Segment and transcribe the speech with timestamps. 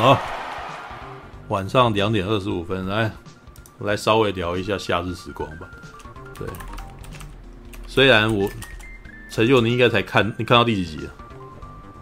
[0.00, 0.18] 好，
[1.48, 3.12] 晚上两点二十五分，来，
[3.80, 5.68] 来稍微聊一下夏日时光吧。
[6.38, 6.48] 对，
[7.86, 8.48] 虽然我
[9.30, 11.12] 陈佑，你应该才看，你看到第几集了？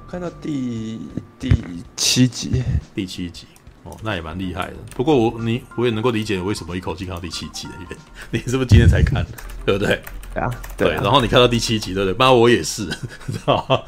[0.08, 1.00] 看到第
[1.40, 1.50] 第
[1.96, 2.62] 七集，
[2.94, 3.48] 第七集。
[3.82, 4.76] 哦，那也蛮厉害的。
[4.94, 7.96] 不过我你我也能够理解为什么一口气看到第七集的原因。
[8.30, 9.26] 你是不是今天才看？
[9.66, 10.00] 对不对？
[10.34, 10.90] 对啊，对。
[10.94, 12.14] 然后你看到第七集，对不对？
[12.14, 12.86] 不然我也是，
[13.26, 13.80] 知道吗？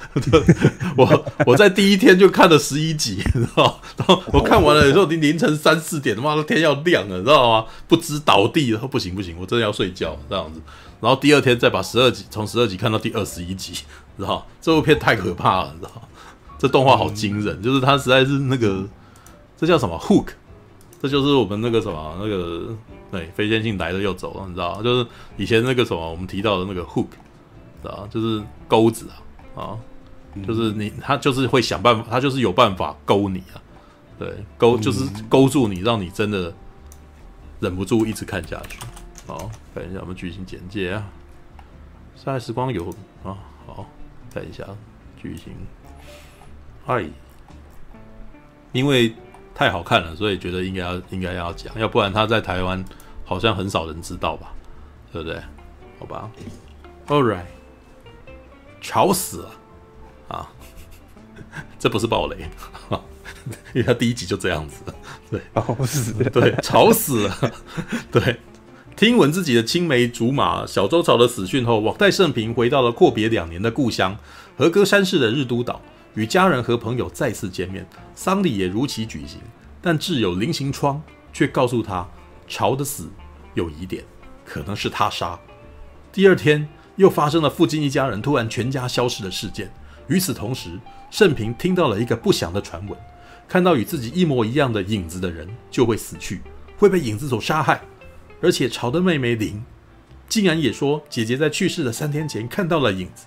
[0.97, 3.81] 我我在第一天就看了十一集， 知道？
[3.97, 7.67] 然后我看完了以后，已经凌晨三四点，他妈的天要亮了，知道吗？
[7.87, 10.61] 不知倒地，然后不行不行，我真的要睡觉这样子。
[11.01, 13.73] 然后第二天再把十二集从十二集看到第二十一集，
[14.19, 14.47] 知道？
[14.61, 16.09] 这部片太可怕了，知道？
[16.59, 18.87] 这动画好惊人，嗯、就是它实在是那个。
[19.57, 20.29] 这叫什么 hook？
[21.03, 22.77] 这就是我们那个什么那个
[23.11, 25.07] 对非线性来了又走了，你知道就是
[25.39, 27.07] 以前那个什么我们提到的那个 hook，
[27.83, 29.09] 知道就是钩子
[29.57, 29.79] 啊啊，
[30.47, 33.57] 就是你他就是会想办法，他就是有办法勾你啊，
[34.19, 36.53] 对，勾就是勾住你，让你真的
[37.61, 38.79] 忍不住一直看下去。
[39.27, 41.09] 好，看一下我们剧情简介啊，
[42.15, 42.91] 夏日时光有
[43.25, 43.87] 啊，好，
[44.35, 44.67] 看一下
[45.17, 45.55] 剧情，
[46.85, 47.07] 嗨，
[48.73, 49.15] 因为。
[49.61, 52.83] 太好看了，所以觉得应该要应该要讲，要不然他在台湾
[53.27, 54.55] 好像很少人知道吧，
[55.13, 55.39] 对不对？
[55.99, 56.31] 好吧
[57.09, 57.45] ，All right，
[58.81, 59.51] 吵死了
[60.29, 60.49] 啊！
[61.79, 62.49] 这不是暴雷，
[63.75, 64.83] 因为他第一集就这样子，
[65.31, 67.53] 对，吵死，对，吵死了，
[68.11, 68.41] 对。
[68.97, 74.17] 听闻自己的青梅竹马小周朝的死讯后，网代胜平回到了阔别两年的故乡
[74.57, 75.83] 和歌山市的日都岛。
[76.21, 79.41] 与家人和朋友再次见面，丧礼也如期举行。
[79.81, 82.07] 但挚友林行窗却告诉他，
[82.47, 83.09] 朝的死
[83.55, 84.05] 有疑点，
[84.45, 85.41] 可能是他杀。
[86.13, 89.73] 第二天又发生了附近一家人突然全家消失的事件。
[90.09, 90.79] 与此同时，
[91.11, 92.99] 盛平听到了一个不祥的传闻：
[93.49, 96.43] 看到与自己一模一样的影子的人就会死去，
[96.77, 97.81] 会被影子所杀害。
[98.43, 99.65] 而且朝的妹妹林
[100.29, 103.25] 竟然也说，姐姐在去世的三天前看到了影子，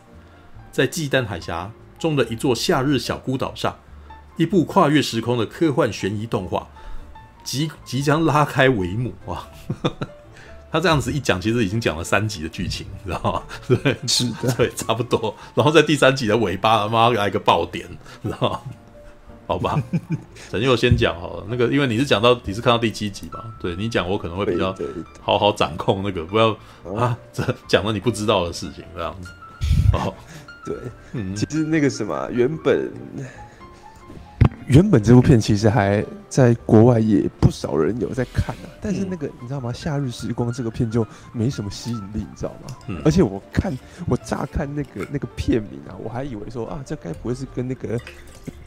[0.71, 1.71] 在祭诞海峡
[2.03, 3.73] 中的一座夏日小孤岛上，
[4.35, 6.67] 一部跨越时空的科幻悬疑动画
[7.45, 9.47] 即即将拉开帷幕哇！
[10.69, 13.43] 他这样子一讲，其实已经讲了三集的剧情，你知道吗？
[13.69, 15.33] 对， 是的，对，差不多。
[15.55, 17.87] 然后在第三集的尾巴，他妈来个爆点，
[18.21, 18.59] 你知道吗？
[19.47, 19.81] 好吧，
[20.51, 21.45] 陈佑先讲好了。
[21.47, 23.45] 那个，因为你是讲到你是看到第七集吧？
[23.61, 24.75] 对，你讲，我可能会比较
[25.21, 26.49] 好好掌控那个，不要
[26.97, 29.29] 啊，这讲了你不知道的事情这样子。
[29.93, 30.13] 好。
[30.65, 30.75] 对，
[31.13, 32.91] 嗯，其实那个什么，原本
[34.67, 39.69] 原本这部片其实还在国外也不少人有在看啊，但是那个你知道吗？
[39.73, 42.77] 《夏日时光》这个片就没什么吸引力，你知道吗？
[42.87, 47.97] 嗯，而且我看我乍看那个那个片名啊，我还以为说啊，这该不会是跟那个《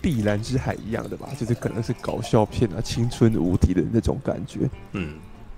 [0.03, 1.31] 碧蓝之海》一样的吧？
[1.39, 5.15] 就是可能是搞笑片啊，青春无敌的那种感觉，嗯。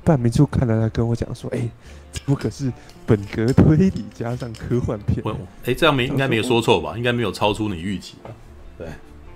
[0.08, 1.70] 半明就看到，他跟我讲说：“哎、欸，
[2.10, 2.72] 这部可是
[3.06, 5.22] 本格推理加上科幻片？
[5.26, 6.96] 哎、欸，这样没应该没有说错吧？
[6.96, 8.30] 应该没有超出你预期吧？
[8.78, 8.88] 对，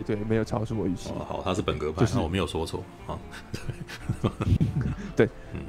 [0.06, 1.11] 对，没有超出我预期。
[1.11, 3.19] 哦，好，他是本格派，就是我没有说错啊。
[5.15, 5.61] 对，嗯，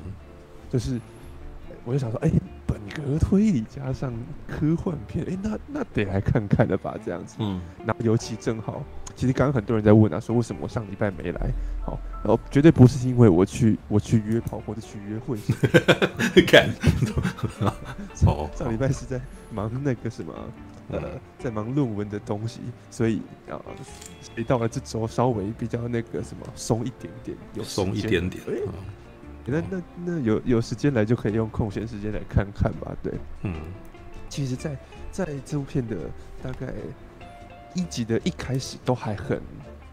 [0.72, 0.98] 就是，
[1.84, 2.32] 我就想说，哎、
[2.94, 4.14] 格推理加上
[4.48, 6.96] 科幻片，哎、欸，那那得来看看了吧？
[7.04, 8.84] 这样子，嗯，那尤其正好。”
[9.16, 11.52] 其实刚刚很多人在问啊，说为什么我上礼拜没来？
[11.86, 15.38] 好，然后绝对不是因为我去我去约炮或者去约会。
[16.48, 16.68] 看，
[18.16, 19.22] 上 上礼拜是在
[19.52, 20.34] 忙那个什么，
[20.90, 21.00] 呃，
[21.38, 23.62] 在忙论文的东西，所以啊，
[24.36, 28.44] 一到了这周稍微比较那个什么松一点点，有松一点点。
[28.46, 28.62] 欸、
[29.46, 32.96] 那那那有有时间来就可以用空闲时间来看看吧。
[33.02, 33.56] 对，嗯，
[34.30, 34.76] 其实在，
[35.12, 35.96] 在在这部片的
[36.44, 36.74] 大概。
[37.76, 39.42] 一集的一开始都还很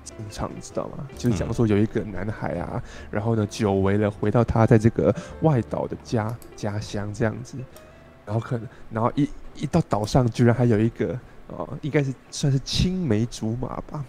[0.04, 1.08] 正常，你知道吗？
[1.16, 7.56] 就是讲说有一个男孩啊，嗯、然后呢，久违了回到他在这个外岛的家家乡这样子，
[8.26, 14.04] 然后可能，然后一一到岛上，居然还有一个哦，应该是算是青梅竹马吧。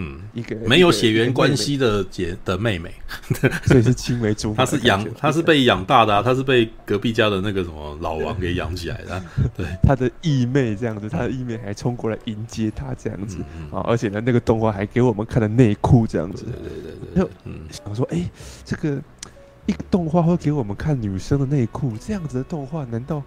[0.00, 2.90] 嗯，一个没有血缘关系的姐的妹妹，
[3.66, 4.56] 所以是青梅竹马。
[4.56, 9.22] 她是养，她是被养大的啊，她是被隔壁家的那个什么老王给养起来的。
[9.54, 13.38] 对，她的义妹这样子，她的义妹还冲过来迎接她这样子
[13.70, 16.44] 啊，而且呢，那个动画还给我们看了内裤这样子。
[16.44, 16.82] 对对
[17.14, 18.30] 对对，嗯，想说，哎，
[18.64, 18.98] 这个
[19.66, 23.22] 一个动画会给我们看女生的内裤，这样子的动画难道？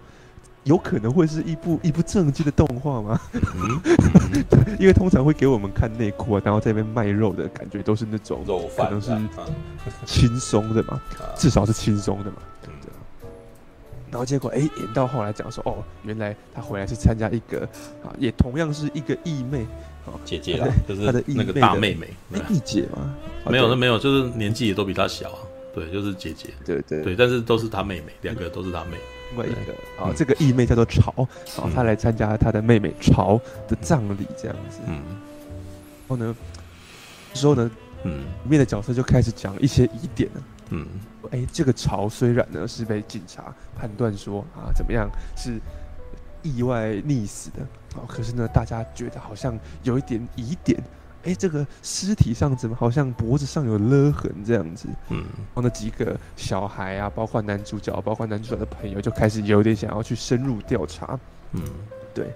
[0.64, 3.20] 有可能会是一部一部正经的动画吗？
[4.80, 9.10] 因为通常会给我们看内裤啊，然后在那边卖肉的感觉都是那种肉可能是
[10.06, 11.00] 轻松的嘛，
[11.36, 12.36] 至少是轻松的嘛。
[12.62, 12.70] 对，
[14.10, 17.60] 然后结果哎，演到后来讲说哦，原来他回来是参加一个
[18.02, 19.66] 啊，也同样是一个义妹，
[20.24, 22.08] 姐姐啦，就是他的义妹的大妹妹，
[22.48, 23.14] 义姐嘛，
[23.50, 25.38] 没有，那没有，就是年纪也都比他小啊。
[25.74, 26.50] 对，就是姐姐。
[26.64, 28.96] 对对对，但是都是他妹妹，两个都是他妹。
[29.34, 31.12] 另外一个啊，这个义妹叫做潮，
[31.56, 34.78] 然后，她来参加她的妹妹潮的葬礼，这样子。
[34.86, 34.94] 嗯。
[34.94, 36.36] 然后呢，
[37.32, 37.70] 之后呢，
[38.04, 40.42] 嗯，里面的角色就开始讲一些疑点了。
[40.70, 40.86] 嗯。
[41.30, 45.58] 哎，这个潮虽然呢是被警察判断说啊怎么样是
[46.42, 47.60] 意外溺死的，
[47.98, 50.80] 啊，可是呢大家觉得好像有一点疑点。
[51.24, 54.86] 哎，这个尸体上怎么好像脖子上有勒痕这样子？
[55.08, 61.18] 嗯，然后那几个小孩啊，包括男主角，包括男主角的朋友，就开始有点想要去深入调查。
[61.52, 61.62] 嗯，
[62.12, 62.26] 对，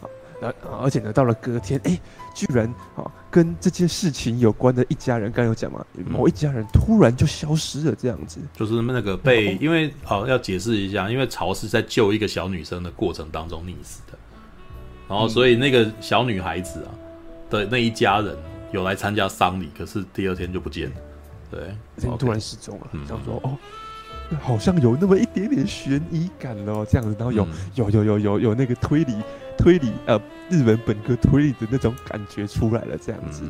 [0.00, 0.04] 啊，
[0.42, 1.98] 那而且呢，到了隔天，哎，
[2.34, 14.18] 居然啊，跟这件事情有关的一家人，刚刚有讲嘛，某一家人突然就消失了，这样子，就是那个被，因为好要解释一下，因为曹是在救一个小女生的过程当中溺死的，
[15.08, 16.92] 然后所以那个小女孩子啊。
[17.50, 18.36] 的那一家人
[18.72, 20.96] 有来参加丧礼，可是第二天就不见了。
[21.50, 22.86] 对，突然失踪了。
[23.06, 23.56] 想说哦，
[24.40, 27.14] 好像有那么一点点悬疑感哦，这样子。
[27.16, 29.14] 然后有有有有有有那个推理
[29.56, 30.20] 推理呃
[30.50, 33.44] 日本本科推理的那种感觉出来了，这样子。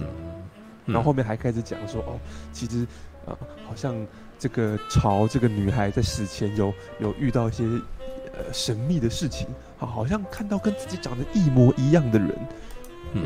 [0.85, 2.21] 然后后面还开始讲说哦，
[2.53, 2.87] 其实
[3.25, 3.33] 啊，
[3.67, 3.95] 好像
[4.39, 9.47] 这个朝这个女孩在死前有有遇到一些呃神秘的事情，
[9.79, 12.29] 好，好像看到跟自己长得一模一样的人。
[13.15, 13.23] 嗯。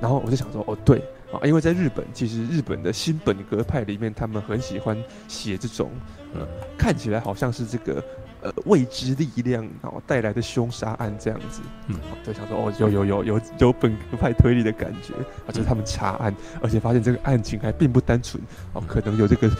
[0.00, 0.98] 然后我就想说，哦，对
[1.32, 4.96] 啊，因为在日本，其实日本的新本格派里面，他们很喜欢
[5.28, 5.90] 写这种，
[6.34, 6.46] 呃，
[6.78, 8.02] 看起来好像是这个
[8.42, 11.60] 呃未知力量然后带来的凶杀案这样子。
[11.88, 15.14] 嗯，就想说，哦，有有有有有本格派推理的感觉
[15.46, 18.42] 啊，就是他们查案，而且发现这个案情还并不单纯，
[18.72, 19.50] 哦，可能有这个。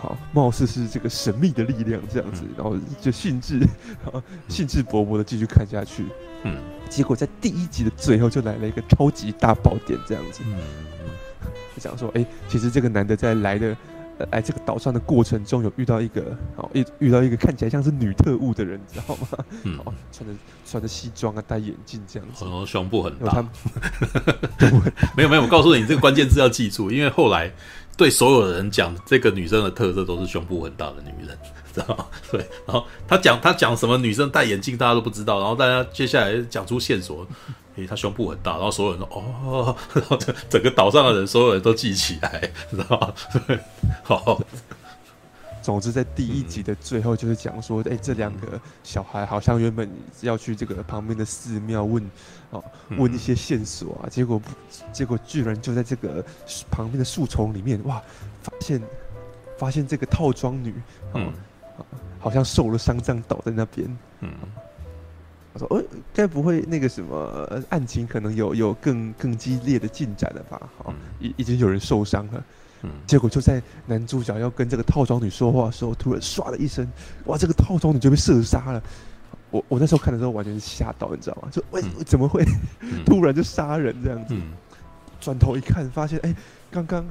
[0.00, 3.60] 好，貌似是这个神秘的力量这样子，然后就兴致，
[4.48, 6.06] 兴致勃勃的继续看下去。
[6.44, 6.56] 嗯，
[6.88, 10.42] 结果在第一集的最后就来了一个超级大爆点这样子。
[10.46, 10.56] 嗯，
[11.76, 13.76] 就讲说，哎、欸，其实这个男的在来的
[14.30, 19.28] 来这个岛上的过程中，有遇到一个，好，遇遇到一个看起来像是女特务的人，你知道吗？
[19.64, 19.78] 嗯，
[20.10, 23.44] 穿着穿着西装啊，戴眼镜这样子，然后 胸部很大。
[25.14, 27.52] 没有没有，我告诉你，这个关键字要记住，因为后来。
[27.96, 31.38] 对所有人讲，这个女生的特色都是胸部很大的女人，
[31.74, 32.06] 知道吗？
[32.30, 35.38] 对，然后他讲他讲什么女生戴眼镜，大家都不知道。
[35.38, 37.26] 然后大家接下来讲出线索，
[37.76, 43.12] 诶，她胸部很大，然后所有人都哦，然后整整个岛上的人，所有人都记起来，知道吗？
[43.46, 43.58] 对，
[44.02, 44.40] 好。
[45.62, 49.88] 总之，在第一集的最后，就是讲说，哎、欸，这两个小孩好像原本
[50.22, 52.02] 要去这个旁边的寺庙问，
[52.50, 52.64] 哦，
[52.96, 54.50] 问一些线索啊，结果不，
[54.92, 56.24] 结果居然就在这个
[56.70, 58.02] 旁边的树丛里面，哇，
[58.42, 58.82] 发现
[59.58, 60.74] 发现这个套装女，
[61.14, 61.30] 嗯，
[62.18, 64.30] 好像受了伤，这样倒在那边，嗯，
[65.52, 65.84] 我说，呃，
[66.14, 70.60] 该不会那个什么案情可能有有更更激烈的进展了吧？
[70.78, 72.44] 好，已已经有人受伤了。
[72.82, 76.86] 嗯，结果就在男主角要跟这个套装女说话的时候，突然唰的一声，
[77.26, 78.82] 哇，这个套装女就被射杀了。
[79.50, 81.48] 我我那时候看的时候完全是吓到，你知道吗？
[81.50, 82.44] 就为怎么会
[83.04, 84.34] 突然就杀人这样子？
[85.20, 86.34] 转头一看，发现哎，
[86.70, 87.04] 刚刚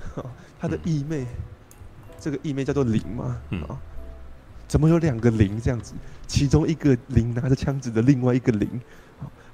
[0.59, 1.27] 他的义妹，
[2.19, 3.37] 这个义妹叫做林嘛，
[3.67, 3.77] 啊，
[4.67, 5.93] 怎么有两个玲这样子？
[6.25, 8.67] 其中一个玲拿着枪指的另外一个玲，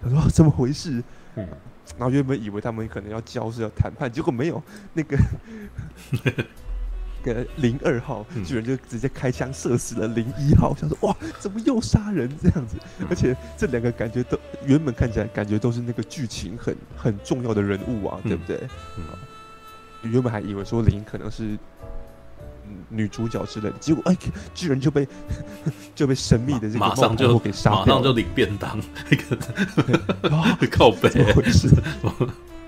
[0.01, 1.03] 他说怎么回事？
[1.35, 1.47] 嗯。
[1.97, 4.61] 然后原本以为他们可能要交涉、要谈判，结果没有，
[4.93, 5.17] 那个
[7.23, 12.77] 个零二号居然就直接开枪射死了零一号，想说哇，怎么又杀人这样子？
[13.09, 18.59] 而且这两个感觉都原本看起来感觉都是那个剧情很很重要的人物啊，对不对？
[18.97, 19.03] 嗯
[20.11, 21.57] 原本还以为说零可能是。
[22.89, 24.17] 女主角之类的，结果哎，
[24.53, 25.07] 居然就被
[25.95, 28.79] 就被神秘的这个马上就给杀掉，马上就领便当，
[29.09, 29.17] 那
[30.57, 31.69] 个 靠北，怎么回事？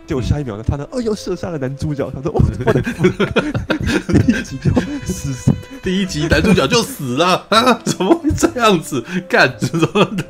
[0.08, 4.72] 结果下一秒呢，他呢，哎呦，射杀了男主角，他说，我的第一集就
[5.06, 5.52] 死，
[5.84, 7.74] 第一集男主角就死了啊？
[7.84, 9.04] 怎么会这样子？
[9.28, 10.24] 干什么的？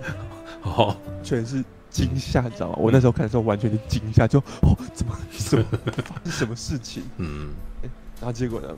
[0.63, 2.75] 哦，全是惊吓，你知道吗？
[2.79, 5.65] 我那时候看的时候完全是惊吓，就哦，怎么怎么
[6.03, 7.03] 发生什么事情？
[7.17, 7.51] 嗯，
[8.19, 8.69] 然后结果呢？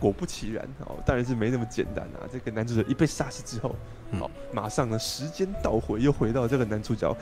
[0.00, 2.24] 果不其然，哦，当然是没那么简单啊！
[2.32, 3.76] 这个男主角一被杀死之后，
[4.18, 7.14] 好，马上呢，时间倒回，又回到这个男主角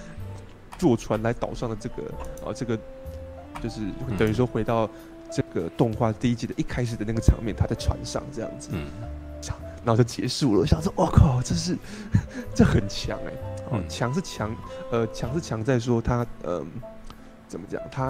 [0.78, 2.04] 坐船来岛上的这个，
[2.46, 2.78] 啊，这个
[3.60, 3.80] 就是
[4.16, 4.88] 等于说回到
[5.28, 8.86] 这个动画第一季的一开始的那个场面，他在船上这样子，嗯，
[9.84, 10.60] 然后就结束了。
[10.60, 11.76] 我想说，我靠，这是
[12.54, 13.32] 这很强哎，
[13.72, 14.54] 哦，强是强，
[14.92, 16.64] 呃，强是强在说他，呃，
[17.48, 17.82] 怎么讲？
[17.90, 18.04] 他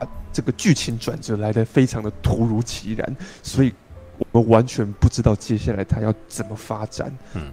[0.00, 3.72] 啊，这个剧情转折来的非常的突如其然，所以。
[4.18, 7.12] 我们完全不知道接下来他要怎么发展。
[7.34, 7.52] 嗯，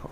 [0.00, 0.10] 好，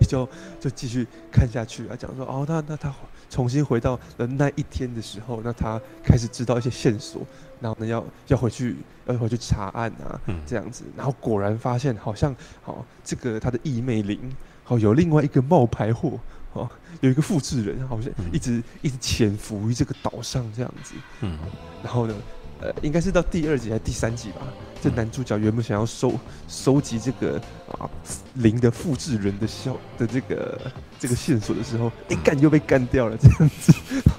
[0.00, 0.28] 就
[0.60, 2.92] 就继续看下去啊，讲说哦，那那他
[3.30, 7.20] 重新回到了那一天的时候，那他开始知道一些线索，
[7.60, 14.18] 然后呢要要回去要回去查案啊，嗯、这样子，然后果然发现好像好，这个他的义妹灵
[14.64, 16.18] 好有另外一个冒牌货
[16.54, 16.68] 哦，
[17.02, 21.38] 有一个复制人好像一直、嗯、一直潜伏于这个岛上这样子，嗯，
[21.82, 22.14] 然后呢，
[22.60, 24.42] 呃，应该是到第二集还是第三集吧。
[24.80, 26.12] 这男主角原本想要收
[26.46, 27.40] 收集这个
[27.78, 27.90] 啊
[28.34, 30.60] 零的复制人的消的这个
[31.00, 33.72] 这个线索的时候，一干就被干掉了，这样子。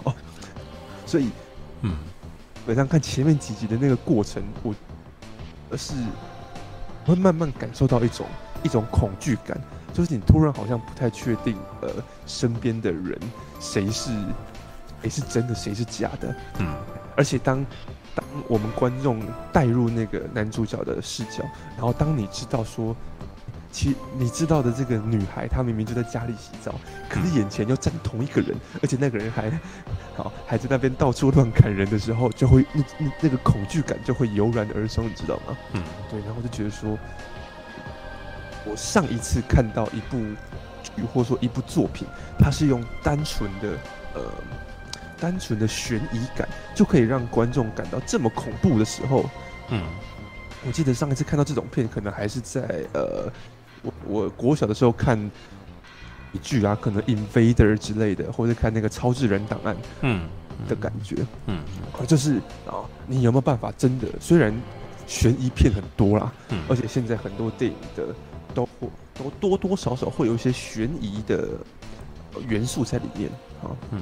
[0.03, 0.13] 哦，
[1.05, 1.29] 所以，
[1.81, 1.97] 嗯，
[2.65, 4.75] 本上看前面几集的那个过程，我
[5.69, 5.93] 而是
[7.05, 8.25] 会慢慢感受到一种
[8.63, 9.57] 一种恐惧感，
[9.93, 11.89] 就是你突然好像不太确定，呃，
[12.25, 13.17] 身边的人
[13.61, 14.11] 谁是
[15.01, 16.67] 谁是真的，谁是假的，嗯，
[17.15, 17.65] 而且当。
[18.15, 21.43] 当我们观众带入那个男主角的视角，
[21.75, 22.95] 然后当你知道说，
[23.71, 26.73] 其你知道的这个女孩，她明明就在家里洗澡，
[27.07, 29.51] 可是眼前又站同一个人，而且那个人还
[30.15, 35.55] 好还在那边到处乱砍人的时候，就会那那那个恐惧感就会油然而生，你知道吗？
[35.73, 36.97] 嗯，对，然后就觉得说，
[38.65, 40.17] 我上一次看到一部
[40.83, 42.07] 剧或者说一部作品，
[42.39, 43.69] 它是用单纯的
[44.15, 44.21] 呃。
[45.19, 49.29] 单纯的悬疑感就可以让观众感到这么恐怖的时候，
[49.69, 49.83] 嗯，
[50.65, 52.61] 我记得上一次看到这种片，可能还是在
[52.93, 53.31] 呃，
[53.81, 55.19] 我我国小的时候看
[56.31, 60.27] 一剧啊，可能 Invader 之类的，或者看那个超智人档案，嗯，
[60.67, 61.63] 的感觉，嗯，
[62.07, 62.35] 就是
[62.65, 64.07] 啊，你有没有办法真的？
[64.19, 64.53] 虽然
[65.07, 68.15] 悬疑片很多啦，嗯，而且现在很多电影的
[68.53, 68.67] 都
[69.13, 71.49] 都多多少少会有一些悬疑的
[72.47, 73.29] 元素在里面
[73.61, 74.01] 啊，嗯。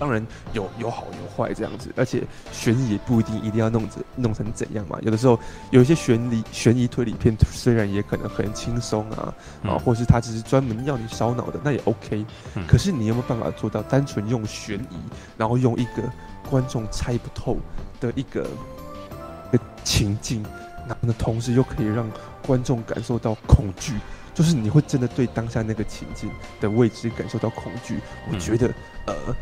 [0.00, 4.98] 当然有有好有坏这样子，而且悬疑也不一定一定要弄成弄成怎样嘛。
[5.02, 5.38] 有的时候
[5.70, 12.24] 有一些悬疑悬疑推理片，虽然也可能很轻松啊，嗯、啊，或是他只是专门要你烧脑的，那也 OK。
[12.54, 14.96] 嗯、可是你有没有办法做到单纯用悬疑，
[15.36, 16.02] 然后用一个
[16.48, 17.58] 观众猜不透
[18.00, 18.48] 的一个
[19.52, 20.42] 一个情境，
[20.88, 22.10] 然后呢，同时又可以让
[22.46, 23.92] 观众感受到恐惧，
[24.32, 28.00] 就是你会真的对当下那个情境的未知感受到恐惧。
[28.32, 28.66] 我觉得，
[29.06, 29.36] 嗯、呃。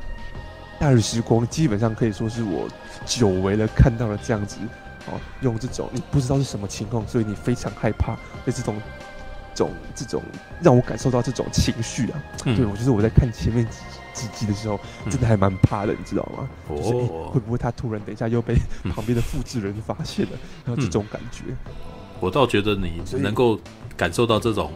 [0.80, 2.68] 夏日时光基本上可以说是我
[3.04, 4.58] 久违了看到了这样子，
[5.06, 8.14] 哦，用这种你不知道是什么情况，所以你非常害怕
[8.46, 8.80] 的这种，
[9.54, 10.22] 这种这种
[10.62, 12.22] 让我感受到这种情绪啊。
[12.44, 13.66] 嗯、对，我就是我在看前面
[14.14, 14.78] 几几集的时候，
[15.10, 16.48] 真的还蛮怕的，你知道吗？
[16.68, 18.54] 哦、就是欸，会不会他突然等一下又被
[18.94, 20.32] 旁边的复制人发现了？
[20.64, 21.42] 然后这种感觉，
[22.20, 23.58] 我倒觉得你能够
[23.96, 24.72] 感受到这种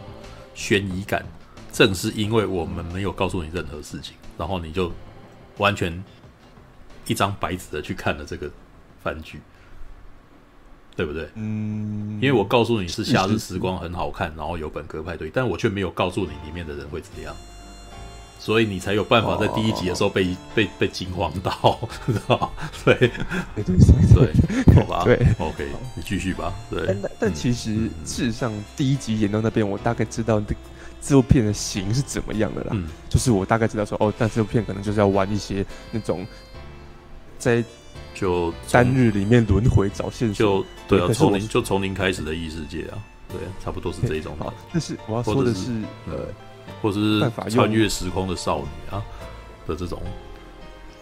[0.53, 1.23] 悬疑感，
[1.71, 4.91] 正是因为我们没有告诉你任何事情，然后你就。
[5.57, 6.03] 完全
[7.05, 8.49] 一张白纸的去看了这个
[9.03, 9.41] 番剧，
[10.95, 11.29] 对不对？
[11.35, 17.35] 嗯，因为我告诉你是《夏日时光》很好看，然后有本格派对，但我却没有告诉你里面的人会怎样，
[18.39, 22.51] 所以你才有办法在第一集的时候被、哦、被被惊慌到，知 道
[22.85, 22.95] 对
[23.55, 23.77] 对对
[24.13, 25.03] 对，好吧？
[25.03, 26.53] 对，OK，你继续吧。
[26.69, 30.39] 对，但但其实事实上，第一集演到那边，我大概知道
[31.03, 31.13] 这。
[31.13, 32.69] 这部片的型是怎么样的啦？
[32.71, 36.25] 嗯，就是我大概知道说，哦，但这部片可能就是要玩一些那种
[37.37, 37.63] 在
[38.15, 42.97] 就单日里面轮回找线索，就对啊，从零就从零开始的异世界啊，
[43.29, 44.35] 对，差不多是这种。
[44.39, 45.71] 好，但是我要说的是，
[46.07, 46.25] 呃，
[46.81, 49.03] 或者是穿越时空的少女啊
[49.67, 50.01] 的这种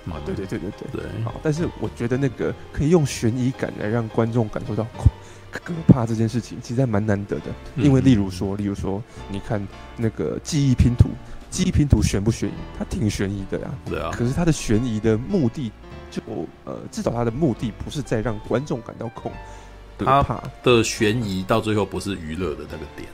[0.08, 1.24] 啊，对对对对对对。
[1.24, 5.08] 好，但是我觉得那个可以用悬疑感来让观众感受到恐。
[5.52, 9.66] 可怕这件事情其实还蛮难得的，因为例如说，例如说，你看
[9.98, 11.10] 那个记忆拼图，
[11.50, 12.54] 记忆拼图悬不悬疑？
[12.80, 13.68] 它挺悬疑的呀。
[13.86, 14.10] 对啊。
[14.14, 15.72] 可是它的悬疑的目的，
[16.10, 16.22] 就
[16.64, 19.32] 呃，至少它的目的不是在让观众感到恐
[19.98, 20.24] 可怕。
[20.24, 23.08] 它的悬疑到最后不是娱乐的那个点。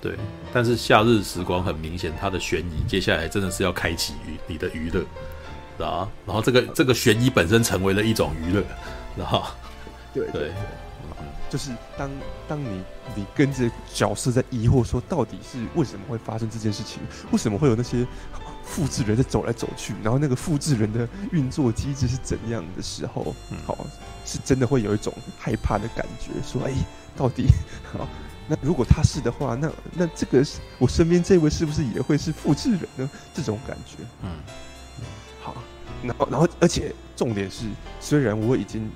[0.00, 0.14] 对。
[0.52, 4.14] 但是夏日时光很明显，它的悬疑接下来真的是要开启
[4.46, 6.08] 你的娱乐，啊。
[6.24, 8.62] 然后这个这个悬疑本身成为了一种娱乐，
[9.16, 9.44] 然后
[10.14, 10.52] 对对。
[11.50, 12.10] 就是当
[12.46, 12.82] 当你
[13.16, 17.00] 你跟着角色在疑惑说，到底是为什么会发生这件事情？
[17.30, 18.06] 为什么会有那些
[18.62, 19.94] 复制人在走来走去？
[20.02, 23.34] 然后那个复制人的运作机制是怎样的时候？
[23.66, 23.86] 好，
[24.26, 26.72] 是真的会有一种害怕的感觉，说，哎，
[27.16, 27.46] 到底
[27.92, 28.06] 好？
[28.46, 30.44] 那如果他是的话，那那这个
[30.78, 33.10] 我身边这位是不是也会是复制人呢？
[33.32, 34.30] 这种感觉，嗯，
[35.40, 35.54] 好，
[36.02, 37.66] 然后然后而且重点是，
[38.00, 38.90] 虽然我已经。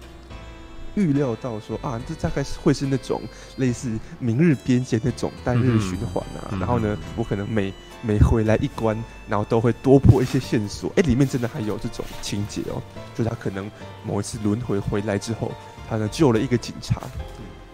[0.94, 3.20] 预料到说啊，这大概是会是那种
[3.56, 7.72] 类似《明日边界》那种单日循环啊，嗯、然后呢，我可能每
[8.02, 8.96] 每回来一关，
[9.28, 10.92] 然后都会多破一些线索。
[10.96, 12.82] 哎，里面真的还有这种情节哦，
[13.14, 13.70] 就是他可能
[14.04, 15.52] 某一次轮回回来之后，
[15.88, 17.00] 他呢救了一个警察，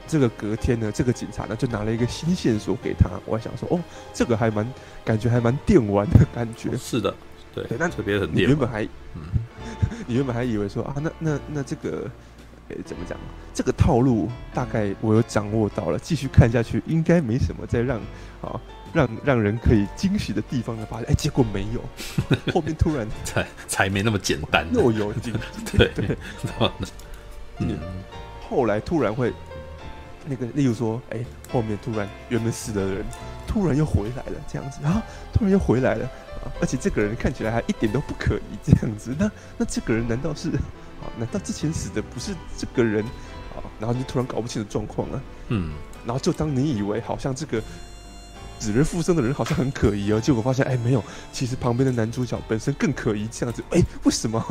[0.06, 3.10] 这个隔天呢，这个警察呢就拿了一个新线索给他。
[3.26, 3.80] 我还想说，哦，
[4.14, 4.66] 这个还蛮
[5.04, 6.76] 感觉还蛮电玩的感觉。
[6.76, 7.14] 是的，
[7.54, 8.36] 对，对那特别很电。
[8.36, 8.84] 你原本还，
[9.14, 9.22] 嗯，
[10.06, 12.06] 你原本还以为说啊，那那那这个，
[12.70, 13.16] 哎，怎么讲？
[13.54, 17.98] 这个套路大概我有掌握到了，继续看下去应该没什么再让
[18.40, 18.60] 啊
[18.92, 21.06] 让让人可以惊喜的地方的发现。
[21.10, 21.82] 哎，结果没有，
[22.52, 25.76] 后面突然才才没那么简单，又有惊喜。
[25.76, 26.16] 对 对，
[27.58, 27.78] 嗯，
[28.48, 29.32] 后来突然会。
[30.30, 33.02] 那个，例如说，哎、欸，后面突然原本死的人，
[33.46, 36.04] 突然又回来了，这样子啊，突然又回来了，
[36.44, 40.50] 啊，而且这个人看起来还一点都不可疑，这样子，那那这个人难道是
[41.08, 41.12] 啊？
[41.18, 43.04] 难道之前死的不是这个人
[43.54, 43.62] 啊？
[43.80, 45.72] 然后就突然搞不清楚状况了，嗯，
[46.04, 47.62] 然后就当你以为好像这个。
[48.60, 51.00] 死人复生的人好像很可疑哦，结果发现哎，没有，
[51.32, 53.24] 其实旁边的男主角本身更可疑。
[53.30, 54.44] 这样子哎，为什么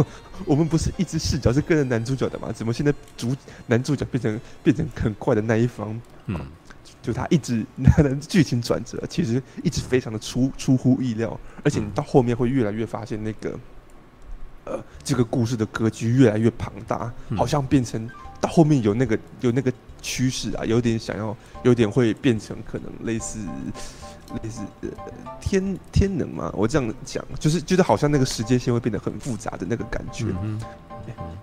[0.46, 2.50] 我们不是一直视角是跟着男主角的吗？
[2.54, 3.36] 怎么现在主
[3.66, 6.00] 男主角变成变成很怪的那一方？
[6.28, 6.40] 嗯，
[7.02, 13.60] 就他一直他的剧情转折，其实一直非常的出出乎意料，而且你到后面会越来越发现那个
[14.68, 18.10] 呃，这个故事的格局越来越庞大，好像变成
[18.42, 19.72] 到后面有那个有那个
[20.02, 23.40] 趋势啊，有点想要，有点会变成可能类似。
[24.44, 24.90] 类似呃
[25.40, 30.26] 天天能嘛，我这样讲就是觉得好像那个时间线会变得很复杂的那个感觉。
[30.44, 30.60] 嗯，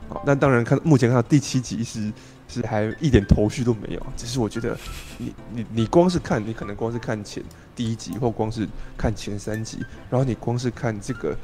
[0.07, 2.13] 好，那当然看目前看到第七集是
[2.47, 4.77] 是还一点头绪都没有，只是我觉得
[5.17, 7.43] 你你你光是看你可能光是看前
[7.75, 9.79] 第一集或光是看前三集，
[10.11, 11.35] 然后你光是看这个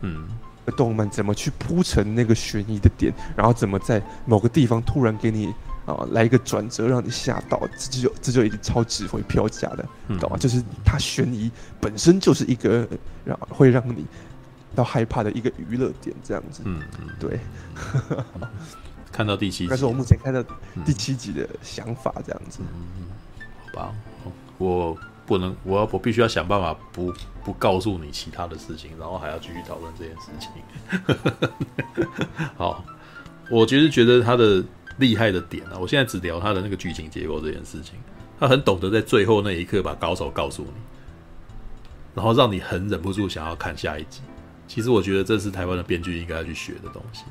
[0.00, 0.26] 嗯
[0.72, 5.52] 动漫怎么去铺成那个悬疑的点，然后怎么在某个地方突然给你。
[5.84, 9.86] 啊，来一个转折让你吓到，这就这就已经超值回票价了，
[10.18, 10.36] 懂吗？
[10.38, 12.88] 就是它悬疑本身就是一个
[13.22, 14.06] 让会让你
[14.74, 16.62] 到害怕的一个娱乐点，这样子。
[16.64, 17.38] 嗯嗯，对。
[19.12, 20.42] 看到第七集，但是我目前看到
[20.86, 22.60] 第七集的想法这样子。
[22.62, 23.04] 嗯，
[23.66, 23.94] 好吧，
[24.56, 27.12] 我不能，我要我必须要想办法不
[27.44, 30.50] 不告诉你其他的事情，然后还要继续讨论这件事情。
[32.56, 32.84] 好，
[33.50, 34.64] 我其实觉得他的。
[34.98, 35.76] 厉害的点啊！
[35.80, 37.98] 我现在只聊他的那个剧情结构这件事情，
[38.38, 40.80] 他很懂得在最后那一刻把高手告诉你，
[42.14, 44.20] 然后让你很忍不住想要看下一集。
[44.68, 47.24] 其实我觉得这是台湾的编剧应该要去学的东西。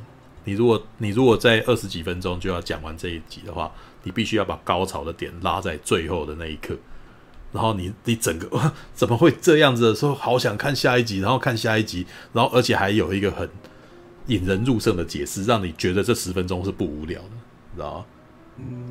[0.43, 3.71] 你如果你如果在二十几分钟就要讲完这一集的话，
[4.03, 6.75] 你必须要把高潮的点拉在最后的那一刻，
[7.53, 13.49] 然后你你整个哇， 怎么会这样子的时候，好想看下一集，然后看下一集，然后而且还有一个很
[14.27, 17.29] 引人入胜的解释，让你觉得这十分钟是不无聊的。
[17.75, 18.05] 知道吗？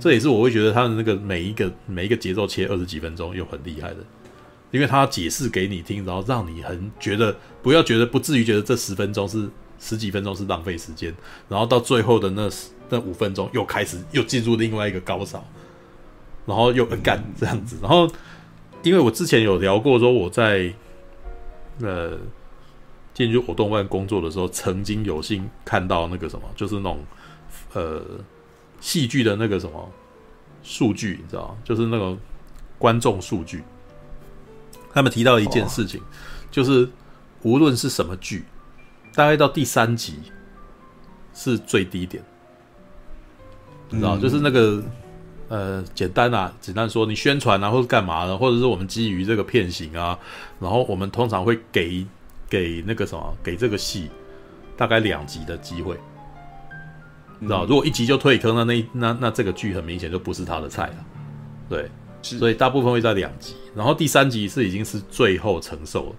[0.00, 3.98] 这也是我会觉得他的那个每一个每一个节奏切二十几分钟又很厉害的，
[4.72, 9.48] 因为他解释给你听，然后让你很觉得不要觉得不至于觉得这十分钟是
[9.78, 11.14] 十几分钟是浪费时间，
[11.48, 12.50] 然后到最后的那
[12.88, 15.44] 那五分钟又开始又进入另外一个高潮，
[16.44, 18.10] 然后又干这样子，然后
[18.82, 20.72] 因为我之前有聊过说我在
[21.80, 22.18] 呃
[23.14, 26.98] 进入活动漫工作的时候，曾经有幸看到那个什么，就是那种
[27.74, 28.02] 呃。
[28.80, 29.92] 戏剧的那个什么
[30.64, 31.56] 数据，你知道吗？
[31.62, 32.18] 就是那个
[32.80, 33.62] 观众数据。
[34.92, 36.04] 他们提到一件事情，哦、
[36.50, 36.90] 就是
[37.42, 38.44] 无论是什么剧，
[39.14, 40.14] 大概到第三集
[41.32, 42.24] 是最低点，
[43.88, 44.18] 你知道？
[44.18, 44.82] 嗯、就是那个
[45.52, 50.18] 呃，简单啊，简单说，你宣传啊，或者干嘛的，或者是我们基于这个片型啊，
[50.58, 52.06] 然后我们通常会给
[52.48, 54.08] 给那个什么，给这个戏
[54.78, 55.94] 大概两集的机会。
[57.38, 61.04] 你知道，如果一集就退坑，那那那那这个剧很明显就不是他的菜了。
[61.68, 61.90] 对，
[62.22, 66.16] 是所以大部分会在两集，然后第三集是已经是最后承受了。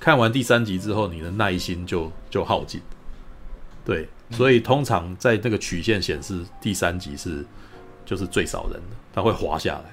[0.00, 2.80] 看完第三集之后，你的耐心就就耗尽。
[3.84, 7.46] 对，所以通常在那个曲线显示，第三集是
[8.04, 9.84] 就是最少人的，他会滑下来，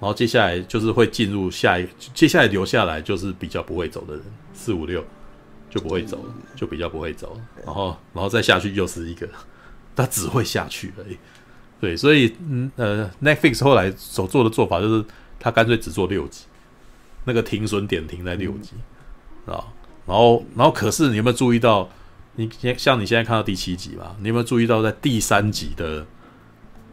[0.00, 5.04] 然后接下来就是会进入下一，接下来留下来就是比较不会走的人，四五六
[5.68, 6.18] 就不会走，
[6.56, 9.28] 就比较不会走，然后然后再下去又是一个。
[9.96, 11.18] 他只会下去而已，
[11.78, 15.04] 对，所以嗯呃，Netflix 后来所做的做法就是，
[15.38, 16.46] 他干脆只做六集，
[17.24, 18.70] 那个停损点停在六集，
[19.44, 19.64] 啊、嗯，
[20.06, 21.86] 然后然后可是你有没有注意到，
[22.36, 26.06] 你像你现在看到第七集吧，你有没有注意到在第三集的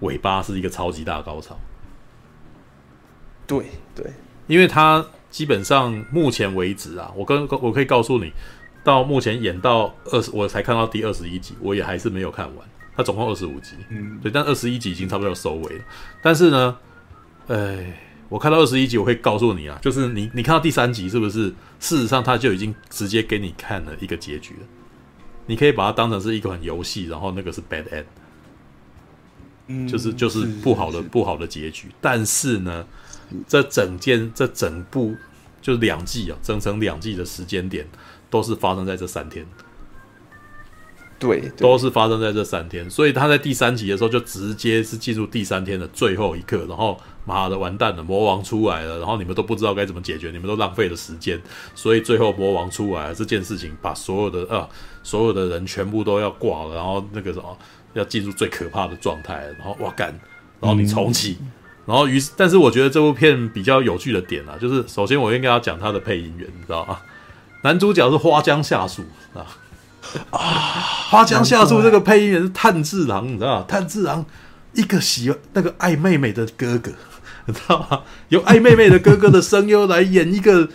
[0.01, 1.57] 尾巴是一个超级大高潮？
[3.45, 4.11] 对对，
[4.47, 8.31] 因为他基本上目前为止啊，我跟我可以告诉你，
[8.83, 12.67] 到目前演到二十，我才看到第二十一集，我也还是没有看完。
[12.95, 15.83] 它总共二十五集，嗯，对，但二十一集已经差不多要收尾了。
[16.21, 16.77] 但是呢，
[17.47, 17.93] 哎，
[18.27, 21.53] 我看到二十一集，我会告诉你啊，就是你你看到第三集是不是？
[21.79, 24.61] 事实上，他就已经直接给你看了一个结局了。
[25.45, 28.03] 你可以把它当成是一款游戏，然后那个是 bad end。
[29.67, 31.87] 嗯，就是就是不好的不好的结局。
[32.01, 32.85] 但是呢，
[33.47, 35.15] 这整件这整部
[35.61, 37.87] 就是两季啊，整整两季的时间点
[38.29, 39.45] 都是发生在这三天。
[41.19, 51.41] 对，对，都是发生在这三天，所以他在第三集的时候就直接是进入第三天的最后一刻，然后妈的完蛋了，魔王出来了，然后你们都不知道该怎么解决，你们都浪费了时间，
[51.73, 54.69] 所以最后魔王出来了，这件事情把所有的啊
[55.01, 57.57] 所有的人全部都要挂了，然后那个什么
[57.97, 60.09] 要进入最可怕的状态，然后哇干，
[60.59, 61.37] 然后你重启，
[61.85, 66.99] 然后于是，但是我觉得这部片比较有趣的点啊，就是首先我应该要讲他的配音员，你知道吗？
[67.63, 69.45] 男主角是花江夏树啊。
[70.29, 70.39] 啊！
[71.09, 73.65] 花江夏树这个配音员是炭治郎，你知道吗？
[73.67, 74.25] 炭治郎
[74.71, 76.91] 一个喜欢那个爱妹妹的哥哥，
[77.45, 78.03] 你知道吗？
[78.29, 80.69] 由爱妹妹的哥哥的声优来演一个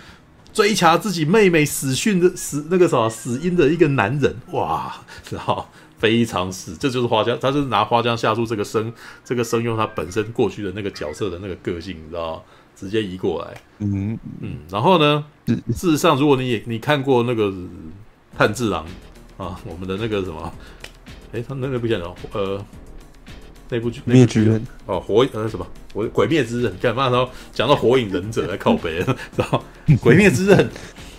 [0.53, 4.93] 追查自己妹妹死讯的死那个什么死因的一个男人，哇！
[5.25, 5.71] 知道
[6.03, 8.93] 非常死，这就是花江，他是拿花江夏树这个声
[9.25, 12.43] 这个声用他本身过去的那个角色的那个个性，你知道吗？
[12.75, 14.57] 直接移过来，嗯嗯。
[14.69, 17.53] 然后呢，事实上，如果你也你看过那个
[18.37, 18.85] 炭治郎。
[19.39, 20.53] 啊，我们的那个什么，
[21.33, 22.65] 哎、欸，他那个不讲了，呃，
[23.71, 27.09] 那部剧《灭之刃》哦，火呃什么，我《鬼灭之刃》干嘛？
[27.09, 28.99] 然后讲到《火影忍者》来靠北，
[29.35, 29.65] 然后
[29.99, 30.59] 《鬼灭之刃》，《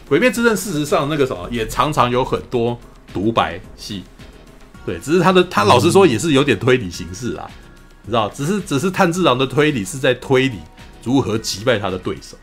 [0.08, 2.80] 鬼灭之刃》事实上那个什么也常常有很多
[3.12, 4.04] 独白戏，
[4.86, 7.50] 对，只是他的他老实说也是有点推理形式啦，
[8.04, 10.60] 你知道，只是只是炭治郎的推理是在推理
[11.04, 12.38] 如何击败他的对手。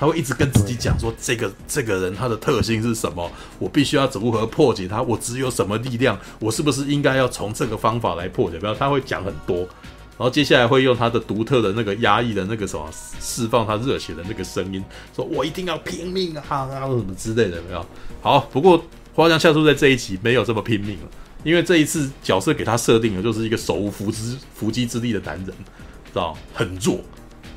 [0.00, 3.28] 他会一直跟自己讲说：“这个这个人他的特性是什么？
[3.58, 5.02] 我必须要如何破解他？
[5.02, 6.16] 我只有什么力量？
[6.38, 12.88] 我是不是应该要从这个方法来破解？”不要，他会讲很多，然后接下来会用他的独特的那个压抑的那个什么
[13.20, 14.84] 释放他热血的那个声音，
[15.16, 17.84] 说我一定要拼命啊啊什么之类的，没有。
[18.20, 18.80] 好，不过
[19.16, 21.08] 花江夏树在这一集没有这么拼命了，
[21.44, 26.96] 因为这一次角色给他设定的就是一个手无缚之缚鸡之力的男人，知道很弱，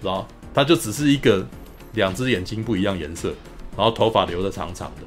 [0.01, 1.45] 知道他就只是一个。
[1.93, 3.33] 两只眼睛不一样颜色，
[3.75, 5.01] 然后头发留得长长的，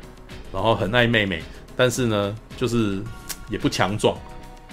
[0.53, 1.43] 然后很爱妹妹，
[1.75, 3.03] 但是呢，就是
[3.49, 4.15] 也不强壮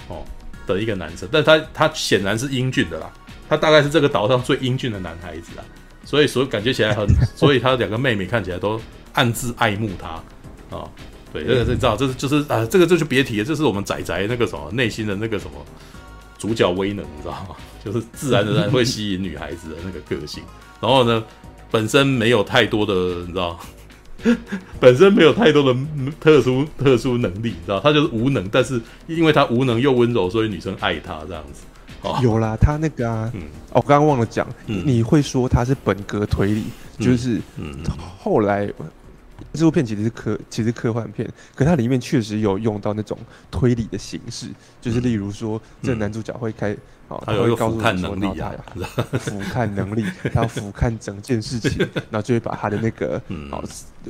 [0.08, 0.22] 哦
[0.66, 3.10] 的一个男生，但他他显然是英俊的啦，
[3.48, 5.64] 他大概是这个岛上最英俊的男孩子啦，
[6.04, 8.78] 所以所以感觉起来很，所以他两个妹妹看起来都
[9.14, 10.08] 暗自爱慕他
[10.76, 10.84] 啊、
[11.32, 15.52] 对，这个你知道，这是就是啊，这个这就别提了，这是我们仔仔那个什么内心的那个什么
[16.38, 17.56] 主角威能，你知道吗？
[17.84, 20.42] 就是自然而然会吸引女孩子的那个个性，
[20.80, 21.24] 然后呢，
[21.70, 22.94] 本身没有太多的，
[23.26, 23.58] 你知道，
[24.78, 25.80] 本身没有太多的
[26.20, 31.62] 特殊特殊能力，你知道，他就是无能，但是因为他无能又温柔，所以女生爱他这样子。
[32.02, 36.64] 哦、有啦，他那个啊，嗯、哦，我刚刚忘了讲，嗯、你会说他是本格推理，
[36.98, 37.78] 嗯、就是嗯
[38.18, 38.70] 后来。
[39.52, 43.18] 这部片其实是科，其实科幻片，可它里面确实有用到那种
[43.50, 44.48] 推理的形式，
[44.80, 46.76] 就是例如说，这男主角会开，
[47.08, 48.34] 哦，他会告诉你说，然后
[48.96, 51.78] 他俯瞰能力，他要俯瞰整件事情，
[52.10, 53.62] 然后就会把他的那个， 哦，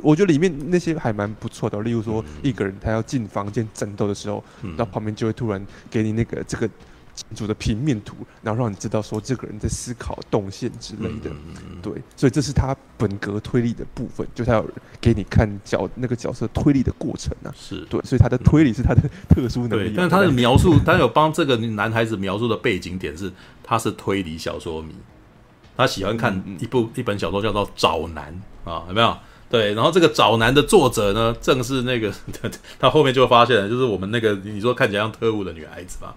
[0.03, 6.68] 我觉得里面那些还蛮不错的，例如说，一个人他要进房间战斗的时候，然后旁边就会突然给你那个这个。
[7.35, 14.64] 组的平面图，然后让你知道说这个人在思考动线之类的，嗯、对，所以这是他本格推理的部分，就他要
[15.01, 19.88] 给你看角那个角色推理的过程啊，是对，所以他的推理是他的特殊能力。
[19.88, 23.31] 对，但是他的描述，他有帮这个男孩子描述的背景点是，
[23.62, 24.94] 他是推理小说迷，
[25.77, 28.35] 他喜欢看一部、嗯、一本小说叫做《找男》
[28.70, 29.16] 啊，有没有？
[29.51, 32.11] 对，然后这个《找男》的作者呢，正是那个
[32.81, 36.14] 他后面就会发现了，就是我们那个你说看起来像特务的女孩子吧。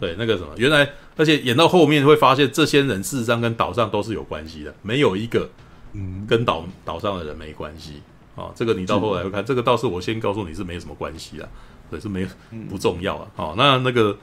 [0.00, 5.50] 对，那个什么，原来而且演到后面会发现，这些人事实上跟岛上都是有关系的，没有一个
[5.92, 7.94] 嗯跟岛岛上的人没关系
[8.36, 8.52] 啊、哦。
[8.54, 11.48] 这个你到后来会看，这个倒是我先告诉你是没什么关系的，
[11.90, 12.24] 对，是没
[12.68, 13.26] 不重要啊。
[13.34, 14.16] 好、哦，那那个，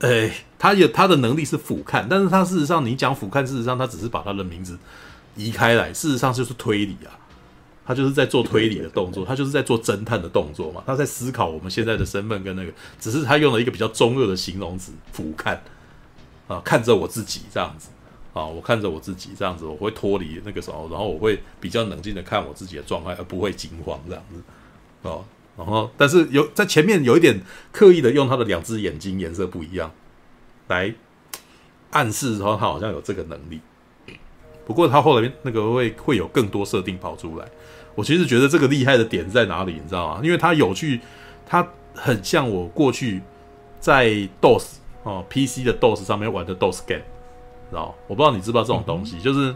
[0.00, 4.76] 哎，他也他的能力是俯瞰，但是他事实上你讲俯瞰，事实上他只是把他的名字
[5.36, 7.14] 移开来，事实上就是推理啊。
[7.86, 10.82] 他就是在做推理的动作，他就是在做侦探的动作嘛。
[10.84, 15.56] 他在思考我们现在的身份跟那个，只是他用了一个比较中二的形容词“俯瞰”
[16.48, 17.90] 啊，看着我自己这样子
[18.32, 24.42] 啊，我看着我自己这样子，我会脱离那个时候，然后我会比较冷静的看我自己的状态，而不会惊慌这样子
[25.02, 25.24] 哦。
[25.56, 27.40] 然后，但是有在前面有一点
[27.72, 29.90] 刻意的用他的两只眼睛颜色不一样
[30.68, 30.92] 来
[31.92, 33.60] 暗示说他好像有这个能力。
[34.66, 37.48] 不过他后来那个会会有更多设定跑出来。
[37.96, 40.20] 我其实觉得这个厉害的点在哪里，你知道吗？
[40.22, 41.00] 因为它有趣，
[41.44, 43.20] 它很像我过去
[43.80, 44.06] 在
[44.40, 47.00] DOS 哦 PC 的 DOS 上面玩的 DOS game，
[47.70, 47.94] 知道？
[48.06, 49.54] 我不知道你知不知道这种东西，就是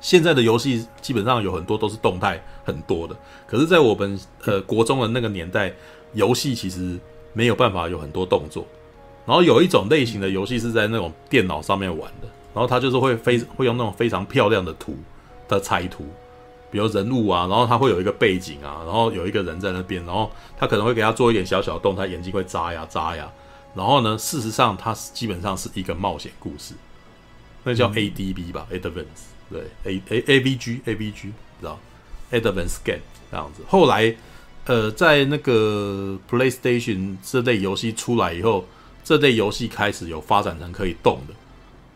[0.00, 3.16] 现在的游戏基本上有很多都是动态很多的，
[3.46, 5.72] 可是，在我们呃国中的那个年代，
[6.14, 6.98] 游戏其实
[7.32, 8.66] 没有办法有很多动作
[9.26, 14.96] 然后有一种类型的游戏是在那种电脑上面玩的，然后它就是会非会用那种非常漂亮的图
[15.46, 16.04] 的彩图，
[16.70, 23.30] 比如人物啊，然后他会有一个背景啊，然后有一个人在那边，然后他可能会给他做一点小小的动他，眼睛会眨呀眨呀。
[23.74, 26.74] 然后呢，事实上它基本上是一个冒险故事，
[27.62, 29.04] 那叫 ADB 吧、嗯、Advance
[29.48, 31.78] 对 A A A V G A V G 知道
[32.32, 32.98] Advance Game
[33.30, 33.62] 这样子。
[33.68, 34.16] 后来
[34.66, 38.66] 呃，在那个 PlayStation 这类游戏出来以后，
[39.04, 41.34] 这类游戏开始有发展成可以动的，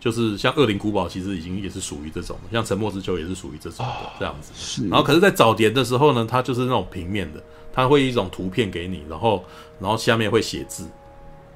[0.04, 4.52] 就是像《恶灵古堡》其实已经也是属于这种，像《沉默之丘》也是属于这种的这样子。
[4.54, 4.86] 是。
[4.86, 9.42] 然后可是，在早年的时候呢，它就是那种平面的，它会一种图片给你，然后
[9.80, 10.86] 然后下面会写字。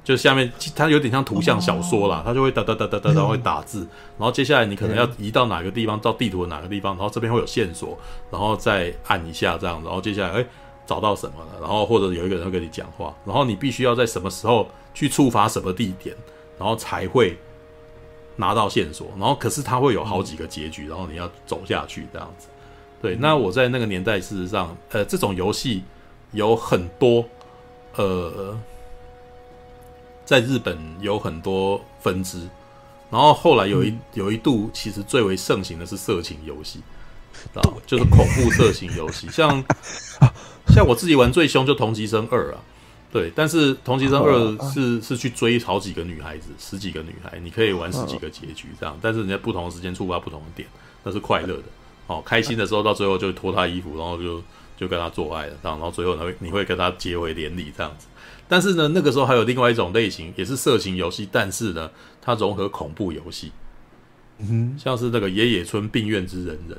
[0.03, 7.95] 就下面它有点像图像小说啦，它就会哒哒哒哒哒哒会打字，然后接下来你可能要移到哪个地方，到地图的哪个地方，然后这边会有线索，
[8.31, 10.47] 然后再按一下这样，然后接下来诶
[10.87, 16.15] 找到什么了，然后或者有一个人会跟你讲话，然后你必须要在什么时候去触发什么地点，
[16.57, 17.37] 然后才会
[18.39, 22.47] 拿到线索，然后可是它会有好几个结局，然后你要走下去这样子。
[23.01, 25.83] 对，那我在那个年代，事实上，呃，这种游戏
[26.31, 27.25] 有很多，
[27.95, 28.57] 呃。
[30.25, 32.47] 在日本有很多分支，
[33.09, 36.81] 然后后来有一有一度，其实最为盛行的是色情游戏，
[37.55, 39.63] 啊，就是恐怖色情游戏，像
[40.69, 42.61] 像我自己玩最凶就同级生二啊，
[43.11, 50.67] 对，但是同级生二是是去追好几个女孩子，十几个女孩，你可以玩十几个结局这样，但是人家不同的时间触发不同的点，
[51.03, 51.63] 那是快乐的，
[52.07, 54.41] 哦，开心的时候到最后就脱她衣服，然后就
[54.77, 58.05] 就跟她做爱了，这样，然后最后你会你会跟她结为连理这样子。
[58.47, 61.89] 但是呢，那个时候还有另外一种类型，也是色情游戏，但是呢，
[62.21, 63.51] 它融合恐怖游戏，
[64.37, 66.77] 嗯，像是那个野野村病院之人人，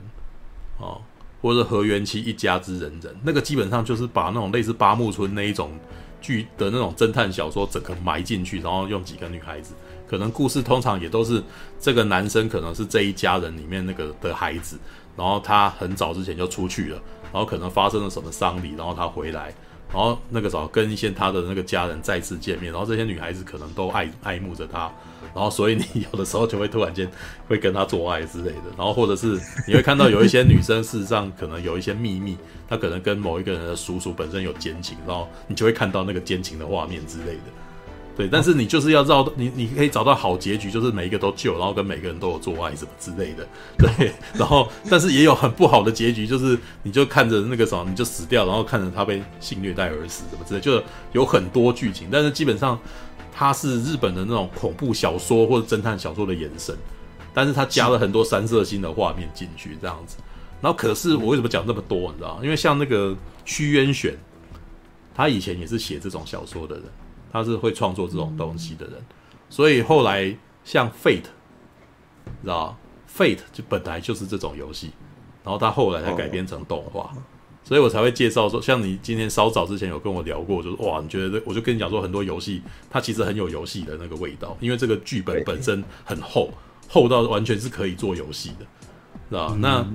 [0.79, 1.01] 哦，
[1.43, 5.73] 或者河原七一家之人人，那个基本上就是把那种类似八木村那一种
[6.21, 9.75] 剧的那种侦探小说整个埋进去，然后用几个女孩子，
[10.09, 11.43] 可能故事通常也都是
[11.79, 14.79] 这个男生可能是这一家人里面那个的孩子，
[15.17, 17.03] 然后他很早之前就出去了，
[17.33, 19.55] 然后可能发生了什么丧礼，然后他回来。
[19.93, 24.89] 然后那个时候跟一些他的那个家人再次见面，然后这些女孩子可能都爱爱慕着他，
[25.35, 27.11] 然后所以你有的时候就会突然间
[27.49, 32.37] 会跟他做爱之类的，然后或者是你会看到有一些女生事实上可能有一些秘密，
[32.69, 37.43] 她可能跟某一个人的叔叔本身有奸情，然后你就会看到那个奸情的画面之类的。
[38.17, 43.47] 对，但是你就是要绕你，你可以找到好结局，就是每一个都救，然后跟每个人都有做爱什么之类的。
[43.79, 52.09] 对，然后但是也有很不好的结局，就是你就看着那个什么，你就死掉，然后看着他被性虐待而死，什么之类，就有很多剧情。
[52.11, 52.79] 但是基本上
[53.41, 56.77] 它是日本的那种恐怖小说或者侦探小说的延伸，
[57.33, 60.19] 但是它加了很多三色星的画面进去，这样子。
[60.61, 62.41] 然后可是我为什么讲这么多，你知道吗？
[62.43, 64.15] 因为像那个须渊玄，
[65.15, 66.85] 他以前也是写这种小说的人。
[67.33, 68.95] 他是会创作这种东西的人，
[69.49, 71.23] 所以后来像 Fate，
[72.43, 72.77] 知道
[73.09, 74.91] Fate 就本来就是这种游戏，
[75.43, 77.15] 然后他后来才改编成动画，
[77.71, 86.53] 所以我才会介绍说，像你今天稍早之前有跟我聊过，就是哇，你觉得我就跟你讲说，很多游戏它其实很有游戏的那个味道，因为这个剧本本身很厚，
[86.89, 88.67] 厚到完全是可以做游戏的，
[89.31, 89.55] 知道？
[89.61, 89.87] 那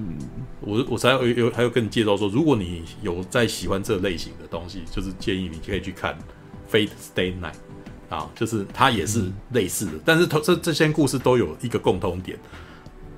[0.62, 6.18] 我我才有有还有跟你介绍说，如果你有在喜欢这类型的东西，就是建议你可以去看。
[6.72, 7.54] Fate Stay Night
[8.10, 12.40] 啊，就是它也是类似的，嗯、但是这这些故事都有一个共通点，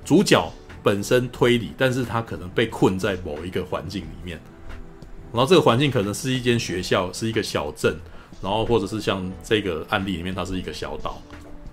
[0.04, 4.40] 主角本身推理，但是他可能被困在某一个环境里面，
[5.32, 7.96] 然后这个环境可能是一间学校，是一个小镇，
[8.42, 11.20] 然后或者是像这个案例里面，它是一个小岛，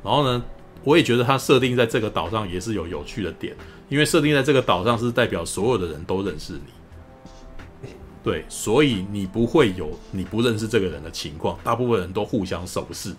[0.04, 0.44] 然后呢，
[0.84, 3.56] 我也觉得它设定在这个岛上也是有有趣的点，
[3.90, 7.90] 因为设定在这个岛上是代表所有的人都认识你。
[8.24, 13.10] 对，所以你不会有你不认识这个人的情况，大部分人都互相熟识，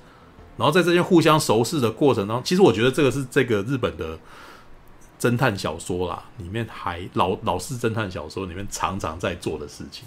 [0.57, 4.19] 然后在这些互相熟识的过程当中，其实我觉得这个是这个日本的
[5.19, 10.07] 侦探小说啦，里面还老老式侦探小说里面常常在做的事情。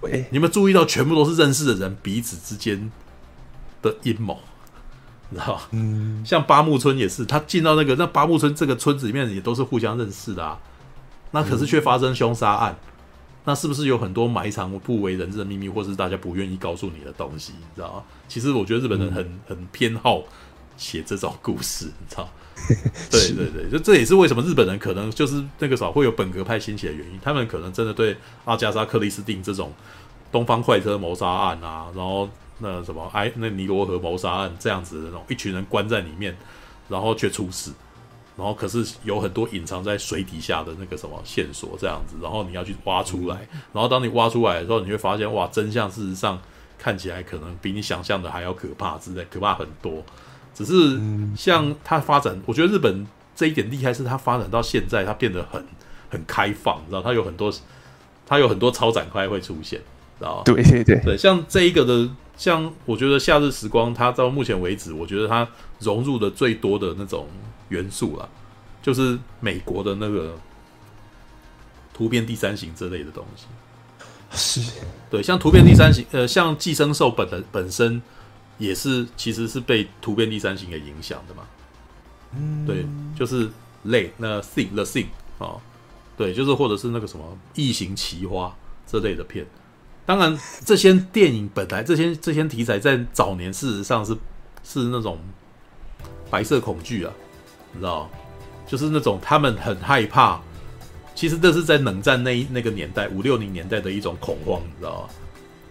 [0.00, 2.90] 喂，你们注意到全部都是认识的人彼此之间
[3.80, 4.38] 的阴谋，
[5.30, 5.68] 你知道吧？
[5.70, 10.58] 嗯，像八木村也是，他进到那个那八木村这个村子里面也都是互相认识的啊，
[11.30, 12.76] 那可是却发生凶杀案。
[13.44, 17.52] 那是不是有很多埋藏不为人知的秘密，或是大家不愿意告诉你的东西？
[17.58, 18.02] 你知道吗？
[18.28, 20.22] 其实我觉得日本人很很偏好
[20.82, 22.28] 写这种故事，你知道？
[23.10, 27.18] 对对对，就这也是为什么日本人可能就是那个时候会有本格派兴起的原因。
[27.22, 29.72] 他们可能真的对阿加莎·克里斯汀这种
[30.30, 36.36] 东方快车谋杀案啊，然后那什么埃那尼罗河谋杀案这样子的那种一群人关在里面，
[36.88, 37.72] 然后却出事。
[38.36, 43.46] 然后可是有很多隐藏在水底下的那个什么线索这样子，然后你要去挖出来。
[43.72, 46.40] 然后当你挖出来的时候，你会发现哇，真相事实上
[46.78, 50.02] 看起来可能比你想象的还要可怕之类，可怕很多。
[50.54, 51.00] 只是
[51.36, 55.64] 像它发展，我觉得日本这一点厉害，是它发展到现在，它变得很
[56.10, 57.52] 很开放，你知道，它有很多，
[58.26, 59.78] 它有很多超展开会出现，
[60.18, 67.26] 知道对对对，对，像这一个的，像我觉得夏日时光，它到目前为止，我觉得它融入的最多的那种
[67.70, 68.28] 元素了，
[68.82, 70.34] 就是美国的那个
[71.94, 73.46] 突变第三型这类的东西。
[74.30, 74.80] 是。
[75.10, 78.00] 对，像突变第三型，呃，像寄生兽本的本身
[78.58, 81.42] 也是，其实是被突变第三型给影响的嘛。
[82.34, 82.86] 嗯，对，
[83.18, 83.50] 就是
[83.84, 85.06] 类那 thing the thing
[85.38, 85.56] 啊，
[86.16, 88.54] 对，就是或者是那个什么异形奇花
[88.86, 89.46] 这类的片。
[90.04, 94.16] 当然，这些电影本来这些这些题材在早年事实上是
[94.64, 95.18] 是那种
[96.30, 97.12] 白色恐惧啊，
[97.72, 98.10] 你知道，
[98.66, 100.40] 就是那种他们很害怕。
[101.14, 105.08] 其实这是在冷战那那个年代，五六零年代的一种恐慌，你知道吗？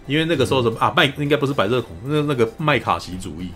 [0.08, 3.50] 因为那个时候什么啊麦应该不是白色恐，那那个麦卡锡主义，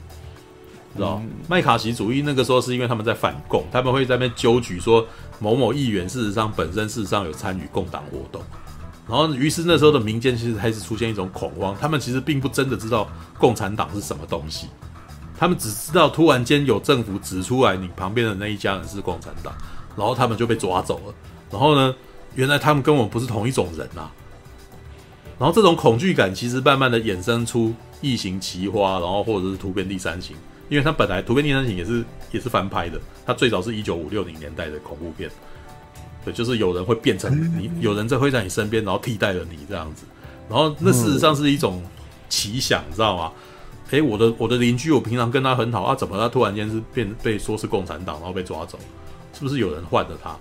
[0.96, 5.06] 知道麦卡锡主义那个时候是因为他们在反共，他们会在那边纠举说
[5.40, 8.42] 某某议员事实上本身事实上有参与共党活动，
[9.10, 14.68] 然后于是那时候的民间其实开始出现一种恐慌，他们其实并不真的知道共产党是什么东西，
[15.38, 19.54] 他们只知道突然间有政府指出来你旁边的那一家人是共产党，
[19.98, 21.14] 然后他们就被抓走了。
[21.52, 21.94] 然后呢，
[22.36, 24.12] 原来他们跟我们不是同一种人呐、啊。
[25.38, 30.36] 然后这种恐惧感其实慢慢的衍生出异形奇花，然后或者是突变第三型，
[30.70, 35.30] 因为它本来突变第三型也是也是翻拍的，它最早是一九五六零年代的恐怖片，
[36.24, 40.06] 对，就是有人会变成你，有人在会在你身边，然后替代了你这样子。
[40.50, 41.84] 然后那事实上是一种
[42.30, 43.32] 奇想，你知道吗？
[43.92, 48.80] 诶，我的我的邻居，我平常跟他很好啊，怎么他突然间是变被说是共产党，然后被抓走？
[49.34, 50.36] 是不是有人换了他？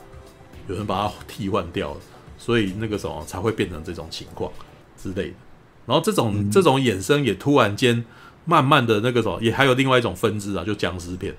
[0.69, 2.01] 有人把他替换掉了，
[2.39, 4.51] 所以那个时候才会变成这种情况
[5.13, 5.35] 之类的。
[5.87, 8.05] 然后这种、嗯、这种衍生也突然间
[8.47, 11.35] 慢慢的那个什么，也还有另外一种分支啊，就僵尸片，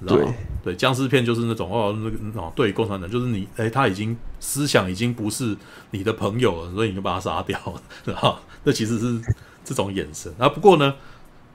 [0.00, 0.34] 知道吗？
[0.62, 5.56] 对，僵尸片就是那种哦，那个哦，对，共产党就是你，哎，他已经思想已经不是
[5.92, 8.38] 你的朋友了，所以你就把他杀掉了， 然后？
[8.64, 9.20] 那其实是
[9.64, 10.48] 这种衍生啊。
[10.48, 10.94] 不过呢，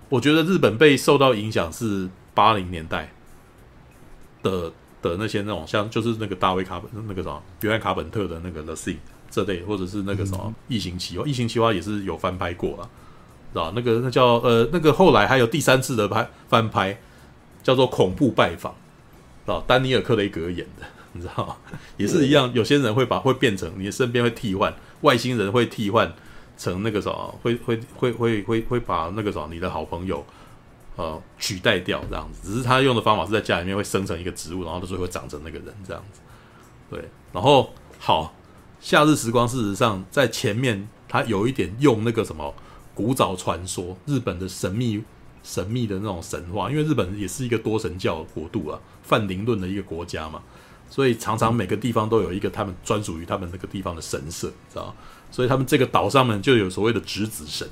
[0.09, 3.11] 我觉得日本被受到影响是八零年代
[4.43, 4.71] 的。
[5.01, 8.97] 的那些那种像就是那个大卫卡本那个什么约翰卡本特的那个 The Thing
[9.29, 12.89] 这类，或者是那个什么异形奇花，异形奇花也是有翻拍过了，
[13.53, 16.99] 知道那个那叫呃那个后来还有第三次的拍翻拍，
[17.63, 18.73] 叫做恐怖拜访，
[19.45, 21.57] 知道丹尼尔克雷格演的， 你知道
[21.97, 26.13] 也是一样，有些人会把会变成你的身边会替换外星人会替换
[26.57, 30.25] 成那个什么会会会会会会把那个什么你的好朋友。
[30.95, 36.19] 呃，取代掉这样子，只是他用的方法是在家里面会生成一个植物，然后到最后会长成那个人这样子。
[36.89, 38.35] 对，然后好，
[38.79, 42.53] 夏日时光事实上在前面，他有一点用那个什么
[42.95, 45.03] 古早传说，日本的神秘
[45.43, 50.41] 神秘的那种神话，因为日本也是一个多神教国度啊，泛灵论的一个国家嘛，
[50.89, 54.95] 所以常常每个地方都有一个他们专属于他们那个地方的神社，知道？
[55.29, 57.67] 所以他们这个岛上面就有所谓的质子神。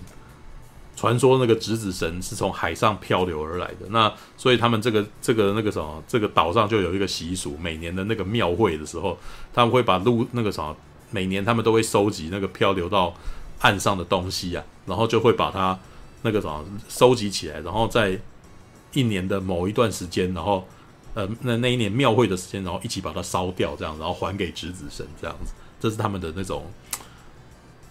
[0.95, 9.15] 传说那个质子神是从海上漂流而来的，那所以他们这个这个那个什么，这个岛上就有一个习俗，每年的那个庙会的时候，
[9.53, 10.75] 他们会把路那个什么，
[11.11, 13.13] 每年他们都会收集那个漂流到
[13.59, 15.77] 岸上的东西啊，然后就会把它
[16.21, 18.19] 那个什么收集起来，然后在
[18.93, 20.67] 一年的某一段时间，然后
[21.13, 26.65] 呃那那一年庙会的时间，然后一起把它烧掉，这样，然后还给侄子神这样子，这是他们的那种。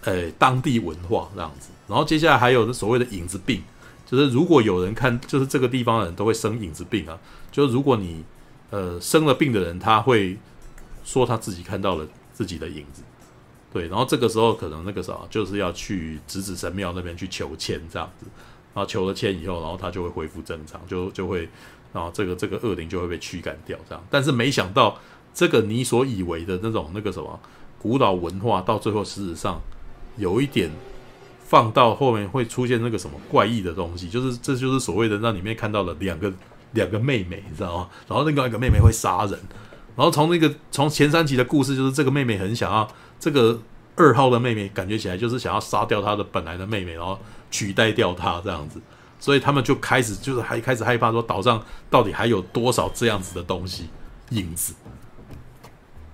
[0.03, 3.61] 呃，当地文化这样子，然后接下来还有所谓的影子病，
[4.05, 7.19] 就是如果有人看，就是这个地方的人都会生影子病啊。
[7.51, 8.23] 就是如果你
[8.69, 10.37] 呃生了病的人，他会
[11.03, 13.01] 说他自己看到了自己的影子，
[13.73, 13.87] 对。
[13.87, 18.27] 然后这个时候可能那个啥，就是要去直子神庙那边去求签这样子，
[18.75, 21.49] 然后求了签以后，然后他就会恢复正常，就就会，
[21.91, 24.03] 然后这个这个恶灵就会被驱赶掉这样。
[24.11, 24.99] 但是没想到，
[25.33, 27.39] 这个你所以为的那种那个什么
[27.81, 29.59] 古老文化，到最后事实上。
[30.19, 30.71] 有一点
[31.45, 36.33] 放到后面会出现那个什么怪异的东西，就是这就是所谓的让里面看到了两个
[36.71, 37.89] 两个妹妹，你知道吗？
[38.07, 39.39] 然后另外一个妹妹会杀人，
[39.97, 42.87] 然后从那个从前三集的故事，就是这个妹妹很想要
[43.19, 43.59] 这个
[43.95, 47.19] 二号的妹妹，感觉起来就是想要杀掉她的本来的妹妹，然后
[47.49, 48.79] 取代掉她这样子，
[49.19, 53.89] 所以他们就开始就是还开始害怕说岛上到底还有多少这样子的东西
[54.29, 54.75] 影子。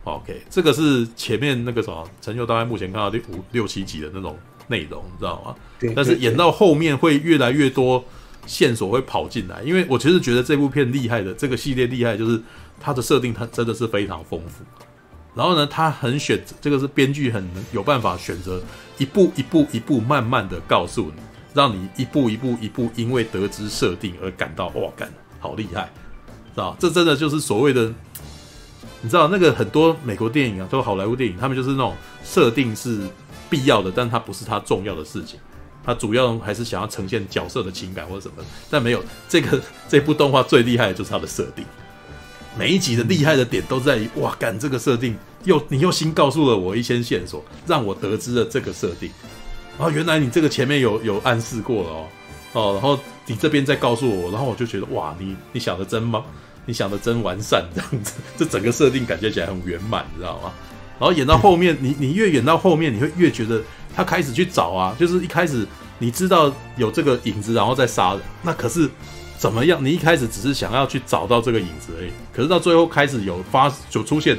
[0.06, 5.56] OK，这个是前面那个什么陈秀大概目前看到第五六七集的那种内容，你知道吗？
[5.80, 5.94] 对。
[5.94, 8.04] 但是演到后面会越来越多
[8.46, 12.42] 线索会跑进来，因为我其实觉得这部片厉害的，这个系列厉害就是
[12.80, 14.64] 它的设定，它真的是非常丰富。
[15.36, 18.62] 然后呢，它很选择，这个是编剧很有办法选择
[18.98, 21.22] 一步一步一步慢慢的告诉你，
[21.54, 25.92] 让你一步一步一步，因为得知设定而感到哇，干好厉害，
[26.54, 26.76] 知道？
[26.80, 27.92] 这真的就是所谓的，
[29.02, 33.00] 你知道那个很多美国电影啊，都好莱坞电影，他们就是那种设定是
[33.50, 35.40] 必要的，但它不是它重要的事情，
[35.84, 38.36] 它主要还是想要呈现角色的情感或者什么。
[38.70, 39.60] 但没有这个
[39.90, 41.66] 这部动画最厉害的就是它的设定，
[42.58, 49.10] 每一集的厉害的点都在于哇，干这个设定又你又新告诉了我一些线索，让我得知了这个设定。
[49.78, 52.08] 哦，原来你这个前面有有暗示过了哦，
[52.54, 56.24] 哦，然后你这边再告诉我，然后我就觉得哇，你你想的真吗？
[56.66, 60.54] 你想的真完善，这样子，这整个设定感觉起来很圆满，你知道吗？
[61.00, 63.62] 然后演到后面，你你越演到后面，你会越觉得
[63.96, 68.88] 他开始去找啊，就是一开始你知道有这个影子，然后再杀人，那可是
[69.38, 69.84] 怎么样？
[69.84, 74.38] 你一开始只是想要去找到这个影子而已，可是到最后开始有发就出现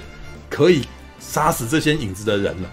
[0.48, 0.82] 可以
[1.18, 2.70] 杀死这些影子的人了。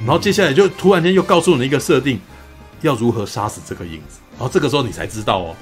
[0.00, 2.20] 然后接下来就突然间又告诉你一个设定，
[2.80, 4.20] 要如何杀死这个影子。
[4.32, 5.56] 然后这个时候你才知道哦。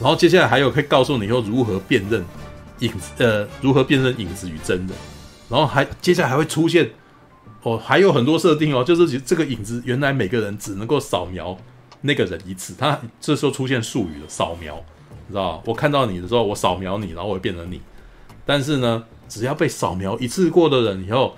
[0.00, 2.24] 然后接下来还有可以告诉你又如何辨认
[2.80, 4.88] 影子，呃，如何辨认影子与真人。
[5.48, 6.90] 然后还接下来还会出现
[7.62, 11.56] 哦，还有很多设定哦，就是这个影子原来每个人只能够扫描
[12.02, 12.74] 那个人一次。
[12.78, 14.76] 他这时候出现术语了，扫描，
[15.26, 17.80] 你知道我看到你的时候，我扫描你，然后我会变成你。
[18.44, 21.36] 但是呢，只要被扫描一次过的人以后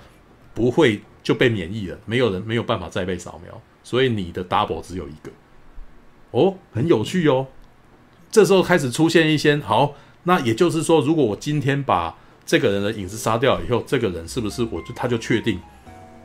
[0.53, 1.01] 不会。
[1.25, 5.31] 就被免疫了，没有人没有办法再被扫描，所以你的 double 只有一个。
[6.29, 7.47] 哦，很有趣哦。
[8.29, 9.95] 这时候开始出现一些好，
[10.25, 15.59] 那也就是说，如果我今天把这个人的影子杀掉以后，这个人是不是我就他就确定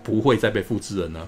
[0.03, 1.26] 不会再被复制了呢？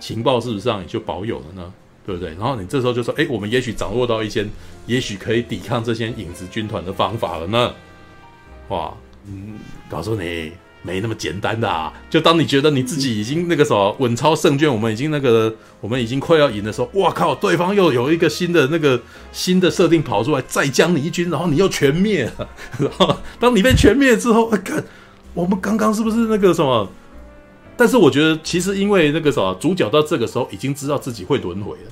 [0.00, 1.72] 情报事实上也就保有了呢，
[2.06, 2.30] 对不对？
[2.30, 4.46] 然后你这时候就说，哎，我们也许掌握到一些，
[4.86, 7.74] 也许可以抵抗这些影子军团的方法了呢。
[8.68, 8.94] 哇，
[9.26, 9.58] 嗯，
[9.90, 10.52] 告诉你。
[10.82, 11.92] 没那么简单的啊！
[12.08, 17.34] 就当你觉得你自己已经那个什么稳操胜券，我们已经那个我们已经快要赢的时候，哇靠！
[17.34, 19.02] 对方又有一个新的那个
[19.32, 22.48] 新的设定跑出来，再将你一军，然后你又全灭了。
[22.78, 24.84] 然后当你被全灭之后，看
[25.34, 26.88] 我们刚刚是不是那个什么？
[27.76, 31.90] 但是我觉得其实因为那个什么主角到这个时候已经知道自己会轮回了，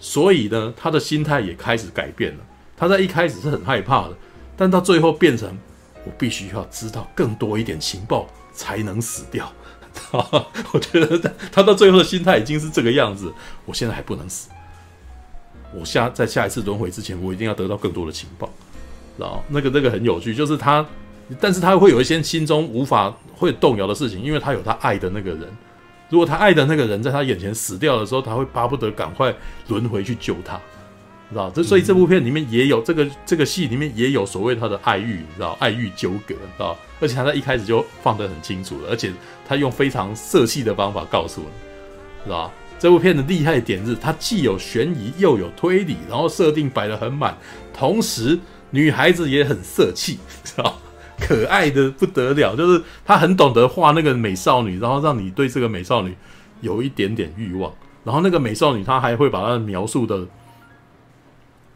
[0.00, 2.44] 所以呢，他的心态也开始改变了。
[2.76, 4.16] 他在一开始是很害怕的，
[4.56, 5.56] 但到最后变成。
[6.04, 9.52] 我必须要知道更多一点情报才能死掉。
[10.72, 13.30] 我觉得他到最后的心态已经是这个样子。
[13.66, 14.48] 我现在还不能死，
[15.74, 18.48] 我下在下一次轮回之前，我一定要得到更多的情报。
[19.18, 20.86] 然后那个那个很有趣，就是他，
[21.40, 25.48] 但是他会有一些心中无法会动摇的事情，因为他有他爱的那个人。
[26.08, 29.34] 如果他爱的那个人在他眼前死掉的时候，他会巴不得赶快
[29.68, 30.58] 轮回去救他。
[31.30, 39.12] 知道，这所以这部片里面也有这个这个戏里面也有所谓他的爱欲，你知道爱欲纠葛，知道，而且他在一开始就放得很清楚了，而且
[39.46, 41.48] 他用非常色系的方法告诉你，
[42.24, 47.36] 知道这部片的厉害点是，它既有悬疑又有推理，然后设定摆得很满，
[47.74, 48.38] 同时
[48.70, 50.80] 女孩子也很色气，知道，
[51.28, 56.16] 可爱的不得了， 就是他很懂得画那个美少女，然后让你对这个美少女
[56.62, 57.70] 有一点点欲望，
[58.04, 60.26] 然后那个美少女她还会把她描述的。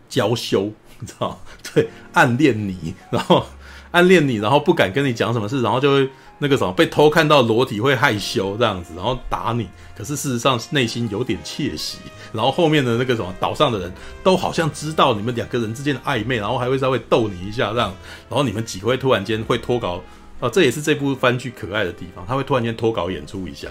[0.09, 1.41] 娇羞，你知道？
[1.73, 3.47] 对，暗恋你，然后
[3.93, 6.11] 暗恋你，然后不敢跟你讲什么事，然后就会
[6.43, 9.69] 那个什么被偷看到裸体会害羞这样子，然后打你。
[9.97, 11.99] 可是事实上内心有点窃喜。
[12.33, 13.93] 然后后面的那个什么岛上的人
[14.25, 17.95] 都好像知道你们两个人之间的暧昧，然后还会稍微逗你一下这样。
[18.29, 20.03] 然后你们几个会突然间会脱稿
[20.41, 23.69] 啊，这也是这部番剧可爱的地方，他会突然间脱稿演出一下。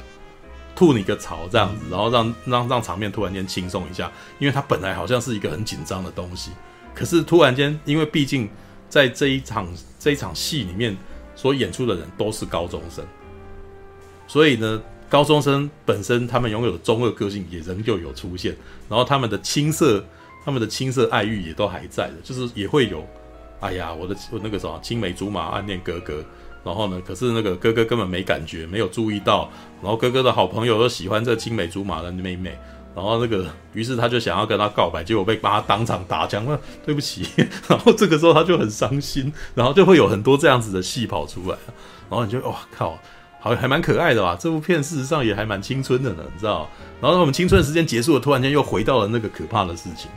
[0.74, 4.10] 吐你个槽这样子，然后让让让场面突然间轻松一下，
[4.40, 6.52] 因为他本来好像是一个很紧张的东西，
[6.96, 8.50] 可是突然间，因为毕竟
[8.88, 9.68] 在这一场
[10.00, 10.96] 这一场戏里面
[11.42, 13.04] 所演出的人都是高中生，
[14.28, 14.80] 所以呢，
[15.10, 18.56] 高中生本身他们拥有的中二个性也仍旧有出现，
[18.88, 20.06] 然后他们的青涩
[20.46, 23.04] 他们的青涩爱欲也都还在的，就是也会有，
[23.60, 26.24] 哎呀，我的我那个什么青梅竹马暗恋哥哥。
[26.64, 29.50] 然后呢，可是那个哥哥根本没感觉，没有注意到。
[29.82, 32.56] 然后哥哥的好朋友都喜欢这青梅竹马的妹妹。
[32.94, 36.60] 然后那个，于是他就想要跟她告白，结果被把他当场打枪了。
[36.86, 37.26] 对不起。
[37.70, 41.58] 然后这个时候他就很伤心，然后就会有很多这样子的戏跑出来。
[42.10, 42.98] 然后你就哇靠，
[43.39, 44.38] 好还蛮可爱的吧？
[44.38, 46.70] 这部片事实上也还蛮青春的呢，你知道？
[47.02, 50.12] 然后我们青春时间结束了，突然间又回到了那个可怕的事情。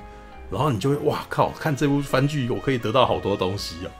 [0.50, 3.90] 然后你就会哇靠，看这部番剧我可以得到好多东西哦。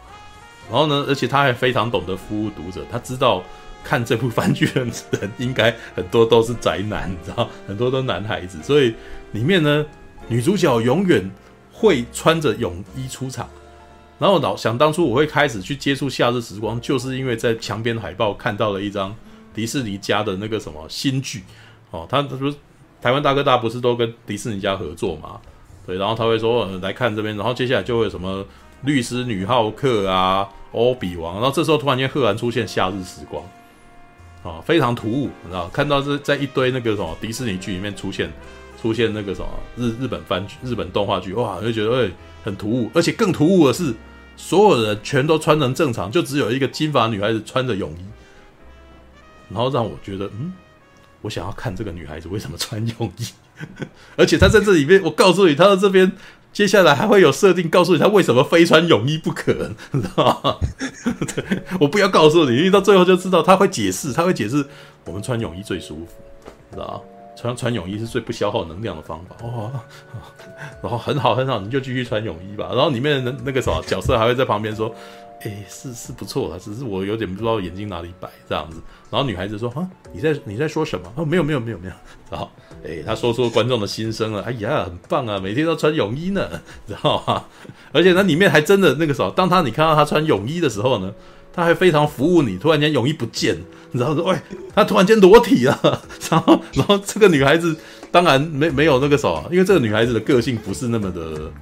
[0.71, 3.43] 然后呢，而且他还非常懂得服务读者，他知道
[3.85, 4.85] 看这部番剧的
[5.21, 8.95] 人应该很多都是宅男，你知道，很多都男孩子，所以
[9.33, 9.85] 里面呢，
[10.27, 11.31] 女主角永远
[11.71, 13.49] 会穿着泳衣出场。
[14.19, 19.15] 然后老想当初我会开始去接触《夏日时光》，就是因为在墙边海报看到了一张
[19.53, 21.43] 迪士尼家的那个什么新剧
[21.91, 22.55] 哦，他他说
[23.03, 25.41] 台湾大哥大不是都跟迪士尼家合作嘛？
[25.85, 28.47] 对，然后他会说、呃、来看这边，然后接下来就会有什么
[28.83, 33.43] 律师女浩克啊、欧比王，然后这时候突然间赫然出现夏日时光，
[34.45, 35.67] 啊，非常突兀，你知道？
[35.71, 38.33] 看到这在一堆那个什么迪士尼剧里面出现
[38.81, 42.11] 出现那个什么日日本番剧、日本动画剧，哇，就觉得哎
[42.45, 43.93] 很突兀，而且更突兀的是，
[44.37, 48.05] 所有人全都穿成正常，就只有一个金发女孩子穿着泳衣，
[49.49, 50.53] 然后让我觉得嗯。
[51.23, 53.27] 我想要看这个女孩子为什么穿泳衣，
[54.15, 56.13] 而且她在这里面，我告诉你，她在这边
[56.55, 59.53] 接下来还会有设定，告诉你他为什么非穿泳衣不可，
[59.91, 60.57] 你知道吗？
[61.35, 61.45] 对，
[61.81, 64.65] 我不要告诉你，因为到最后就知道他会解释，他会解释
[65.05, 66.13] 我们穿泳衣最舒服，
[66.73, 67.01] 知道吗？
[67.37, 69.71] 穿穿泳衣是最不消耗能量的方法哦。
[70.81, 72.69] 然后很好很好，你就继续穿泳衣吧。
[72.73, 74.95] 然后里面的那那个什么角色还会在旁边说。
[75.45, 78.81] 诶、欸，是是不错的，只是我有点不知道眼睛哪里摆这样子。
[79.11, 81.13] 然后女孩子说：“啊，你在你在说什么？
[81.17, 81.93] 哦，没有没有没有没有。”
[82.31, 82.51] 然后，
[82.83, 84.43] 诶，他说出观众的心声了。
[84.43, 86.49] 哎呀，很棒啊，每天都穿泳衣呢，
[86.87, 87.45] 知道吗？
[87.93, 91.13] 而且那里面还真的那个时候，当他你看到他穿泳衣的时候呢，
[91.53, 92.57] 他还非常服务你。
[92.57, 93.55] 突然间泳衣不见，
[93.93, 94.39] 你知道说，喂，
[94.75, 95.79] 他突然间裸体了。
[96.31, 97.77] 然后，然后这个女孩子
[98.11, 101.53] 当然没没有那个什么，因为这个女孩子的个性不是那么的，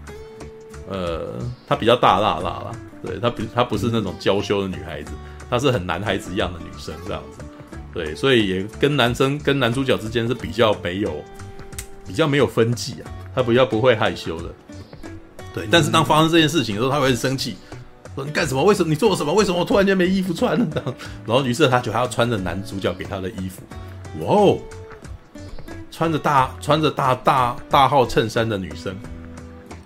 [0.89, 1.27] 呃，
[1.67, 2.73] 她比较大辣辣啦。
[3.05, 5.13] 对，她不，她不是那种娇羞的女孩子，
[5.51, 7.45] 她是很男孩子一样的女生这样子。
[7.93, 11.23] 对，所以也跟男生跟男主角之间是比较没有，
[12.07, 13.11] 比较没有分际啊。
[13.35, 14.49] 她比较不会害羞的。
[15.55, 17.57] 对，但是当发生这件事情的时候，她会很生气，
[18.15, 18.65] 说你干什么？
[18.65, 19.33] 为什么你做什么？
[19.35, 20.95] 为什么我突然间没衣服穿了？
[21.27, 23.63] 然后于是她就还要穿着男主角给她的衣服。
[24.21, 24.59] 哇哦，
[25.91, 28.97] 穿着大穿着大大大号衬衫的女生。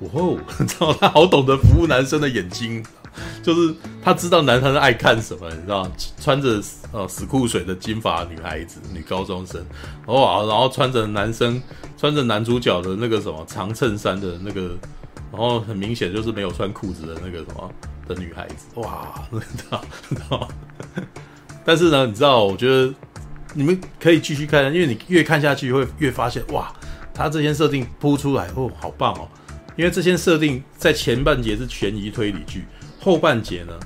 [0.01, 2.85] 哇哦， 你知道她好懂得服务男生的眼睛。
[3.43, 5.91] 就是他知道男生爱看什么，你知道，
[6.21, 6.61] 穿着
[6.93, 9.65] 呃死裤水的金发女孩子，女高中生，
[10.07, 11.63] 哇，然后穿着男生
[11.97, 14.77] 穿着男主角的那个什么长衬衫的那个，
[15.33, 17.71] 然后很明显就是没有穿裤子的那个什么
[18.09, 20.49] 的女孩子，哇， 你知道，知道。
[21.65, 22.95] 但是呢，你知道，我觉得
[23.55, 26.73] 你们可以继续看，因为你越看下去会越发现，哇，
[27.13, 29.29] 他这些设定铺出来哦，好棒哦，
[29.75, 32.65] 因为这些设定在前半节是悬疑推理剧。
[33.07, 33.79] 后半节呢，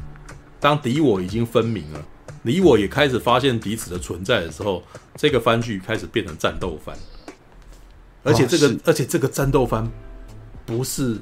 [0.58, 2.02] 当敌我已经分明了，
[2.40, 4.82] 你我也开始发现彼此的存在的时候，
[5.14, 6.96] 这个番剧开始变成战斗番，
[8.22, 9.86] 而且这个，而且这个战斗番
[10.64, 11.18] 不是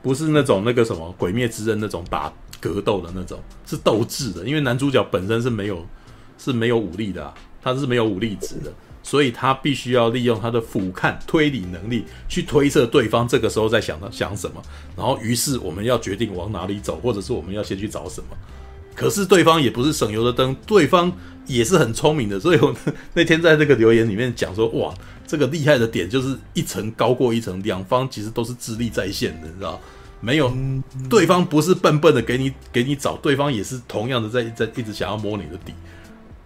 [0.00, 5.86] 不是那种那个什么《鬼灭之刃》那种打格斗的那种，是斗智的，因为男主角本身是没有
[6.38, 8.72] 是没有武力的啊，他是没有武力值的。
[9.08, 14.62] 所以他必须要利用他的俯瞰推理能力去推测对方这个时候在想想什么，
[14.94, 18.26] 然后于是我们要决定往哪里走，或者是我们要先去找什么。
[18.94, 21.10] 可是对方也不是省油的灯，对方
[21.46, 22.38] 也是很聪明的。
[22.38, 22.76] 所以我
[23.14, 24.94] 那天在这个留言里面讲说，哇，
[25.26, 29.80] 这个厉害的点就是一层高过一层，两方其实都是智力在线的，你知道？
[30.20, 30.52] 没有，
[31.08, 35.72] 对方不是笨笨的给你给你找，对方也是同样的在在一直想要摸你的底。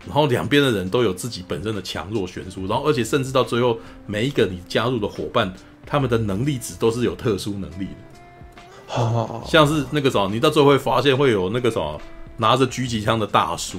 [0.06, 5.52] 然后两边的人都有自己本身的强弱悬殊，然后而且甚至到最后，每一个你加入的伙伴，
[5.86, 8.60] 他们的能力值都是有特殊能力的。
[8.86, 12.00] 好，像是那个什么，你到最后会发现会有那个什么
[12.36, 13.78] 拿着狙击枪的大叔，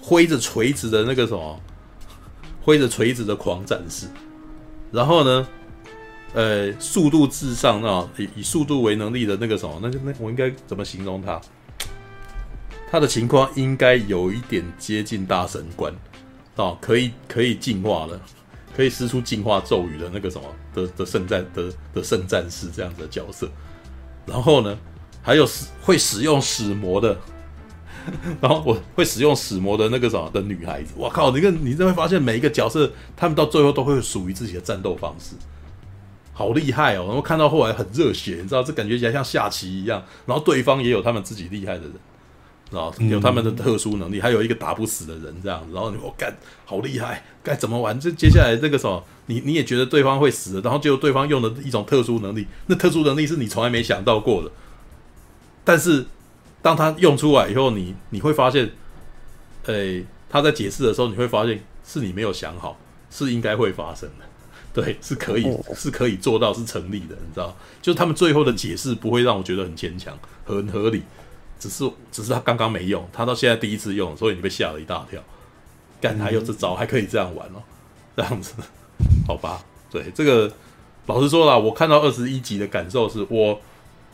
[0.00, 1.60] 挥着锤子的那个什么，
[2.60, 4.06] 挥着锤子的狂战士，
[4.92, 5.48] 然后呢，
[6.34, 11.40] 呃，速度至上啊，以以速度为能力的那个什么，那个那我应该怎么形容他？
[12.92, 15.90] 他的情况应该有一点接近大神官，
[16.56, 18.20] 哦，可以可以进化了，
[18.76, 23.48] 可以施出进化咒语的那个什么的的圣战的的圣战士这样子的角色，
[24.26, 24.78] 然后呢，
[25.22, 27.18] 还有使会使用使魔的，
[28.42, 35.34] 然后我会使用使魔的那个什么的女孩子，我靠，你看你就会发现每一个角色，他们到最后都会属于自己的战斗方式，
[36.34, 37.06] 好厉害哦！
[37.06, 41.92] 然后看到后来很热血，你知道这感觉起来像下棋一样，然后对方也有他们自己厉害的人。
[42.76, 47.98] 啊，有他们的特殊能力，还有一个打不死的人这样子，然后你我干好厉害，该怎么玩？
[48.00, 54.50] 这接下来这个时候，你你也觉得对方会死，然后结果对方用的一种特殊能力，那特殊能力是你从来没想到过的，
[55.64, 56.06] 但是
[56.60, 58.70] 当他用出来以后，你你会发现，
[59.66, 62.78] 诶，他在解释的时候，你会发现是你没有想好，
[63.10, 64.24] 是应该会发生的，
[64.72, 67.56] 对，是可以是可以做到是成立的，你知道？
[67.82, 70.16] 就是他们最后的解释不会让我觉得很牵强，
[70.46, 71.02] 很合理。
[71.62, 75.22] 只是，只是他刚刚没用，他到现在第一次用，所以你被吓了一大跳。
[76.00, 77.62] 干，还有这招，还可以这样玩哦，
[78.16, 78.54] 这样子，
[79.28, 79.62] 好吧？
[79.88, 80.52] 对，这个
[81.06, 83.60] 老实说啦，我看到二十一集的感受是我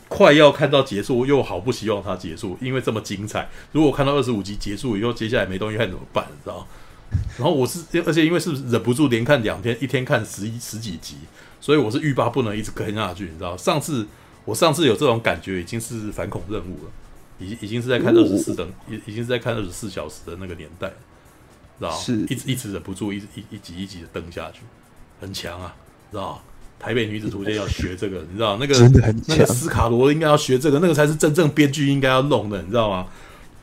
[0.07, 3.49] 快要看到结束，又好不希望它结束，因为这么精彩。
[3.71, 6.25] 如果看到二十五集结束以后，接下来没东西看怎么办？
[6.29, 6.67] 你知道？
[7.39, 11.15] 然后我是，而且因为是忍不住连看两天，一天看十一十几集，
[11.59, 13.57] 所以我是欲罢不能，一直跟下去，你知道？
[13.57, 14.05] 上次
[14.45, 16.91] 我上次有这种感觉，已经是反恐任务了，
[17.39, 20.87] 已已经是在看二十四等，已已经是在看二十四小时的那个年代，
[21.79, 21.91] 知道？
[21.91, 24.61] 是一直一直忍不住，一直一一集一集的登下去，
[25.19, 25.73] 很强啊，
[26.11, 26.41] 知道？
[26.79, 28.57] 台北女子图鉴要学这个，你知道？
[28.57, 28.73] 那个
[29.27, 33.07] 那个斯卡罗应该要学这个，那个才是真正编剧应该要弄的，你知道吗？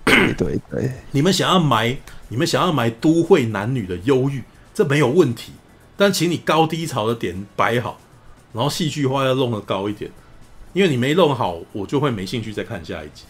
[0.04, 1.96] 对对对，你们想要埋，
[2.28, 4.42] 你们想要埋都会男女的忧郁，
[4.74, 5.52] 这没有问题。
[5.96, 7.98] 但请你高低潮的点摆好，
[8.52, 10.10] 然后戏剧化要弄得高一点，
[10.74, 13.24] 因为你没弄好，我就会没兴趣再看下一集，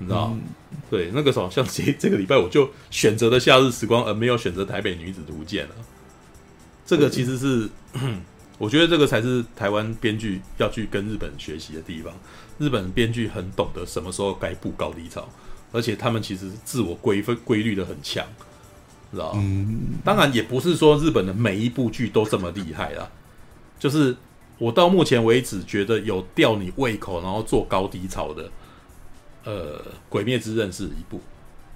[0.00, 0.42] 你知道、嗯、
[0.90, 5.74] 对，那个时候像这这个礼拜我就选择了《夏日时光》，而没有选择《台北女子图鉴》了。
[6.84, 7.70] 这个其实是。
[7.94, 8.20] 嗯
[8.60, 12.12] 我觉得这个才是台湾编剧要去跟日本学习的地方。
[12.58, 15.26] 日本编剧很懂得什么时候该布高低潮，
[15.72, 18.22] 而且他们其实自我规分规律的很强，
[19.10, 19.34] 知道
[20.04, 23.10] 当然也不是说日本的每一部剧都这么厉害啦。
[23.78, 24.14] 就是
[24.58, 28.50] 我到目前为止觉得有吊你胃口，然后做高低潮的，
[29.44, 29.78] 呃，
[30.08, 31.20] 《鬼灭之刃》是一部，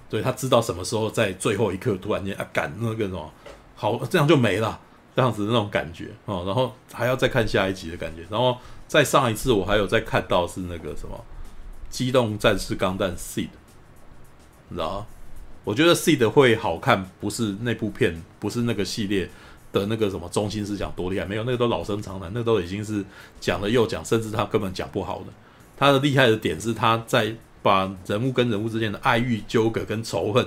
[0.09, 3.33] 对，他知道什么时候在最后一刻突然间啊赶那个什么，
[3.75, 4.79] 好，这样就没了。
[5.15, 11.15] 这样子那种感觉哦，然后还要再看下一集的感觉，然后再上一次我还有再看到是那个什么
[11.89, 13.43] 《机动战士钢弹 Seed》，
[14.67, 15.07] 你知道？
[15.63, 19.29] 我觉得 Seed 会好看，不是那部片，不是那个系列
[19.71, 23.05] 的那个什么中心思想多厉害，没有，那个都老生常谈，那都已经是
[23.39, 25.27] 讲了又讲，甚至他根本讲不好的。
[25.77, 27.33] 他的厉害的点是他在
[27.65, 30.45] 把人物跟人物之间的爱欲纠葛跟仇恨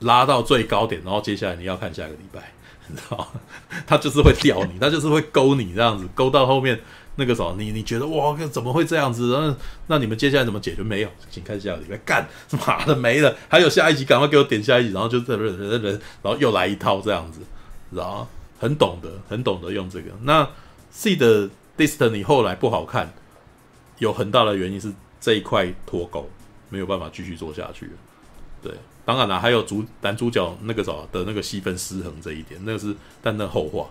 [0.00, 2.52] 拉到最高点，然后接下来你要看下个礼拜。
[2.88, 3.32] 你知道，
[3.86, 6.80] 他就是会吊你，他就是会勾你这样子，勾到后面
[7.14, 9.28] 那个时候，你你觉得哇，怎么会这样子？
[9.32, 9.56] 那
[9.86, 10.82] 那你们接下来怎么解决？
[10.82, 12.28] 没有，请看下个礼拜干，
[12.66, 17.40] 妈的没了，还有下一集，赶快给我点下一集，然后就这人人人，然后又来一套这样子，
[17.92, 18.28] 知道？
[18.58, 20.10] 很懂得，很懂得用这个。
[20.22, 20.48] 那
[20.92, 23.12] Seed Destiny 后来不好看，
[23.98, 26.28] 有很大的原因是这一块脱钩，
[26.68, 27.92] 没有办法继续做下去了，
[28.62, 28.72] 对。
[29.04, 32.92] 当然了，还有主男主角那个啥的那个戏份失衡这一点，那个是
[33.22, 33.88] 但那后话，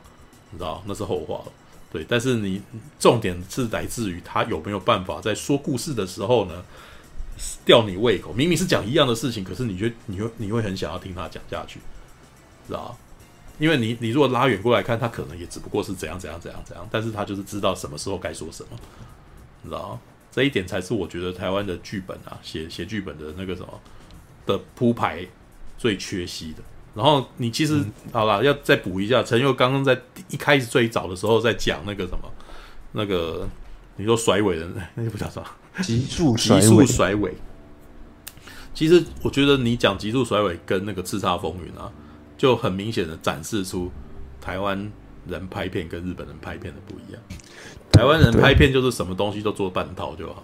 [0.52, 1.52] 你知道那是后话了。
[1.90, 2.62] 对，但是你
[3.00, 6.66] 重点是来自于他有没有办法在说故事的时候呢，
[7.64, 8.34] 吊你胃口。
[8.34, 11.80] 明明是讲一样的事情，可是你觉你会你会很想要听他讲下去，
[12.68, 12.98] 知道？
[13.58, 18.78] 因为你你如果拉远过来看，他可能也只不过是怎样怎样怎样怎样，但是他就是知道什么时候该说什么，
[19.62, 19.98] 你知道？
[20.36, 23.80] 这一点才是我觉得台湾的剧本啊，写写剧本的那个什么。
[24.48, 25.26] 的铺排
[25.76, 26.62] 最缺席的，
[26.94, 29.24] 然后你其实、嗯、好了，要再补一下。
[29.24, 32.32] 陈佑刚刚在一开始最早的时候在讲那个什么，
[32.92, 33.50] 那个
[33.96, 35.48] 你说甩尾的那个不叫什么？
[35.82, 37.34] 急速 急速甩尾。
[38.76, 41.92] 其实我觉得你讲急速甩尾跟那个叱咤风云啊，
[42.38, 43.92] 就很明显的展示出
[44.40, 44.92] 台湾
[45.28, 47.22] 人拍片跟日本人拍片的不一样。
[47.96, 50.44] 台湾人拍片就是什么东西都做半套就好了，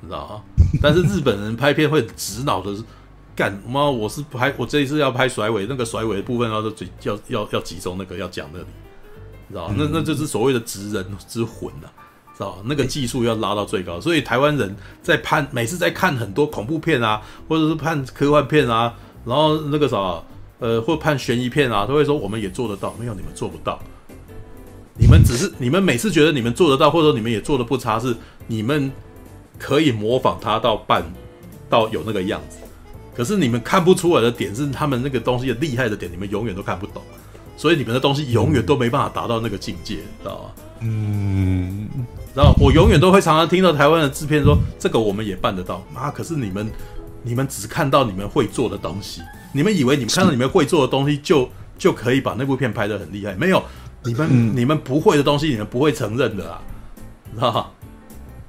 [0.00, 0.42] 你知道吗？
[0.82, 2.74] 但是日本人拍片会直脑的。
[3.32, 3.88] 干妈！
[3.88, 8.66] 我是拍，我这一次要拍甩尾，那个甩尾的部分要最要要要集中那个要讲那里，
[9.48, 18.92] 知道、嗯、那那就是所谓的直人之魂呐、啊，知道那个技术要拉到最高，所以台湾人在判，每次在看很多恐怖片啊，或者是看科幻片啊，
[19.24, 20.22] 然后那个啥，
[20.58, 23.80] 呃，或判悬疑片啊，都会说我们也做得到，没有你们做不到，
[25.00, 28.14] 你们只是你们每次觉得你们做得到，或者说你们也做的不差，是
[28.46, 28.92] 你们
[29.58, 31.02] 可以模仿他到半
[31.70, 32.58] 到有那个样子。
[33.16, 37.02] 可是你们看不出来的点是他们那个东西的厉害的点，你们永远都看不懂，
[37.56, 40.50] 所以你们的东西永远都没办法达到那个境界，知道吗？
[40.80, 41.88] 嗯，
[42.34, 46.70] 然后我永远都会常常听到台湾的制片说：“这个我们也办得到。”啊，可是你们
[47.22, 49.20] 你们只看到你们会做的东西，
[49.52, 51.48] 你们以为你们看到你们会做的东西就
[51.78, 53.34] 就可以把那部片拍得很厉害？
[53.34, 53.62] 没有，
[54.04, 56.62] 你们、嗯、你们不会的东西，你们不会承认的啊，
[57.34, 57.66] 知道吗？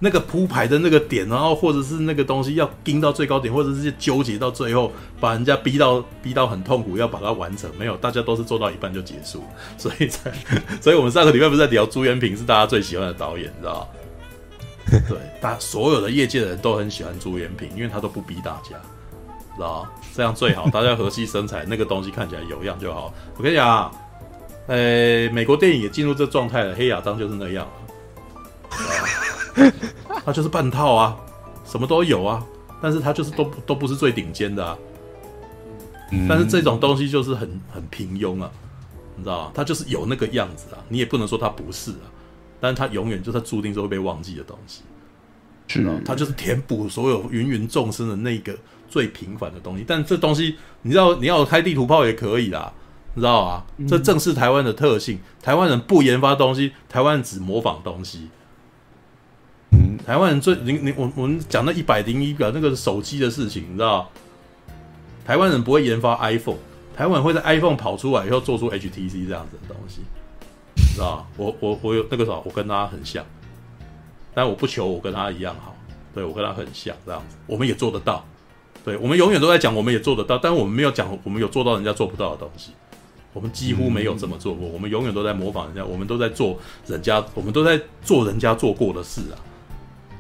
[0.04, 7.70] 那个铺排的那个点，然后或者是那个东西要盯到最高点，或者是纠结到最后，把人家逼到逼到很痛苦，要把它完成。
[7.78, 9.44] 没有，大家都是做到一半就结束，
[9.78, 10.32] 所以才，
[10.82, 13.88] 所以我们上个礼拜不是在聊朱延平是大家最喜欢的导演，你知道吗？
[15.08, 18.76] 对，大所有的业界的人都很喜欢朱延平，因为他都不逼大家，
[19.56, 19.90] 知道吗？
[20.16, 23.14] 这样最好，大家和气生财，那个东西看起来有样就好。
[23.38, 23.92] 我跟你讲，
[24.72, 27.68] 呃，美国电影也进入这状态了，黑亚当就是那样。
[30.24, 31.18] 他就是半套啊，
[31.66, 32.42] 什么都有啊，
[32.82, 34.78] 但是他就是都都不是最顶尖的啊。
[36.26, 38.50] 但是这种东西就是很很平庸啊，
[39.18, 39.52] 你知道吗？
[39.54, 42.08] 他就是有那个样子啊，你也不能说他不是啊，
[42.62, 44.84] 但是他永远就是他注定是会被忘记的东西。
[45.68, 48.58] 是啊，他就是填补所有芸芸众生的那个
[48.88, 49.84] 最平凡的东西。
[49.86, 52.72] 但这东西，你知道你要开地图炮也可以啦，
[53.14, 53.66] 你知道啊？
[53.88, 55.20] 这正是台湾的特性。
[55.42, 58.30] 台湾人不研发东西，台湾人只模仿东西。
[59.72, 64.10] 嗯，台湾人最你你我我们讲那一百零一个那个手机的事情，你知道？
[65.26, 66.58] 台湾人不会研发 iPhone，
[66.96, 70.02] 台湾人会在 iPhone 跑出来以后做出 HTC 这样子的东西，
[70.76, 71.26] 你知道？
[71.38, 73.24] 我我我有那个啥，我跟他很像，
[74.34, 75.76] 但我不求我跟他一样好，
[76.14, 78.26] 对，我跟他很像这样子，我们也做得到。
[78.84, 82.72] 对，我们永远都在讲，我们也做得到，但我们没有讲，我们有做到人家做不到的东西。
[83.34, 86.58] 我们几乎没有这么做过，我们永远都在模仿人家，我们都在做
[86.88, 89.40] 人家，我们都在做人家做过的事啊，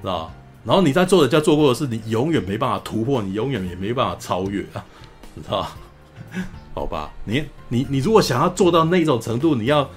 [0.01, 0.32] 知道？
[0.64, 4.86] 然后你在做人家做过的事，你永远没办法突破，你永远也没办法超越啊，
[5.36, 5.68] 知道？
[6.74, 9.89] 好吧，你你你如果想要做到那种程度，你要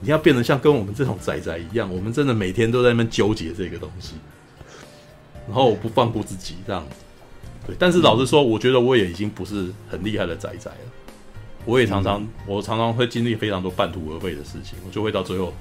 [0.00, 4.16] 你要变得像跟我们这种仔仔一样，我们真的每天都在那边纠结这个东西，
[5.46, 6.96] 然后我不放过自己这样子。
[7.66, 10.76] 对，但是老实说，我觉得我也已经不是很厉害的仔仔了。
[11.68, 15.52] 我也常常，我常常会经历非常多半途而废的事情，我就会到最后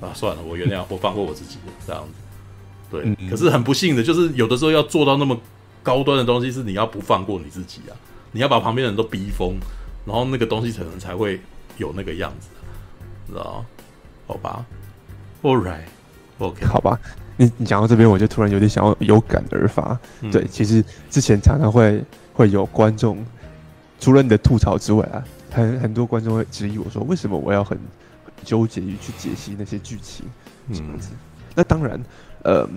[0.00, 2.14] 啊，算了，我原谅， 我放过我自己这样子。
[2.90, 5.38] 对，可是很不幸的就是，有的时候要做到那么
[5.80, 7.94] 高端的东西，是你要不放过你自己啊，
[8.32, 9.54] 你要把旁边的人都逼疯，
[10.04, 11.40] 然后那个东西可能才会
[11.78, 12.48] 有那个样子，
[13.28, 13.64] 知道？
[14.26, 14.66] 好吧
[15.42, 16.98] ，All right，OK，好吧。
[17.36, 19.98] 你你讲到这边，我就突然有点想要有感而发。
[20.20, 22.02] 嗯、对，其实之前常常会
[22.34, 23.24] 会有观众，
[23.98, 27.78] 除了你的吐槽之外啊，很很多观众会质疑我说，为什么我要很
[28.44, 30.26] 纠结于去解析那些剧情
[30.72, 31.10] 这样子？
[31.12, 31.18] 嗯、
[31.54, 32.02] 那当然，
[32.44, 32.68] 呃，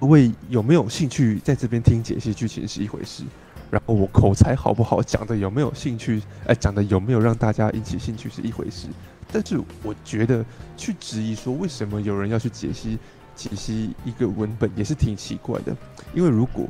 [0.00, 3.22] 为有没有兴趣在这边听解析剧情是一回事，
[3.70, 8.88] 然后我口才好不好，讲的有没有兴趣，哎、呃，讲的有没有让大家引起兴趣是一回事。
[9.30, 10.44] 但是我觉得
[10.76, 12.98] 去质疑说，为什么有人要去解析？
[13.36, 15.76] 解析一个文本也是挺奇怪的，
[16.14, 16.64] 因为如果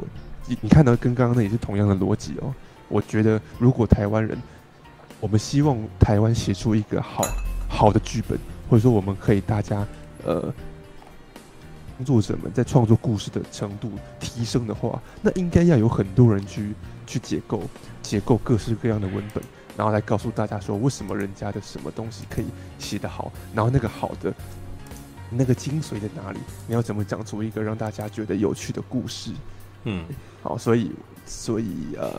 [0.47, 2.55] 你你看到跟刚刚那也是同样的逻辑哦，
[2.89, 4.39] 我觉得如果台湾人，
[5.25, 7.25] 我们希望台湾写出一个好
[7.67, 9.83] 好的剧本，或者说我们可以大家
[10.23, 10.53] 呃
[11.97, 16.75] 创作者们在创作故事的程度提升的话，那应该要有很多人去
[17.07, 17.63] 去解构
[18.03, 19.43] 解构各式各样的文本，
[19.79, 22.47] 然后来告诉大家说为什么人家的什么东西可以
[22.79, 24.31] 写得好，然后那个好的。
[25.31, 26.39] 那个精髓在哪里？
[26.69, 29.33] 你要怎么讲出一个让大家觉得有趣的故事？
[29.85, 30.05] 嗯，
[30.45, 30.91] 好，所以，
[31.25, 31.67] 所以
[31.97, 32.13] 呃，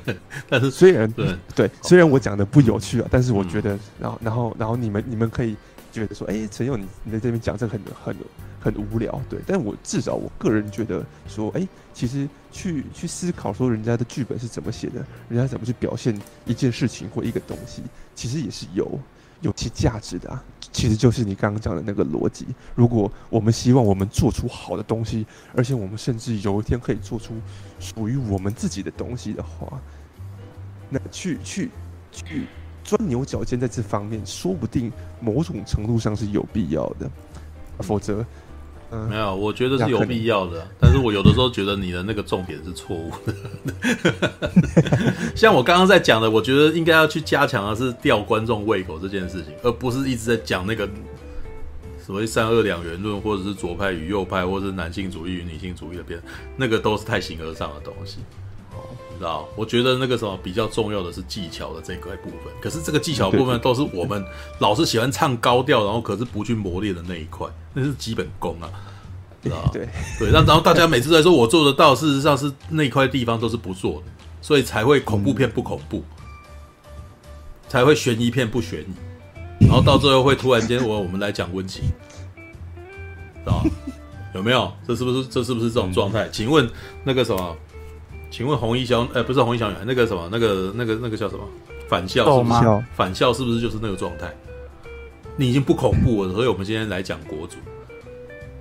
[0.48, 5.54] 但是虽然对对，虽然我讲的不有趣啊，但是我觉得，然后然后然后你们你们可以
[5.92, 8.16] 觉得说，哎，陈佑你你在这边讲这很很
[8.58, 17.82] 很无聊，对，但我至少我个人觉得说，哎，其实去去思考说人家的剧本是怎么写的，人家怎么去表现一件事情或一个东西，
[18.14, 18.98] 其实也是有。
[19.40, 22.46] 有其价值的啊，其实就是你刚刚讲的那个逻辑。
[22.74, 27.34] 如果我们希望我们做出好的东西，而且我们甚至有一天可以做出
[27.78, 29.80] 属于我们自己的东西的话，
[30.88, 31.70] 那去去
[32.12, 32.46] 去
[32.82, 37.10] 钻牛角尖在这方面，说不定某种程度上是有必要的，
[37.80, 38.24] 否则。
[38.90, 43.34] 嗯、没有，我觉得是有必要的，但是我有的时候觉得你的那个重点是错误的。
[45.34, 50.88] 像我刚刚在讲的，我觉得应该要去加强的是吊观众胃口这件事情，而不是一直在讲那个
[51.98, 56.22] 所谓三二两元论，或者是左派与右派，或者是男性主义与女性主义的边，
[56.56, 58.18] 那个都是太形而上的东西。
[59.18, 59.48] 知道？
[59.56, 64.24] 我觉得那个什么比较重要的是技巧的这一块部分，可是这个技巧部分都是我们
[64.58, 68.70] 老是喜欢唱高调，然后可是不去磨练的那一块，那是基本功啊，
[69.42, 69.68] 知道？
[69.72, 69.88] 对
[70.18, 76.04] 对，然后大家每次在说我做得到，事实上是那块地方都是不做的，所以才会恐怖片不恐怖，
[77.68, 81.84] 才会悬疑片不悬疑，然后到最后会突然间我我们来讲温情，
[82.34, 83.64] 知道？
[84.34, 84.70] 有没有？
[84.86, 86.28] 这是不是这是不是这种状态？
[86.30, 86.68] 请问
[87.04, 87.56] 那个什么？
[88.30, 91.44] 请问红衣小呃、欸、不是红衣小女孩，那个什么那个那个那个叫什么
[91.88, 92.64] 返校是不是？
[92.64, 94.34] 吗返校是不是就是那个状态？
[95.36, 97.56] 你已经不恐怖了，所以我们今天来讲国主，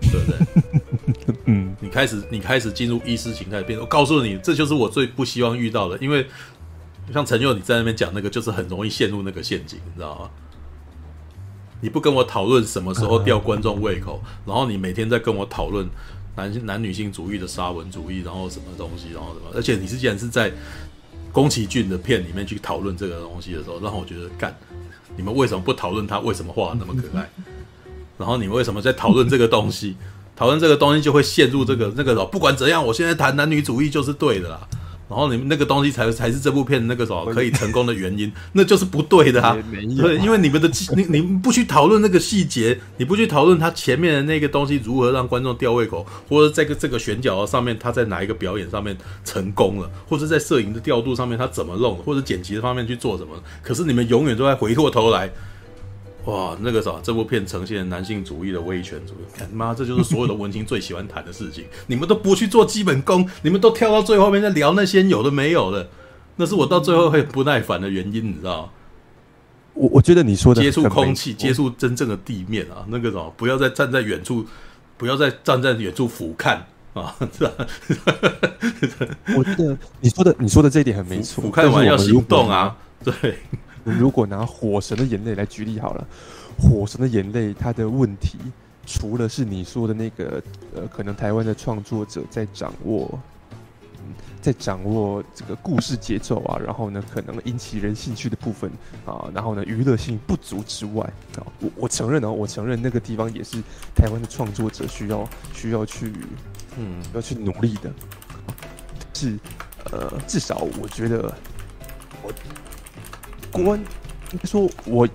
[0.01, 1.36] 对不对？
[1.45, 6.26] 嗯，你开始你开始进入意识形态变，我告诉你，这就是我最不希望遇到的，因为
[7.13, 10.30] 像陈佑你在那边讲那个，就是很容易陷入那个陷阱，你知道吗？
[11.82, 15.89] 你不跟我讨论什么时候吊观众胃口，然后你每天在跟我讨论。
[16.36, 20.52] 男性男女性主义的沙文主义，然后什么东西，然后什么，而且你是既然是在
[21.32, 24.56] 宫崎骏的片里面去讨论这个东西的时候，让我觉得干，
[25.16, 27.30] 你们为什么不讨论他为什么画那么可爱？
[28.18, 29.96] 然后你们为什么在讨论这个东西？
[30.36, 34.68] 讨论这个东西就会陷入这个那个，不管怎样，我现在谈男女主义就是对的啦，
[35.08, 39.56] 然后你们那个东西才才是这部片那个什么可以成功的原因， 那就是不对的啊！
[39.72, 53.30] 对，因为你们的你你不去讨论那个细节，你不去讨论他前面的那个东西如何让观众吊胃口，或者在个这个选角上面他在哪一个表演上面成功了，或者在摄影的调度上面他怎么弄，或者剪辑的方面去做什么，
[53.62, 55.30] 可是你们永远都在回过头来。
[56.26, 61.65] 哇，那个啥，这部片呈现男性主义的威权主义，看妈，这就是所有的文青最喜欢谈的事情。
[61.86, 65.88] 你们都不去做基本功，你们都跳到最后面在聊那些有的没有的，
[66.38, 68.69] 那是我到最后会不耐烦的原因，你知道吗？
[69.76, 74.43] 我我觉得你说的接触空气，接触真正的地面啊，那个什么，不要再站在远处，
[74.97, 76.57] 不要再站在远处俯瞰
[76.95, 77.51] 啊，是吧？
[79.38, 83.36] 我觉得你说的你说的这一点很没错，俯瞰完要行动啊，对。
[83.94, 86.08] 如果拿《火神的眼泪》来举例好了，
[86.62, 88.40] 《火神的眼泪》它的问题，
[88.86, 90.42] 除了是你说的那个，
[90.76, 93.20] 呃，可能台湾的创作者在掌握，
[94.00, 98.72] 嗯，在掌握这个故事节奏啊，然后呢，可能引起人兴趣的部分
[99.06, 101.04] 啊，然后呢，娱乐性不足之外
[101.38, 103.62] 啊，我我承认啊，我承认那个地方也是
[103.96, 106.12] 台湾的创作者需要需要去，
[106.78, 107.94] 嗯，要去努力的，
[109.14, 109.38] 是，
[109.92, 111.32] 呃，至少我觉得
[112.24, 112.34] 我。
[113.64, 113.80] 关，
[114.32, 115.08] 应该说我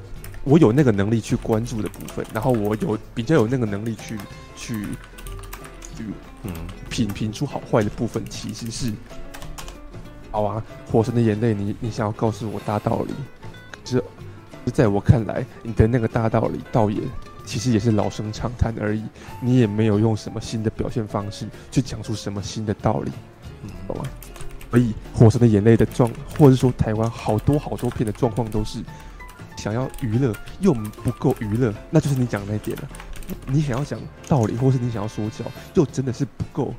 [0.45, 4.17] 我有那个能力去关注的部分，然后我有比较有那个能力去
[4.57, 4.87] 去
[5.97, 6.05] 去
[6.45, 6.53] 嗯
[6.89, 8.93] 品评出好坏的部分，其实是
[10.31, 10.63] 好啊。
[10.91, 13.15] 火神的眼泪，你你想要告诉我大道理，
[13.73, 14.03] 可是
[14.73, 17.01] 在我看来，你的那个大道理倒也
[17.45, 19.03] 其实也是老生常谈而已，
[19.41, 23.11] 你也没有用什么新的表现方式去讲出什么新的道理，
[23.63, 24.05] 嗯，懂吗？
[24.71, 28.79] 所以，《火神的眼泪》的状，或者说台湾好多好多片的状况，都是
[29.57, 32.89] 想要娱乐又不够娱乐，那就是你讲的那点了。
[33.47, 33.99] 你想要讲
[34.29, 35.45] 道理，或是你想要说教，
[35.75, 36.75] 又真的是不够，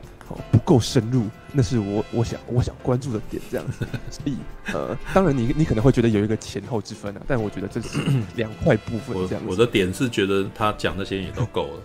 [0.51, 3.85] 不够深入，那是我我想我想关注的点，这样子。
[4.11, 4.37] 所以，
[4.73, 7.99] 呃，当然你你可能会觉得有一个前后之分啊，但我觉得这是
[8.35, 9.45] 两块部分这样子。
[9.45, 11.83] 我，我的点是觉得他讲那些也都够了，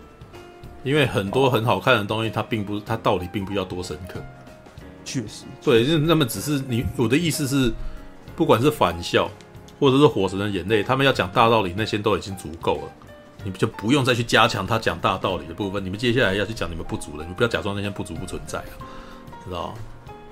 [0.82, 4.20] 因为很多很好看的东西，它并不，它道理并不要多深刻。
[5.06, 7.72] 确实，对，就那么只是你，我的意思是，
[8.34, 9.30] 不管是返校，
[9.78, 12.92] 或者是火神的眼泪，他们要讲大道理，那些都已经足够了，
[13.44, 15.82] 你们就不用再去加强他讲大道理的部分。
[15.82, 18.74] 你们接下来要去讲你们不足的，你们不要假装那些不足不存在啊，
[19.46, 19.72] 知道？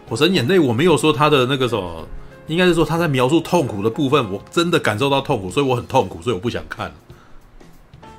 [0.08, 2.04] 火神眼泪，我没有说他的那个什么，
[2.48, 6.92] 应该是说他在描述痛苦的部分，我真的感受到痛苦，所以我很痛苦，所以我不想看。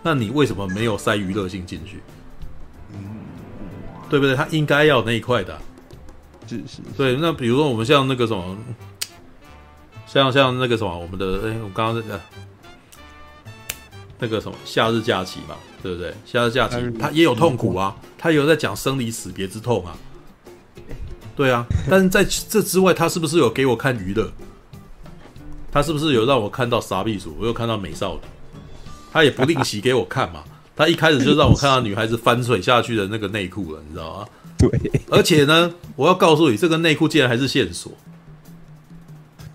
[0.02, 2.02] 那你为什么没有塞娱乐性进去？
[2.94, 3.00] 嗯，
[4.10, 4.36] 对不对？
[4.36, 5.60] 他应该要那一块的。
[6.48, 8.58] 是是，对，那比如说我们像那个什么，
[10.06, 12.22] 像像那个什么，我们的哎，我刚刚那个
[14.20, 16.14] 那个什么夏日假期嘛，对不对？
[16.26, 19.96] 夏日假期他也有痛苦啊，他也有在讲生离死别之痛啊，
[21.36, 21.66] 对啊。
[21.90, 24.32] 但是在这之外，他是不是有给我看娱乐？
[25.72, 27.36] 他是不是有让我看到傻逼鼠？
[27.40, 28.22] 我有看到美少女，
[29.12, 30.44] 他也不吝惜给我看嘛。
[30.78, 34.28] 他一开始就让我看到女孩子翻水下去的那个内裤了，你知道吗？
[34.70, 37.92] 对，而且呢，我要告诉你，这个内裤竟然还是线索。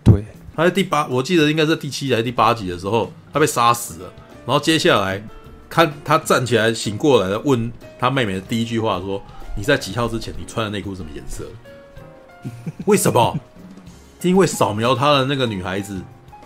[0.03, 4.13] 对，他在第八，我记得应该是第七集还是第八集的时候，他被杀死了。
[4.47, 5.23] 然后接下来，
[5.69, 9.23] 看他站起来醒过来了，问他妹妹的第一句话说
[9.57, 11.45] ：“你在几号之前，你穿的内裤什么颜色？”
[12.87, 13.39] 为什么？
[14.23, 16.01] 因为扫描他的那个女孩子，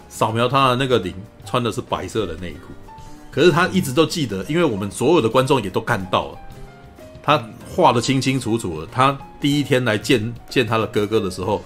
[0.08, 2.72] 扫描他的那个零穿的是白色的内裤。
[3.30, 6.38] 可是他一直都记得，因为我们所有的观众也都看到了，
[7.22, 7.48] 他。
[7.74, 8.86] 画的清清楚楚的。
[8.86, 11.62] 他第一天来见见他的哥哥的时候，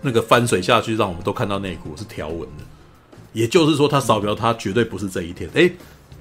[0.00, 2.64] 那个翻水下去，让我们都看到内裤是条纹的。
[3.32, 5.50] 也就是说，他扫描他绝对不是这一天。
[5.54, 5.72] 诶，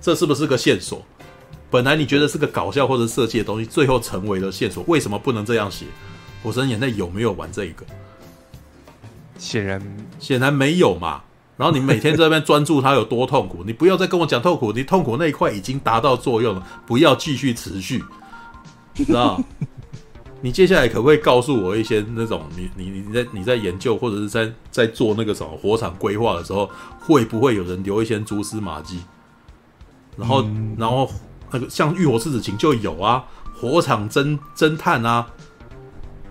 [0.01, 1.05] 这是不是个线索？
[1.69, 4.83] 本来你觉得是个搞笑或者设计的东西，最后成为了线索。
[4.87, 5.85] 为什么不能这样写？
[6.41, 7.85] 火神眼泪有没有玩这个？
[9.37, 9.81] 显然
[10.19, 11.21] 显然没有嘛。
[11.57, 18.03] 然后你每天在那边专注他有多痛苦，你不要再跟我讲痛苦，你痛苦那一块已经达到作用了，不要继续持续。
[18.93, 19.41] 知道？
[20.43, 26.67] 你接下来可不可以告诉我一些那种你你你在你在研究或者是在在做那个什么火场规划的时候，
[26.99, 29.01] 会不会有人留一些蛛丝马迹？
[30.17, 31.07] 然后、嗯、然后
[31.51, 33.23] 那个像《浴火赤子情》就有啊，
[33.53, 35.27] 火场侦侦探啊，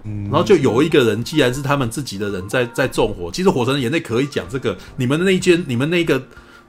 [0.03, 6.21] 嗯，然后就有一个人，既然是他们自己的人在在纵火，其实《火神的眼泪》可以讲这个，你们那一间，你们那个，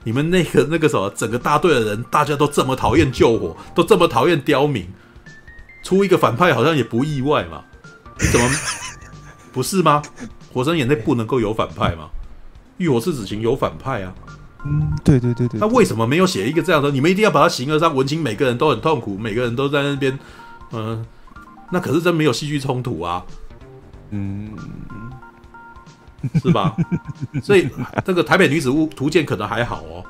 [0.04, 4.86] 你们那个那个什么，整个大队的人，大家都这么讨厌救火，都这么讨厌刁民。
[5.82, 7.62] 出一个反派好像也不意外嘛？
[8.20, 8.48] 你怎么
[9.52, 10.02] 不是吗？
[10.52, 12.08] 火神眼泪不能够有反派吗？
[12.78, 14.14] 浴火赤子情有反派啊。
[14.64, 15.58] 嗯，对对对对。
[15.58, 16.90] 那为什么没有写一个这样的？
[16.90, 20.12] 你们一定要把它形而上，文青每个人都很痛苦，每个人都在那边，
[20.70, 21.06] 嗯、呃，
[21.72, 23.24] 那可是真没有戏剧冲突啊。
[24.10, 24.50] 嗯，
[26.40, 26.76] 是吧？
[27.42, 27.68] 所以
[28.04, 30.04] 这个台北女子图鉴可能还好哦。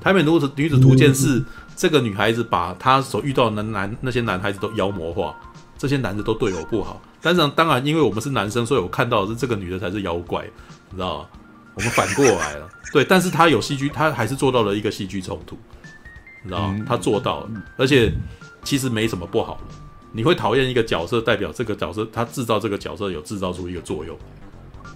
[0.00, 1.44] 台北女子女子图鉴是
[1.80, 5.34] 这个女孩子把她所遇到的男男那些男孩子都妖魔化，
[5.78, 7.00] 这些男的都对我不好。
[7.22, 10.44] 但是当然，因为我们是男生，所以我看到的是这个女的才是妖怪，
[10.90, 11.28] 你知道吗？
[11.72, 13.02] 我们反过来了，对。
[13.02, 15.56] 但是她有戏剧，她还是做到了一个戏剧冲突，
[16.42, 16.84] 你知道吗？
[16.86, 18.12] 她做到了，而且
[18.62, 19.74] 其实没什么不好的。
[20.12, 24.14] 你会讨厌一个角色，代表这个角色他制造这个角色有制造出一个作用。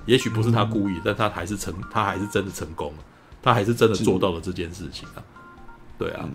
[0.05, 2.99] 也许不是他故意，但他还是成，他还是真的成功了，
[3.43, 5.24] 他还是真的做到了这件事情啊。
[5.97, 6.28] 对啊。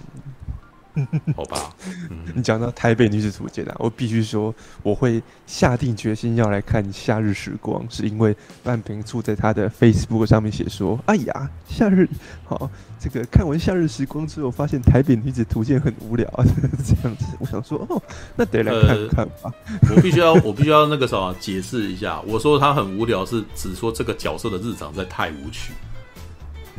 [1.36, 1.74] 好吧，
[2.10, 12.08] 嗯、你讲到台北女子图鉴啊，我必须说，我会下定决心要来看《夏日时光》，是因为半瓶醋在他的 Facebook 上面写说：“哎呀，夏日
[12.46, 12.70] 好，
[13.00, 16.44] 这个看完《夏日时光》之后，发现台北女子图鉴很无聊啊，
[16.86, 18.02] 这样子。”我想说，哦，
[18.36, 19.54] 那得来看看吧。
[19.84, 25.74] 呃、我必须要，我必须要那个什么解释一下，我说他很无聊，是指说这个角色的日常在太无趣。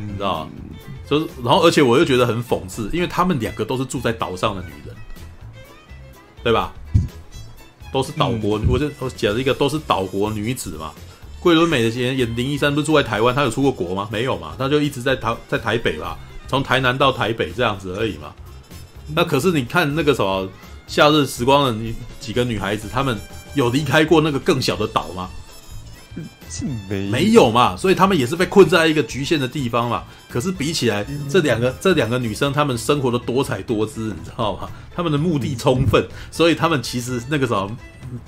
[0.06, 0.48] 你知道，
[1.08, 4.96] 就是，然后而且我又觉得很讽刺，因为他们两个都是住在岛上的女人，
[6.42, 6.72] 对吧？
[7.92, 10.92] 都是岛国，我就我讲了一个都是岛国女子嘛。
[11.40, 14.08] 桂纶镁的演演林一山不是住在台湾，她有出过国吗？
[14.12, 18.32] 没有嘛，她就一直在台在台北吧，从台南到台北这样子而已嘛。
[19.14, 20.48] 那可是你看那个什么
[20.86, 23.18] 夏日时光的女几个女孩子，她们
[23.54, 25.28] 有离开过那个更小的岛吗？
[26.88, 30.04] 没没有嘛，所以他们也是被困在一个局限的地方嘛。
[30.28, 34.68] 可是比起来，这两个这两个女生，她们生活的多彩多姿，你知道吗？
[34.94, 37.70] 她们的目的充分，所以她们其实那个什么，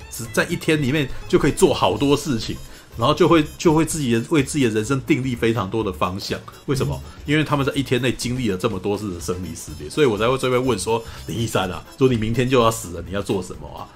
[0.09, 2.55] 只在一天里面就可以做好多事情，
[2.97, 6.39] 然后就会就会自己的为自己的人生定立非常多的方向。
[6.65, 6.99] 为什么？
[7.25, 13.87] 因为他们在一天内经历了这么多次的生离死别，所以我才会这边问说林一山啊，说你明天就要死了，你要做什么啊？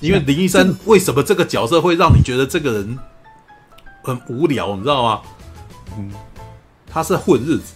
[0.00, 2.98] 因为林一山为什么这个角色会让你觉得这个人？
[4.02, 5.22] 很无聊，你知道吗？
[5.96, 6.10] 嗯，
[6.86, 7.74] 他是混日子，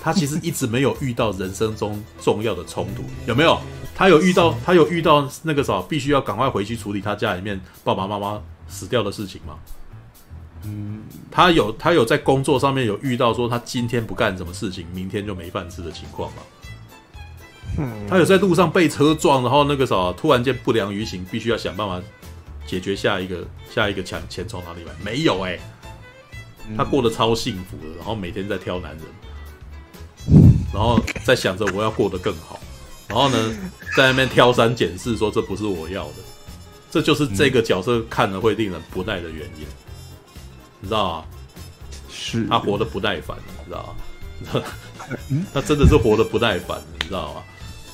[0.00, 3.60] 他其实一直没有遇到人生中重要的冲突，有没有？
[3.94, 9.58] 他有遇到，他有遇到那个啥，必须要赶快回去处理他家里面爸爸妈妈死掉的事情吗？
[10.64, 16.42] 嗯，他有，他有在工作上面有遇到说他今天不干什么事情，明天就没饭吃的情况吗？
[17.78, 22.00] 嗯，他有在路上被车撞，然后那个啥，突然间不良于行，必须要想办法。
[22.68, 24.92] 解决下一个下一个钱钱从哪里来？
[25.02, 25.60] 没有哎、欸，
[26.76, 29.04] 他过得超幸福的，然后每天在挑男人，
[30.70, 32.60] 然后在想着我要过得更好，
[33.08, 33.38] 然后呢，
[33.96, 36.16] 在那边挑三拣四，说这不是我要的，
[36.90, 39.66] 这就是这个角色看了会令人不耐的原因，
[40.80, 41.24] 你知道吗？
[42.10, 43.96] 是他活得不耐烦，你知道
[44.52, 44.62] 吗？
[45.54, 47.42] 他真的是活得不耐烦，你知道吗？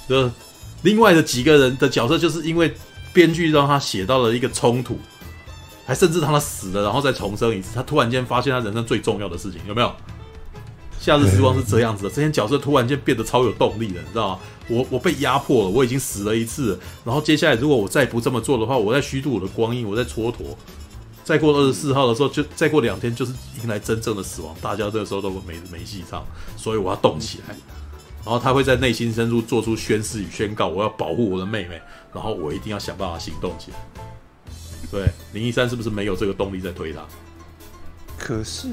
[0.09, 0.29] 就
[0.83, 2.75] 另外的几个人的角色，就是因为。
[3.15, 4.99] 编剧让他写到了一个冲突，
[5.87, 7.71] 还甚至让他死了，然后再重生一次。
[7.75, 9.91] 他突然间发现他人生最重要的事情，有没有？
[11.01, 14.39] 夏日时光是这样子的，这些角色突然间变得超有动力了，你知道吗？
[14.69, 20.57] 我我被压迫了，我已经死了一次，然后接下来如果我再不这么做的话，我在虚度我的光阴，我在蹉跎。
[21.23, 26.23] 再过二十四号的时候，就再过两天就是迎来真正的死亡，大家这个时候都没没戏唱，
[26.57, 27.55] 所以我要动起来。
[28.25, 31.81] 然后他会在内心深处做出宣誓与宣告：我要保护我的妹妹。
[32.15, 33.77] 然后我一定要想办法行动起来。
[34.91, 37.05] 对，林一山是不是没有这个动力在推他？
[38.17, 38.69] 可是，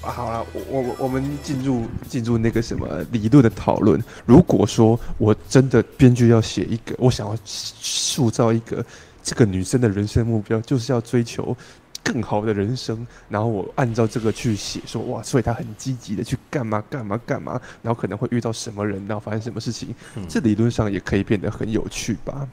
[0.00, 4.02] 啊、好了，我我我们进入进入那个什么理论的讨论。
[4.24, 8.84] 如果说我真的编剧要写一个，我想要塑造一个
[9.22, 11.56] 这个女生的人生目标，就是要追求。
[12.04, 22.46] 更好的人生，然后我按照这个去写，说哇，所以他很积极的去干嘛干嘛干嘛，然后可能会遇到什么人，然后发生什么事情，嗯、这理论上也可以变得很有趣吧？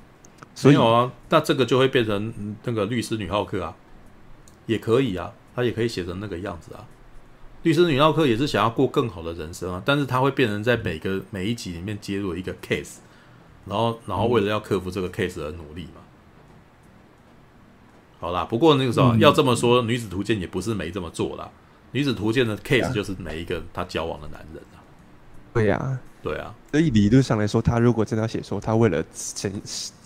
[0.55, 3.75] 所以没有啊，那这个就会变成那个律师女浩克啊，
[4.65, 6.87] 也可以啊，他也可以写成那个样子啊。
[7.63, 12.95] 律师女浩克也是想要过更好的人生啊，但是他会变成在每个每一集里面接入一个 case，
[13.65, 16.00] 然后然后为了要克服这个 case 而努力嘛。
[18.21, 21.49] 好啦，不过那个时候、嗯、要这么说，女子图鉴也不是没这么做啦。
[21.91, 24.77] 女子图鉴的 case 就是每一个她交往的男人啊。
[25.51, 26.53] 对呀，对啊。
[26.71, 29.03] 所以理论上来说，她如果真的要写说她为了
[29.35, 29.51] 成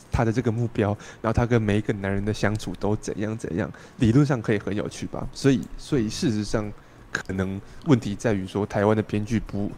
[0.09, 5.27] 她的这个目标，然后她跟每一个男人的相处都怎样怎样，理论上可以很有趣吧？
[5.33, 6.71] 所以，所以事实上
[7.11, 9.69] 可能问题在于说，台湾的编剧不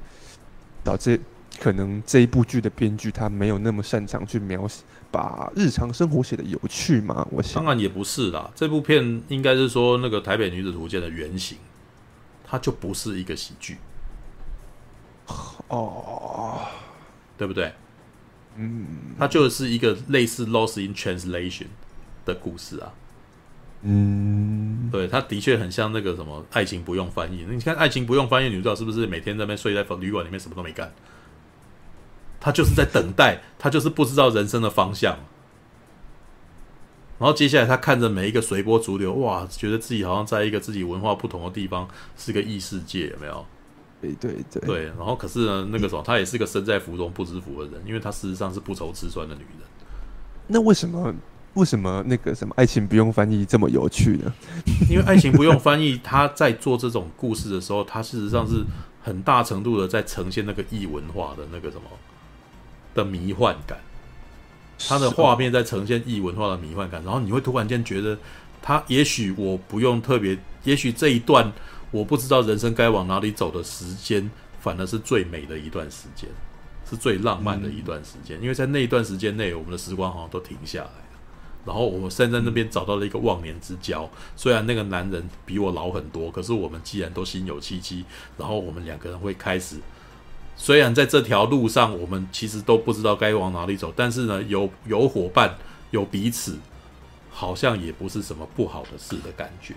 [0.83, 1.19] 导致
[1.59, 4.83] 可能这一部剧的编剧他没有那么擅长去描写。
[5.09, 7.25] 把日常生活写得有趣吗？
[7.31, 8.51] 我想当然也不是啦。
[8.53, 11.57] 这部片应该是说那个《台北女子图鉴》的原型，
[12.43, 13.77] 它就不是一个喜剧
[15.69, 16.59] 哦，
[17.37, 17.71] 对不对？
[18.57, 18.85] 嗯，
[19.17, 21.63] 它就是一个类似《Lost in Translation》
[22.25, 22.91] 的故事啊。
[23.83, 27.45] 嗯，对，他的确很像那个什么爱情不用翻译。
[27.49, 30.91] 你看爱情不用翻译，女主角是不是每天在那边睡在旅馆里面什么都没干？
[32.39, 35.17] 她就是在等待，他就是不知道人生的方向。
[37.19, 43.43] 然后接下来，他看着每一个随波逐流，哇，觉得自己好像在一个自己文化不同的地方，是个异世界，有没有？
[43.99, 44.61] 对对对。
[44.61, 49.67] 对，然后可是呢，那个什么，她也是个身在福中不知福的人，因为她事实上是不愁吃穿的女人。
[50.45, 51.11] 那为什么
[51.55, 54.31] 为什么那个什么爱情不用翻译这么有趣呢？
[54.87, 58.63] 因为爱情不用翻译，他在做这种故事的时候，他事实上是
[59.01, 61.89] 很大程度的在呈现那个异文化的那个什么
[62.97, 63.77] 的迷幻感。
[64.79, 68.15] 他的画面在呈现异文化的迷幻感，然后你会突然间觉得，
[68.61, 71.51] 他也许我不用特别，也许这一段
[71.89, 74.29] 我不知道人生该往哪里走的时间，
[74.59, 76.29] 反而是最美的一段时间，
[76.87, 80.93] 是最浪漫的一段时间，因为在那一段时间内，我们的时光好像都停下来了。
[81.65, 88.05] 然后我现在那边找到了一个忘年之交，虽然那个男人比我老很多，可是我们既然都心有戚戚，
[88.37, 89.77] 然后我们两个人会开始。
[90.59, 95.55] 虽然在这条路上，我们其实都不知道该往哪里走，但是呢，有有伙伴，
[95.91, 96.57] 有彼此，
[97.29, 99.75] 好像也不是什么不好的事的感觉。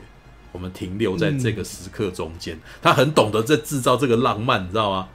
[0.53, 5.09] 我们停留在这个时刻中间，他很懂得在制造这个浪漫，你知道吗？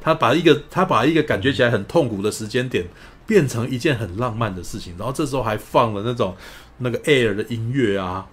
[0.00, 2.86] 他把一个他把一个感觉起来很痛苦的时间点，
[3.26, 4.94] 变成一件很浪漫的事情。
[4.96, 6.34] 然后这时候还放了那种
[6.78, 8.24] 那个 Air 的音乐啊，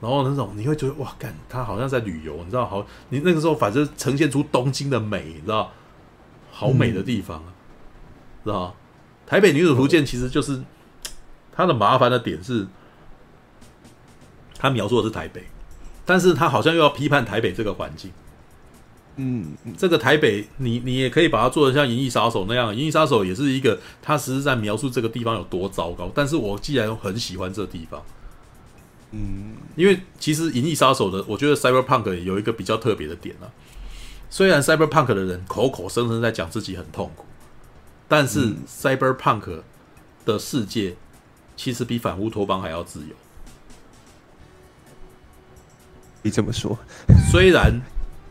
[0.00, 2.64] 然后那种你会觉得哇，干他好像在旅游，你知道？
[2.64, 5.72] 好，你那个时候反正呈现出东京的美，你知道？
[6.58, 7.54] 好美的地方啊，
[8.42, 8.74] 知道吗？
[9.24, 10.60] 台北女子图鉴其实就是
[11.52, 12.66] 它的麻烦的点是，
[14.58, 15.44] 它描述的是台北，
[16.04, 18.10] 但是它好像又要批判台北这个环境。
[19.14, 26.10] 嗯，这个台北，你你也可以把它做得像《银翼杀手》那样，《银翼杀手》也是一个，它实际在描述这个地方有多糟糕。
[26.12, 28.02] 但是我既然很喜欢这地方，
[29.12, 33.46] 嗯，因为其实《银翼杀手》的，我觉得 Cyberpunk 有一个比较特别的点啊。
[34.30, 37.24] 虽然 Cyberpunk 的人口口声声在讲自己很痛苦，
[38.06, 39.62] 但是 Cyberpunk
[40.24, 40.96] 的世界
[41.56, 43.14] 其实比反乌托邦还要自由。
[46.22, 46.78] 你这么说，
[47.30, 47.80] 虽然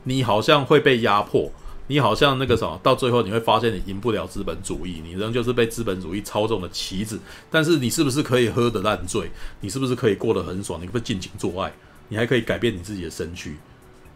[0.03, 1.51] 你好像会被压迫，
[1.87, 7.19] 你好像那个什么，到最后你会发现你赢不了资本主义，你仍旧是被资本主义操纵的棋子。
[7.49, 9.31] 但是你是不是可以喝得烂醉？
[9.61, 10.79] 你是不是可以过得很爽？
[10.79, 11.73] 你可不可以尽情做爱？
[12.09, 13.57] 你还可以改变你自己的身躯？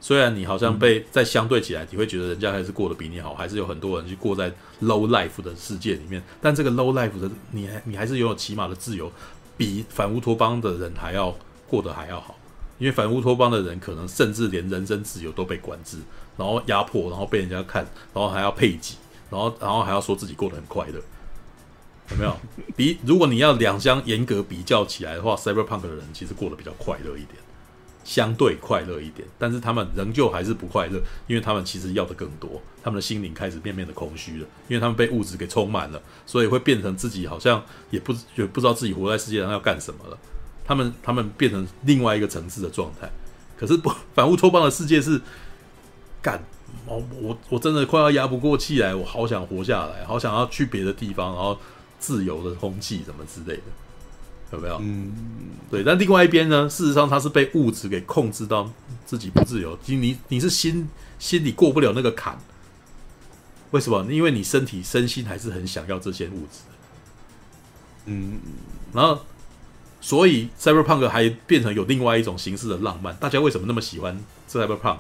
[0.03, 4.49] 虽然你好像被在相对起来，你会觉得人家还是过得比你好，还是有很多人去过在
[4.81, 6.21] low life 的世界里面。
[6.41, 9.11] 但这个 low life 的你，你还是拥有起码的自由，
[9.55, 11.33] 比反乌托邦的人还要
[11.67, 12.35] 过得还要好。
[12.79, 15.97] 因为反乌托邦的人可能甚至连人身自由都被管制，
[16.35, 18.95] 然后压迫，然后被人家看，然后还要配给，
[19.29, 20.99] 然后然后还要说自己过得很快乐，
[22.09, 22.35] 有没有？
[22.75, 27.37] 比如果你要两相严格比较起来的话，Cyberpunk 的人其实过得比较快乐一点。
[28.03, 40.17] 相对快乐一点，但是他们仍旧还是不快乐，因为他们其实要的更多，他们的心灵开始变变得空虚了，因为他们被物质给充满了，所以会变成自己好像也不也不知道自己活在世界上要干什么了。
[40.65, 43.09] 他们他们变成另外一个层次的状态。
[43.57, 45.21] 可是不 反乌托邦的世界是
[46.21, 46.43] 干，
[46.85, 51.57] 我我我真的快要压不过气来，我好想活下来，好想要去别的地方，然后
[51.99, 53.63] 自由的空气什么之类的。
[54.51, 54.77] 有没有？
[54.81, 55.11] 嗯，
[55.69, 55.83] 对。
[55.83, 56.67] 但另外一边呢？
[56.69, 58.69] 事实上，他是被物质给控制到
[59.05, 59.77] 自己不自由。
[59.85, 60.89] 你你你是心
[61.19, 62.37] 心里过不了那个坎，
[63.71, 64.05] 为什么？
[64.11, 66.59] 因为你身体身心还是很想要这些物质。
[68.05, 68.39] 嗯，
[68.93, 69.25] 然后
[70.01, 73.15] 所以 Cyberpunk 还变成有另外一种形式的浪漫。
[73.17, 74.97] 大家为什么那么喜欢 Cyberpunk？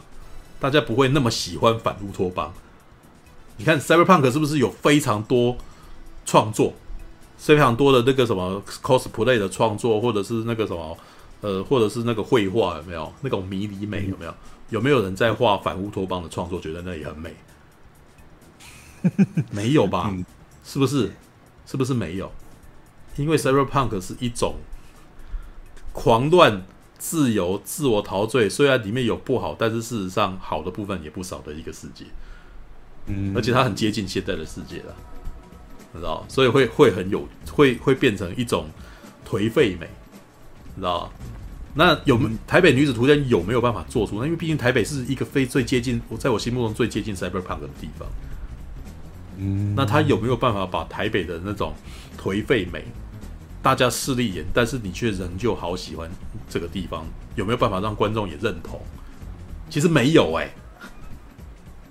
[0.59, 2.53] 大家不会那么喜欢反乌托邦？
[3.57, 5.57] 你看 Cyberpunk 是不是有非常多
[6.25, 6.73] 创作？
[7.41, 10.95] 非常多的那个什么 cosplay 的创作，或者是那个什么，
[11.41, 14.05] 呃，或者是那个绘画，有没有那种迷离美？
[14.07, 14.33] 有没有？
[14.69, 17.35] 有没有人在画反乌托邦的创作，觉得那也很美？
[19.49, 20.15] 没有吧？
[20.63, 21.11] 是不是？
[21.65, 22.31] 是不是没有？
[23.17, 24.57] 因为 cyberpunk 是一种
[25.91, 26.63] 狂乱、
[26.99, 32.05] 自由、自我陶醉，虽然里面有不好，但是事实上好的部分也不少的一个世界。
[33.07, 34.95] 嗯，而且它很接近现在的世界了。
[35.93, 38.65] 你知道，所以会会很有，会会变成一种
[39.27, 39.89] 颓废美，
[40.73, 41.11] 你知道？
[41.73, 44.19] 那有台北女子图鉴有没有办法做出？
[44.19, 48.07] 那因为毕竟台北是一个非最接近我在我心目中最接近 cyberpunk 的地方。
[49.37, 51.73] 嗯，那他有没有办法把台北的那种
[52.17, 52.85] 颓废美，
[53.61, 56.09] 大家势利眼，但是你却仍旧好喜欢
[56.49, 57.05] 这个地方？
[57.35, 58.79] 有没有办法让观众也认同？
[59.69, 60.53] 其实没有哎、欸，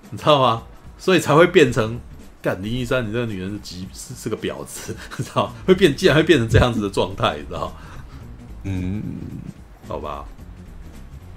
[0.09, 0.63] 你知道吗？
[0.97, 1.99] 所以才会变成。
[2.41, 5.53] 干林一山，你这个女人是极是是个婊子， 知道？
[5.65, 7.71] 会变，竟然会变成这样子的状态，你知道？
[8.63, 9.01] 嗯，
[9.87, 10.25] 好吧？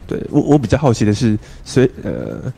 [0.06, 2.52] 对我，我比较好奇的是，所以呃，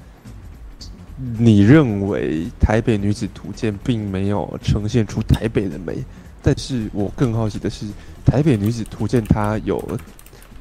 [1.39, 6.05] 你认为《台北女子图鉴》并没有呈现出台北的美，
[6.43, 7.86] 但是我更好奇的是，
[8.24, 9.78] 《台北女子图鉴》它有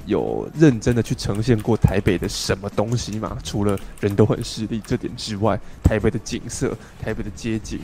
[0.05, 3.37] 有认真的去呈现过台北的什么东西吗？
[3.43, 7.79] 除了人都很势利这点之外，台北的景色、台北的街景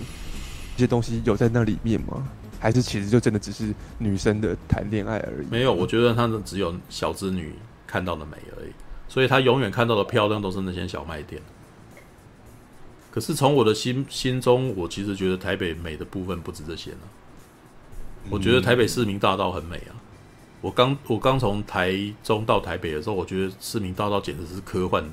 [0.75, 2.27] 这些东西有在那里面吗？
[2.59, 5.47] 还是其实就真的只是女生的谈恋爱而已？
[5.49, 7.53] 没有，我觉得他们只有小资女
[7.87, 8.71] 看到的美而已。
[9.07, 11.41] 所以他永远看到的漂亮都是那些小卖店。
[13.09, 16.99] 可是从我的心心中，我其实觉得台北美的部分不止这些呢。
[18.29, 19.91] 我觉得台北市民大道很美啊。
[20.61, 21.93] 我刚我刚从台
[22.23, 25.03] 中到台北的时候，我觉得市民大道简直是科幻。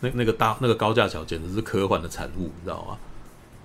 [0.00, 2.98] 那那个大那个高架桥简直是科幻的产物，你知道吗？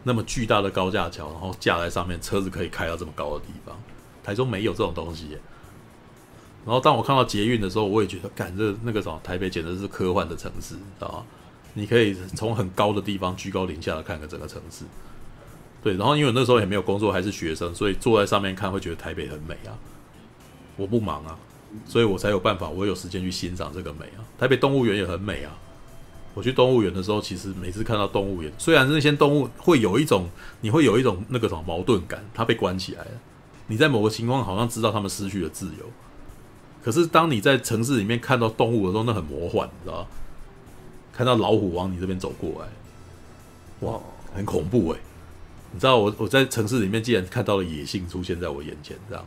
[0.04, 3.78] 那么巨大的高架桥，然后架在上面，车子可以开到这么高的地方，
[4.24, 5.38] 台中没有这种东西。
[6.66, 11.26] 然后当我看到捷运的时候，我也觉得，干这那个什么台北简直是科幻的城市，知道吗？
[11.74, 14.86] 你可以从很高的地方居高临下的看个整个城市。
[15.84, 19.76] 对，然后因为那时候也没有工作，还是学生，所以坐在上面看会觉得台北很美啊。
[20.80, 21.38] 我不忙啊，
[21.86, 24.24] 所以我才有办法，我有时间去欣赏这个美啊。
[24.40, 25.52] 台北动物园也很美啊。
[26.34, 30.30] 我去动物园的时候，其实每次看到动物园，虽然那些动物会有一种，
[30.62, 33.12] 你会有一种那个什么矛盾感，它被关起来了。
[33.68, 35.86] 你在某个情况好像知道它们失去了自由。
[36.82, 40.08] 可是，当你在城市里面看到动物的时候，那很魔幻，你知道吗？
[41.12, 42.68] 看到老虎往你这边走过来，
[43.88, 44.00] 哇，
[44.34, 45.00] 很恐怖诶。
[45.74, 49.26] 你知道我我在城市里面竟然看到了野性出现在我眼前这样，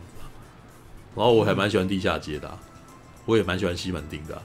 [1.14, 2.58] 然后我还蛮喜欢地下街的，
[3.26, 4.40] 我也蛮喜欢西门町的。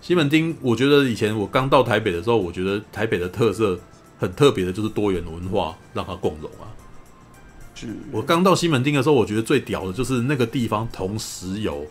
[0.00, 3.78] 西门町，我觉得以前我刚到台北的时候，我觉得台北的特色
[4.18, 6.66] 很特别的，就是多元文化让它共融啊。
[7.74, 11.86] 是我刚到西门町的时候，我觉得最屌的就是那个地方同时有。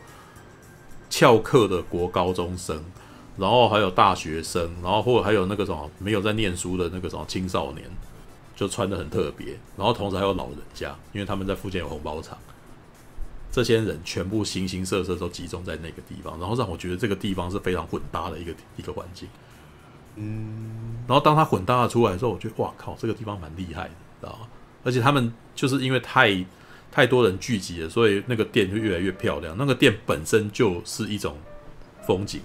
[1.13, 2.81] 翘课的国高中生，
[3.35, 7.83] 然后还有大学生，然后或者还有那个什么没有在念书的那个什么青少年，
[8.55, 9.47] 就穿的很特别。
[9.75, 12.37] 然后同时还有老人家，因为他们在附近有红包场。
[13.51, 19.27] 这些人全部形形色色都集中在那个地方，然后让我觉得这个地方是非常混搭的一个一个环境。
[20.15, 23.89] 嗯，然后当他混搭了出来的时候，我觉得哇靠，这个地方蛮厉害的，
[24.21, 24.47] 知道吗？
[24.83, 26.43] 而且他们就是因为太。
[26.93, 29.55] 太多人聚集了，所以那个店就越来越漂亮。
[29.57, 31.37] 那个店本身就是一种
[32.05, 32.41] 风景，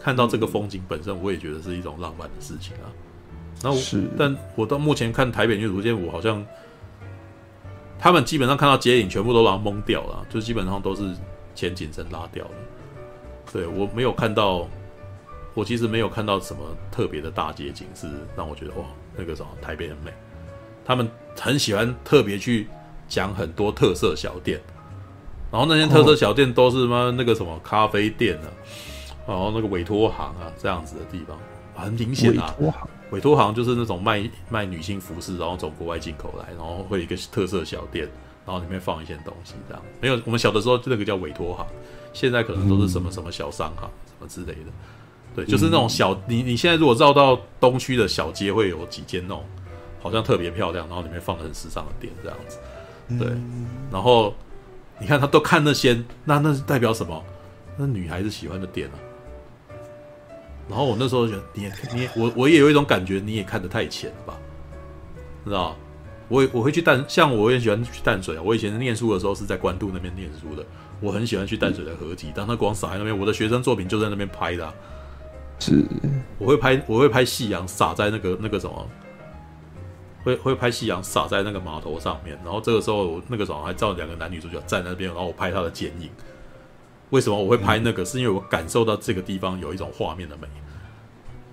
[0.00, 2.88] 看到这个风景本身，我也觉得是一种浪漫的事情啊。
[3.62, 6.42] 那我，是但我到目前看台北女子图鉴，我好像
[8.04, 11.16] 他们基本上看到街景全部都让蒙掉了，就基本上都是
[11.54, 12.50] 前景深拉掉了。
[13.50, 14.68] 对，我没有看到，
[15.54, 16.60] 我其实没有看到什么
[16.92, 18.06] 特别的大街景是
[18.36, 18.84] 让我觉得哇，
[19.16, 20.12] 那个什么台北很美。
[20.84, 22.68] 他们很喜欢特别去。
[23.06, 24.58] 讲很多特色小店，
[25.52, 28.48] 然后那些特色小店都是嘛那个什么咖啡店啊，
[29.28, 31.38] 然后那个委托行啊这样子的地方，
[31.74, 32.54] 很明显啊。
[33.14, 38.08] 委托行，就是那种卖卖女性服饰，然后从国外进口来，然后会有一个特色小店，
[38.44, 39.82] 然后里面放一些东西这样。
[40.00, 41.64] 没有，我们小的时候那个叫委托行，
[42.12, 44.70] 现在可能都是什么什么小商行什么之类的。
[45.36, 49.44] 对，就是那种小，你你现在如果绕到东区的小街，会有几间那种
[50.02, 52.58] 好像特别漂亮，然后里面放的很时尚的店这样子。
[53.18, 53.28] 对，
[53.92, 54.34] 然后
[54.98, 57.22] 你看他都看那些，那那是代表什么？
[57.76, 58.96] 那女孩子喜欢的店啊。
[60.68, 64.38] 然后我那时候觉得，你也你也我我也有一种感觉，你也看得太浅了吧？
[65.44, 65.76] 知道？
[66.28, 68.42] 我也我会去淡，像我也喜欢去淡水啊。
[68.42, 70.64] 我以前念书的时候是在关渡那边念书的，
[71.00, 74.74] 我很喜欢去淡水的河堤，当他光洒在那边，我的学生作品就在那边拍的啊。
[75.58, 75.84] 是，
[76.38, 78.88] 我会拍我会拍夕阳洒在那个那个什么。
[80.24, 86.08] 会会拍夕阳洒在那个码头上面，然后这个时候那个时候还照两个男女主角站在那边，然后我拍他的剪影。
[87.10, 88.04] 为什么我会拍那个？
[88.04, 90.48] 是因为我感受到这个地方有一种画面的美。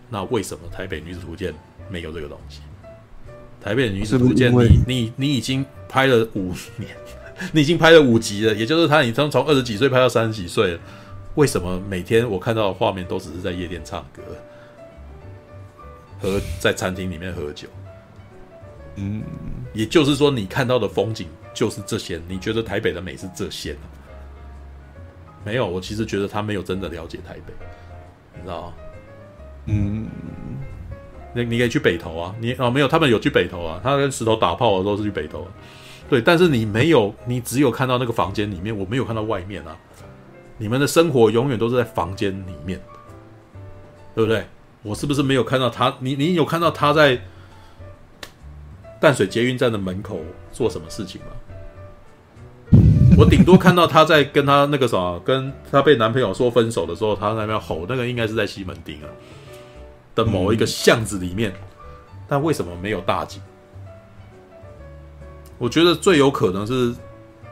[0.09, 1.53] 那为什么台北女子图鉴
[1.89, 2.61] 没有这个东西？
[3.63, 6.89] 台北女子图鉴，你你你已经拍了五年，
[7.53, 10.79] 你已经拍了五集了，也就是他已经从二十几岁拍到三十几岁了。
[11.35, 14.21] 为什么每天我看到的画面都只是在夜店唱歌，
[16.19, 17.67] 和在餐厅里面喝酒？
[18.95, 19.23] 嗯，
[19.73, 22.19] 也就是说，你看到的风景就是这些。
[22.27, 23.77] 你觉得台北的美是这些？
[25.43, 27.53] 没有，我其实觉得他没有真的了解台北，
[28.35, 28.73] 你知道吗？
[29.65, 30.07] 嗯，
[31.33, 35.47] 你你可以去北投啊，你哦没有，他们有去北投啊，他跟石头打炮的都是去北投。
[36.09, 39.77] 对，但是你没有，你只有看到那个房间里面，我没有看到外面啊。
[40.57, 42.79] 你们的生活永远都是在房间里面，
[44.13, 44.45] 对不对？
[44.83, 45.95] 我是不是没有看到他？
[45.99, 47.19] 你你有看到他在？
[48.99, 50.19] 淡水捷运站的门口
[50.51, 51.27] 做什么事情吗？
[53.17, 59.07] 我顶多看到她在跟她那个什么，跟她被男朋友说分手的时候，她在那边吼，那个应该是在西门町啊
[60.15, 61.51] 的某一个巷子里面。
[61.51, 63.41] 嗯、但为什么没有大景？
[65.57, 66.91] 我觉得最有可能是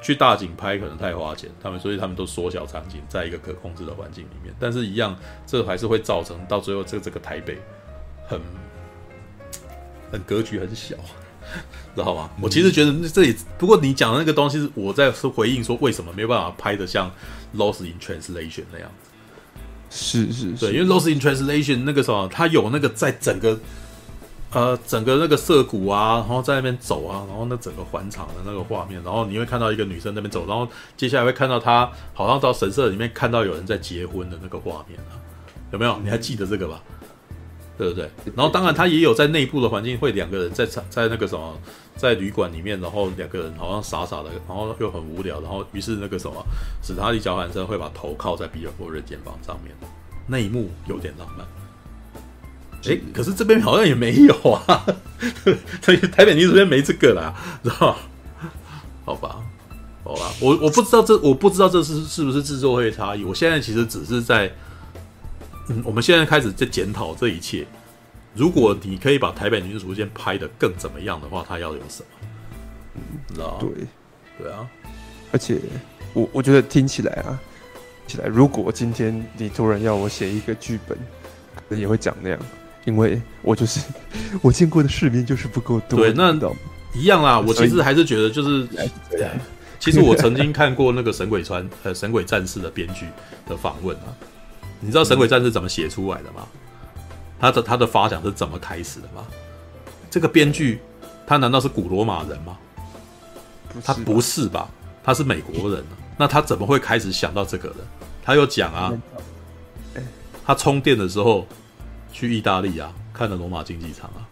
[0.02, 4.52] 去大景拍可能太花钱，他们所以他们都缩小场景，在一个可控制的环境里面。
[4.60, 5.16] 但是，一样
[5.46, 7.60] 这还是会造成到最后这这个台北
[8.28, 8.42] 很
[10.12, 10.96] 很格局很小，
[11.96, 12.30] 知道吗？
[12.42, 17.10] 我其实觉得这里，不过你讲的那个东西，我在是回应说为什么没有办法拍的像
[17.58, 19.10] 《Lost in Translation》那样子。
[19.90, 23.60] 是是是，对，因为《Lost in Translation》那个时候，它有那个在整个。
[24.52, 30.68] 呃，整个那个涩谷啊，然后在那边走啊，然后那整个环场的那个画面，然后你会看到一个女生在那边走，然后
[30.98, 35.14] 接下来会看到她好像到神社里面看到有人在结婚的那个画面啊，
[35.72, 36.00] 有没有？
[36.04, 36.82] 你还记得这个吧？
[37.80, 38.12] 对不对？
[38.36, 41.58] 然后当然他也有在内部的环境，会两个人在在那个什么，
[41.96, 46.46] 在旅馆里面，然后两个人好像傻傻的，然后又很无聊，然后于是那个什么
[46.84, 49.74] 史塔利·乔韩森会把头靠在比尔·波瑞肩膀上面，
[50.28, 51.48] 那一幕有点浪漫。
[52.86, 54.86] 哎，可是这边好像也没有啊，
[55.82, 57.34] 所 以台北女主编没这个啦，
[57.64, 57.96] 知道？
[59.06, 59.38] 好吧，
[60.04, 63.24] 好吧，我我不知道这，我不知道这是是不是制作会差异。
[63.24, 64.54] 我现在其实只是在，
[65.70, 67.66] 嗯，我们现在开始在检讨这一切。
[68.36, 72.28] 如果你可以把台北女主编拍的更怎么样的话，它要有什么？
[72.96, 73.02] 嗯，
[73.34, 73.58] 知道？
[73.60, 73.70] 对，
[74.38, 74.68] 对啊。
[75.32, 75.60] 而且
[76.14, 77.40] 我我觉得听起来啊，
[78.08, 80.98] 起来，如果今天你突然要我写一个剧本，
[81.80, 82.40] 也会讲那样。
[82.86, 83.82] 因为我就是
[84.42, 86.34] 我见过的世面就是不够多，对，那
[86.96, 87.40] 一样啦。
[87.40, 88.68] 我其实还是觉得就是，
[89.80, 93.06] 其实我曾经看过那个《神鬼传》呃《神鬼战士》的编剧
[93.48, 94.16] 的访问啊。
[94.80, 96.48] 你知道《神鬼战士》怎么写出来的吗？
[97.40, 99.26] 他的他的发想是怎么开始的吗？
[100.10, 100.82] 这个编剧
[101.28, 102.58] 他难道是古罗马人吗？
[103.84, 104.70] 他不是吧？
[105.04, 105.84] 他是美国人，
[106.18, 107.78] 那他怎么会开始想到这个的？
[108.24, 108.94] 他又讲啊，
[110.46, 111.48] 他充电的时候。
[112.12, 114.26] 去意大利啊，看了罗马竞技场啊，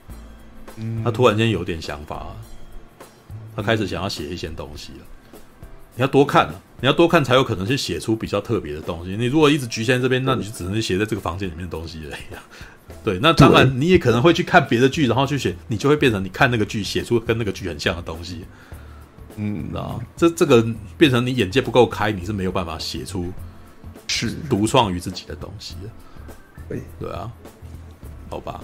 [0.78, 2.36] 嗯，他突然间有点想法啊，
[3.56, 5.06] 他开始想要写一些东西了。
[5.94, 9.16] 你要多看啊，你要多看才有可能去写出比较特别的东西。
[9.18, 12.44] 你如果一直局限在这边，那你就只能写在这个房间里面的东西而已啊。
[13.04, 18.46] 对，那当然你也可能会去看别的剧，然后去写，你就会变成你看那个剧写出跟那个剧很像的东西。
[19.36, 20.66] 嗯，啊，这这个
[20.98, 23.32] 变成你眼界不够开，你是没有办法写出
[24.08, 25.90] 是独创于自己的东西的。
[26.70, 27.32] 对，对啊。
[28.30, 28.62] 好吧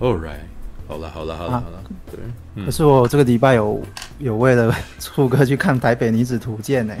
[0.00, 0.46] ，All right，
[0.86, 2.64] 好了，好了，好了，好了，对。
[2.64, 3.82] 可是我这个礼拜有
[4.18, 6.94] 有为了 初哥去看《台北女子图鉴》呢。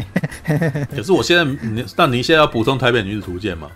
[0.90, 3.68] 可是我现在，你那您现在要补充《台北女子图鉴》吗？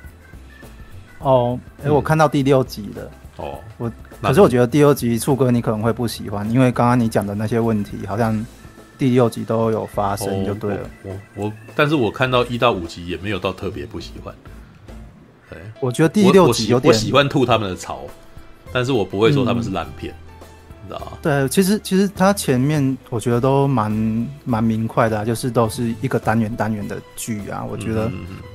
[1.21, 3.11] 哦，哎，我看到第六集了。
[3.37, 8.45] 哦，我可是我觉得第六集初哥你可能会不喜欢，因为刚刚你讲的那些问题，好像
[8.97, 10.91] 第六集都有发生，就对了。
[11.05, 14.35] 我我，但是我看到一到五集也没有到特别不喜欢。
[15.49, 18.01] 对，我觉得第六集有点我，我喜欢吐他们的槽，
[18.73, 20.47] 但是我不会说他们是烂片，嗯、
[20.83, 21.19] 你知道吗？
[21.23, 28.11] 对，其实其实它前面我觉得都蛮蛮明快的，啊，就是都是一个单元单元的剧啊，我觉得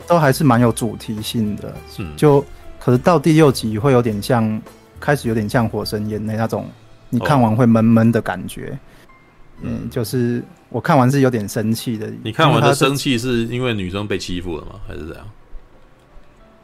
[0.07, 1.73] 都还是蛮有主题性的。
[1.99, 2.45] 嗯，就
[2.79, 4.61] 可是到第六集会有点像，
[4.99, 6.69] 开始有点像《火神眼泪》那种，
[7.09, 8.77] 你看完会闷闷的感觉。
[9.61, 12.11] 哦、嗯，就是我看完是有点生气的。
[12.23, 14.71] 你看完的生气是因为女生被欺负了吗？
[14.87, 15.25] 还是怎样？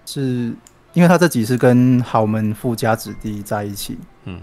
[0.06, 0.52] 是
[0.94, 4.42] 因为他这集是跟豪门富家子弟在一起，嗯，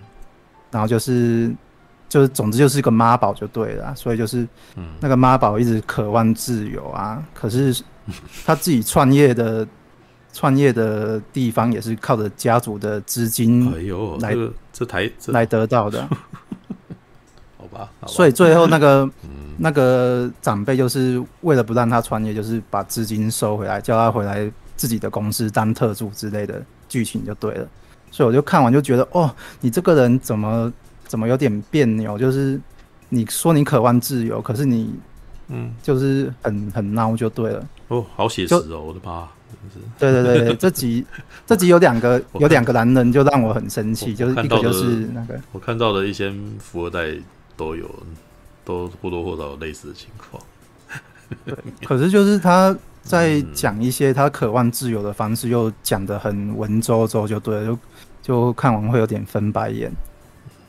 [0.70, 1.52] 然后就是
[2.08, 4.46] 就是总之就是一个妈宝就对了，所以就是
[5.00, 7.82] 那个妈宝一直渴望自由啊，可是
[8.44, 9.66] 他自己创业的
[10.32, 16.08] 创业的地方也是靠着家族的资金来，哎呦，这个这台这来得到的，
[17.58, 19.10] 好吧，好吧，所以最后那个
[19.58, 24.48] 那个长辈就是为了不让他创业，就是把资金收回来，叫他回来。
[24.76, 27.66] 自己的公司当特助之类的剧情就对了，
[28.10, 30.72] 所以我就看完就觉得，哦，你这个人怎么
[31.06, 32.18] 怎么有点别扭？
[32.18, 32.60] 就是
[33.08, 34.94] 你说你渴望自由，可是你，
[35.48, 37.66] 嗯，就是很很孬就对了。
[37.88, 39.28] 哦，好写实哦，我的妈！
[39.98, 41.04] 对对对对， 这集
[41.46, 47.16] 这集有两个有两个男人就让我很生气，就是一个就是那个我看到的一些富二代
[47.56, 47.88] 都有，
[48.64, 50.42] 都或多或少有类似的情况。
[51.44, 52.76] 对，可是就是他。
[53.06, 57.78] 在讲一些他渴望自由的方式，又讲得很文绉绉，就对了，就
[58.22, 59.90] 就看完会有点翻白眼。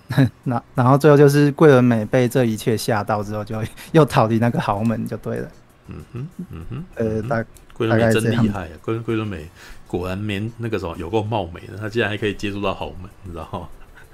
[0.46, 3.62] 那然后最后就是桂纶镁被这一切吓到之后，就
[3.92, 5.50] 又逃离那个豪门，就对了。
[5.88, 7.44] 嗯哼，嗯哼，呃，大
[7.74, 8.72] 桂纶镁真厉害啊！
[8.82, 9.50] 桂桂纶镁
[9.88, 13.68] 果然没那个什么有够貌美的，他竟然还可以接触到豪门，你知道吗？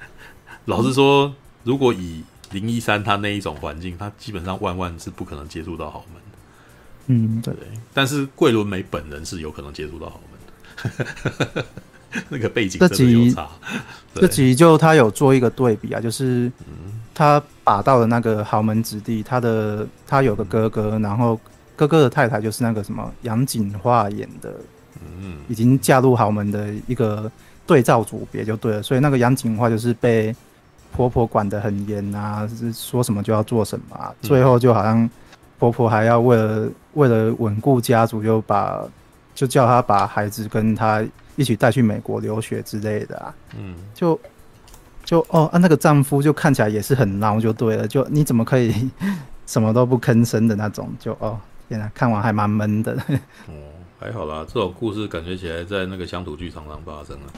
[0.66, 1.34] 老实说，
[1.64, 6.23] 如果以林一山他那一种环境，他基本上万万是不可能接触到豪门的。
[7.08, 7.54] 嗯，对。
[7.94, 10.96] 但是桂纶镁本人是有可能接触到豪门
[11.54, 11.66] 的。
[12.30, 13.50] 那个背景真的有差。
[14.14, 16.52] 这集就他有做一个对比啊，就是
[17.14, 21.40] 他把到的那个豪门子弟，他的他有个哥哥，然后
[21.76, 24.54] 哥哥的太太就是那个什么杨谨华演的，
[25.04, 27.32] 嗯，已经嫁入豪门的一个
[27.66, 28.84] 对照组别就对了。
[28.84, 30.36] 所以那个杨谨华就是被
[30.92, 35.10] 婆婆管得很严啊，是说什么就要做什么啊，最后就好像
[35.60, 38.84] 婆婆还要为了为了稳固家族，就把
[39.34, 41.04] 就叫她把孩子跟她。
[41.36, 44.20] 一起带去美国留学之类的啊，嗯，就
[45.04, 48.88] 就哦，啊，那个丈夫就看起来也是很孬，就对了，就你怎么可以
[49.48, 51.36] 什么都不吭声的那种，就哦，
[51.68, 52.94] 天啊，看完还蛮闷的。
[53.48, 53.54] 哦，
[54.00, 57.34] 还好啦，这种故事感觉起来在那个乡土剧常常发生了。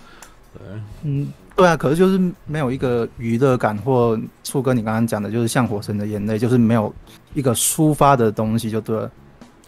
[0.53, 0.61] 对，
[1.03, 6.93] 嗯，对啊，可是就是没有一个娱乐感，或触哥你刚刚讲的，就是像《火神的眼泪》，就是没有
[7.35, 9.07] 一个抒发的东西，就对了。《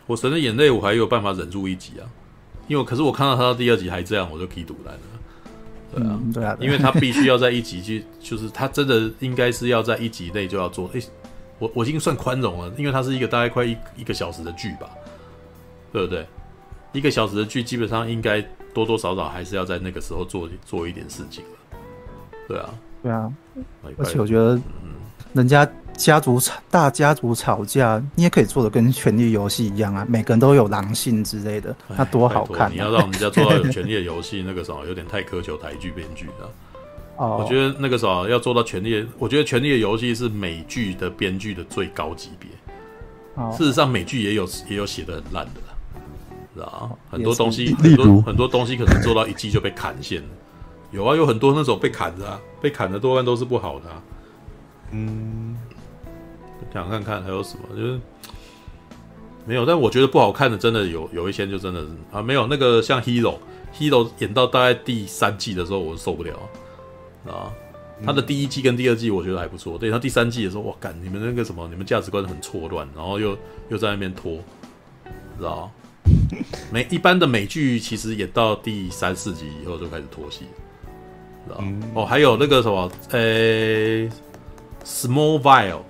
[0.08, 2.10] 我神的眼泪》我还有办法忍住一集啊。
[2.68, 5.02] 因为可是我看到他到第二集还这样，我就可以赌烂了。
[5.94, 10.90] 对啊，嗯、对啊，因为他必须要在一集去，就是他真的应该是要在一集内就要做。
[10.94, 11.02] 诶，
[11.60, 14.90] 我我已经算宽容了，因为它是一个大概快一一个小时的剧吧，
[15.94, 16.28] 对不对？
[16.92, 18.42] 一个小时的剧基本上应该
[18.74, 21.78] 多多少少还是要在那个时候做做一点事情了。
[22.48, 22.70] 对啊，
[23.04, 23.34] 对啊，
[23.98, 24.60] 而且我觉得，
[25.34, 25.68] 人家。
[25.98, 32.72] 家族吵，大家族吵架，你也可以做的跟《权力游戏》一样啊，每个人都有狼性之类的，那多好看啊！
[32.72, 36.50] 你要让人家做到有《权力的游戏》，那个时候有点太苛求台剧编剧了。
[37.18, 42.48] 哦，我觉得那个时候要做到《权力》，我觉得《权力的游戏》是美剧的编剧的最高级别。
[43.34, 45.76] 哦，事实上美剧也有也有写的很烂的啦，
[46.54, 46.90] 是吧？
[47.10, 50.28] 很多东西，很多很多东西可能做到一季就被砍线了。
[50.92, 54.02] 有啊，有很多那种被砍的啊，被砍的多半都是不好的啊。
[54.92, 55.47] 嗯。
[56.74, 58.00] 想看看还有什么，就是
[59.46, 59.66] 没有。
[59.66, 66.38] 但我觉得不好看的，真的有有一些就真的是啊，没有那个像 Hero，Hero 演到大概第三季的时候，我受不了
[67.26, 67.52] 啊。
[68.06, 73.36] 他的第一季跟第二季我觉得还不错，对他第三季的时候，哇，干你们那个什么，你们价值观很错乱，然后又
[73.70, 74.38] 又在那边拖，
[75.38, 75.72] 知道
[76.72, 80.46] 美一般的美剧其实演到第三四集以后就开始拖戏，
[81.48, 81.64] 知道
[81.96, 84.10] 哦，还有那个什么，呃、欸、
[84.86, 85.82] ，Smallville。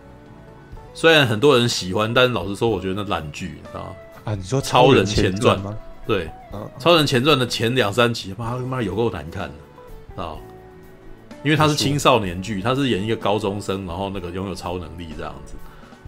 [0.98, 3.94] 虽然很多人喜欢，但是老实说，我觉得那烂剧啊
[4.24, 4.34] 啊！
[4.34, 5.78] 你说《超人前传》吗？
[6.07, 9.48] 对，啊《超人前传》的前两三集，妈他妈有够难看
[10.15, 10.34] 的啊！
[11.44, 15.53] 因为他是青少年剧，他是演一个高中生，然后那个拥有超能力这样子，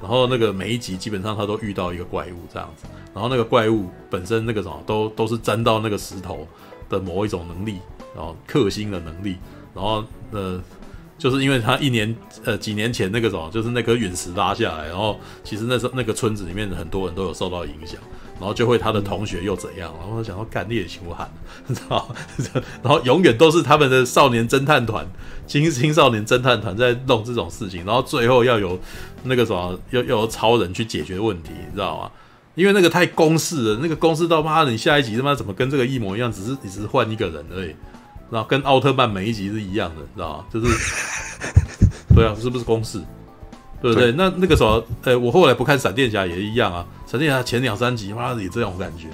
[0.01, 6.47] 然后那个每一集基本上他都遇到一个怪物这样子，然后那个怪物本身那个什么都都是沾到那个石头
[6.89, 7.77] 的某一种能力，
[8.15, 9.37] 然后克星的能力，
[9.75, 10.59] 然后呃。
[11.19, 12.15] 就是因为他一年
[12.45, 17.99] 呃几年前那个什么，就是那颗陨石拉下来，然后其实那时候那个村子里面很多人都有受到影响，
[18.39, 21.29] 然后就会他的同学又怎样，然后想要干猎求喊，
[21.67, 22.09] 你知道，
[22.81, 25.05] 然后永远都是他们的少年侦探团，
[25.45, 28.79] 青青少年侦探团在弄这种事情，然后最后要有
[29.23, 32.09] 那个什么，要要有超人去解决问题，你知道吗？
[32.55, 37.75] 因为那个太公式了，那个公式到妈的，你下一集他妈怎么跟这个一模一样，只是你只是换一个人而已。
[38.31, 40.45] 然后跟奥特曼每一集是一样的，知道吗？
[40.53, 40.67] 就是，
[42.15, 42.99] 对啊，是不是公式？
[43.81, 44.11] 对不对？
[44.11, 46.85] 对那那个时候，呃，我后来不看闪电侠也一样啊。
[47.07, 49.07] 闪电侠前两三集，妈的也这种感觉，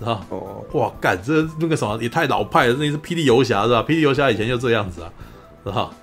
[0.00, 3.82] 知道哦，哇，干这那个什么也太老派了，那是霹雳游侠是吧？
[3.82, 5.10] 霹雳游侠以前就这样子啊，
[5.64, 5.94] 知道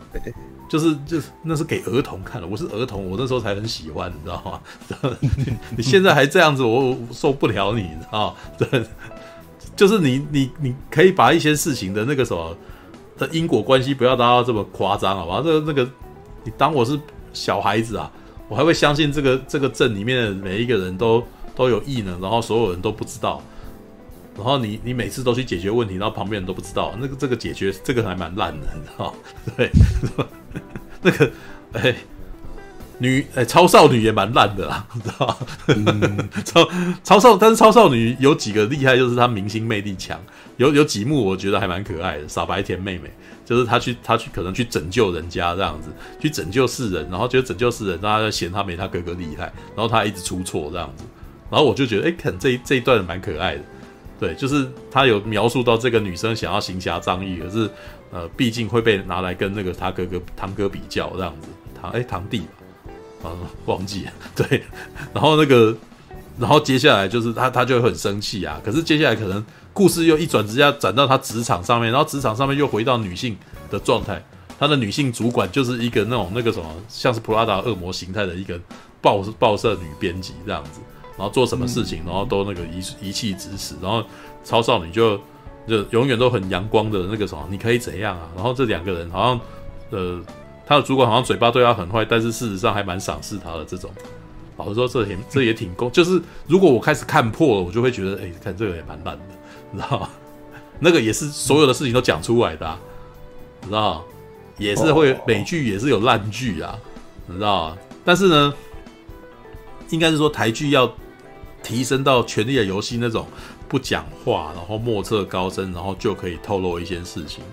[0.70, 5.18] 就是就是那是给儿童看的，我是儿童，我那时候才很喜欢，你知道吗？
[5.76, 8.36] 你现在还这样子，我，我受不了你，知道吗？
[8.58, 8.86] 对。
[9.82, 12.56] 就是你你你可以把一些事情的那个什么
[13.18, 15.42] 的因果关系不要达到这么夸张，好吧？
[15.44, 15.90] 这个那个，
[16.44, 17.00] 你当我是
[17.34, 18.12] 小孩子啊，
[18.48, 21.24] 我还会相信这个这个镇里面的每一个人都
[21.56, 23.42] 都有异能，然后所有人都不知道，
[24.36, 29.16] 然后你你每次都去解决问题，然后旁边人都不知道，那个这个解决这个还蛮烂的，你知道？
[29.58, 29.72] 对，
[31.02, 31.32] 那个
[31.74, 31.96] 哎。
[33.02, 35.38] 女诶、欸，超少女也蛮烂的啦， 知道
[35.70, 36.70] 嗯、 超
[37.04, 40.20] 超少，但是超少女有几个厉害，就是她明星魅力强。
[40.58, 43.10] 有有几幕我觉得还蛮可爱的，傻白甜妹妹
[43.44, 51.04] 就是她去她去可能去拯救人家这样子，去拯救世人，然后觉得拯救世人，大家就嫌她没她哥哥厉害，然后她一直出错这样子，
[51.50, 53.62] 然后我就觉得哎，看、欸、这一这一段蛮可爱的。
[54.20, 57.68] 对，就是她有描述到这个女生想要行侠仗义，可是
[58.12, 61.48] 呃，毕竟会被拿来跟那个她哥哥堂哥比较这样子，
[61.82, 62.61] 堂哎、欸、堂弟吧。
[63.24, 63.32] 啊，
[63.66, 64.64] 忘记了，对，
[65.14, 65.76] 然后那个，
[66.40, 68.60] 然后接下来就是他，他就会很生气啊。
[68.64, 69.44] 可是接下来可能
[69.74, 73.38] 故事又一转，直接转到他职场上面，然后职场上面又回到女性
[73.70, 74.24] 的状态，
[74.60, 78.60] 他的女性主管就是一个那种那个什么，像是普拉达恶魔形态的一个
[79.02, 80.80] 报报社女编辑这样子，
[81.18, 84.04] 然后做什么事情，然后都那个一一气指使，然后
[84.44, 85.18] 超少女就
[85.68, 88.28] 就永远都很阳光的那个什么，你可以怎样啊？
[88.36, 89.40] 然后这两个人好像
[89.92, 90.20] 呃，
[90.66, 93.92] 他的主管好像嘴巴对他很坏，但是事实上还蛮赏识他的这种。
[94.58, 99.24] 老实说，这也这也挺够，就是如果我开始看破了，我就会觉得，哎、看这个也蛮烂的，
[99.72, 100.10] 你知道吗？
[100.80, 102.80] 那个也是所有的事情都讲出来的、
[103.62, 104.04] 你知道？
[104.58, 106.78] 也是会美剧也是有烂剧啊，
[107.26, 107.76] 你知道？
[108.06, 108.54] 但是呢，
[109.90, 110.92] 应该是说台剧要
[111.64, 113.26] 提升到《权力的游戏》那种
[113.68, 117.44] 不讲话，然后莫测高深，然后就可以透露一些事情。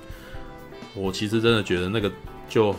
[0.94, 2.12] 我其实真的觉得那个
[2.46, 2.74] 就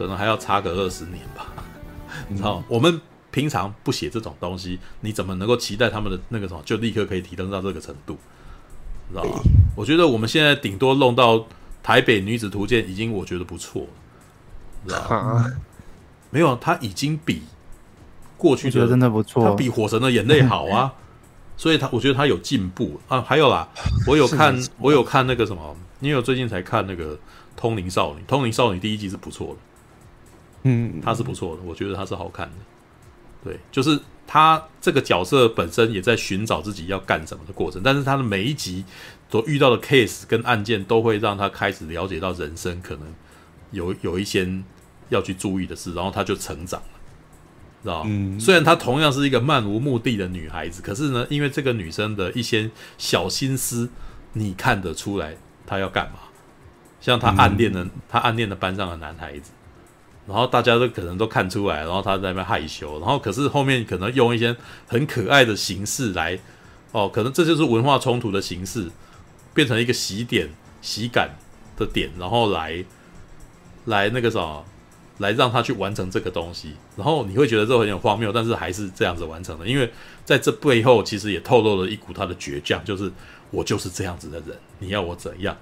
[0.00, 1.46] 可能还要差个二十年吧，
[2.28, 2.64] 你知道吗？
[2.68, 3.00] 我们。
[3.32, 8.18] 平常不写这种东西，你怎么能够期待他们的那个什么就立刻可以提升到这个程度？
[9.08, 9.38] 知道吗？
[9.76, 11.36] 我觉得我们现在顶多弄到
[11.80, 13.86] 《台北女子图鉴》已经我觉得不错，
[14.84, 15.46] 知道吗？
[16.30, 17.42] 没有，他已经比
[18.36, 20.92] 过去的真的不错，他比《火神的眼泪》好啊，
[21.56, 23.22] 所以他我觉得他有进步啊。
[23.22, 23.68] 还有啦，
[24.08, 27.14] 我有看我有看那个什么，因为我最近才看那个
[27.56, 29.56] 《通灵少女》，《通灵少女》第一季是不错的，
[30.62, 32.56] 嗯，他是不错的，我觉得他是好看的。
[33.42, 38.84] 对，就是他这个角色本身也在寻找自己要干什么的过程，但是他的每一集
[39.30, 43.06] 所遇到的 case 跟案件，都会让他开始了解到人生可能
[43.70, 44.46] 有有一些
[45.08, 46.86] 要去注意的事，然后他就成长了，
[47.82, 48.06] 知道。
[48.38, 53.88] 虽然她同样是一个漫无目的的女孩子，可是呢，因为这个女生的一些小心思，
[54.34, 56.18] 你看得出来她要干嘛。
[57.00, 59.52] 像她暗恋的，她暗恋的班上的男孩子。
[60.26, 64.54] 然后大家都可能都看出来，然后他在那边害羞，然后可是后面可能用一些
[64.86, 66.38] 很可爱的形式来，
[66.92, 68.88] 哦，可能这就是文化冲突的形式，
[69.52, 70.48] 变成一个喜点、
[70.80, 71.36] 喜感
[71.76, 72.84] 的点，然后来
[73.86, 74.64] 来那个什么，
[75.18, 79.90] 来让他去完成这个东西，然后你会觉得这很有荒谬，但是还是这样子完成的，因为
[80.24, 83.10] 在这背后其实也透露了一股他的倔强，就是
[83.50, 85.56] 我就是这样子的人，你要我怎样？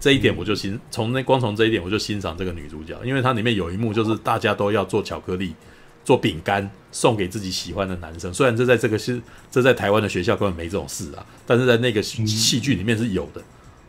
[0.00, 5.54] 这一点我就欣从那光从这一点我就欣赏这个女主角，因为它里面有一幕就是大家都要做巧克力、
[6.02, 8.32] 做饼干送给自己喜欢的男生。
[8.32, 9.20] 虽然这在这个是
[9.50, 13.42] 这在台湾的学校根本没这种事啊，但是在那个戏剧里面是有的，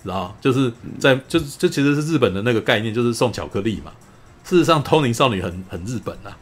[0.04, 0.70] 知道就是
[1.00, 3.94] 在就是这其实是日本的那个概念，就是送巧克力嘛。
[4.44, 6.38] 事实上，通灵少女很很日本啊，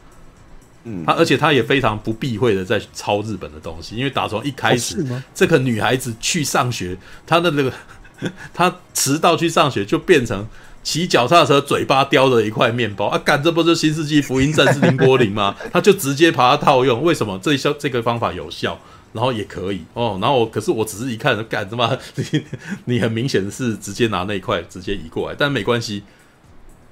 [0.82, 7.72] 嗯，她而且她也非常不避讳的在抄日本的东西，因为打从一开始，这个女孩子去上学，她的那个。
[8.52, 10.46] 他迟到去上学，就变成
[10.82, 13.18] 骑脚踏车，嘴巴叼着一块面包啊！
[13.18, 15.54] 干，这不是新世纪福音战士綾波林吗？
[15.72, 17.02] 他就直接把它套用。
[17.02, 18.78] 为什么这效这个方法有效，
[19.12, 20.18] 然后也可以哦？
[20.20, 21.98] 然后我可是我只是一看，干什么？
[22.16, 22.44] 你
[22.86, 26.02] 你很明显是直接拿那一块直接移过来，但没关系。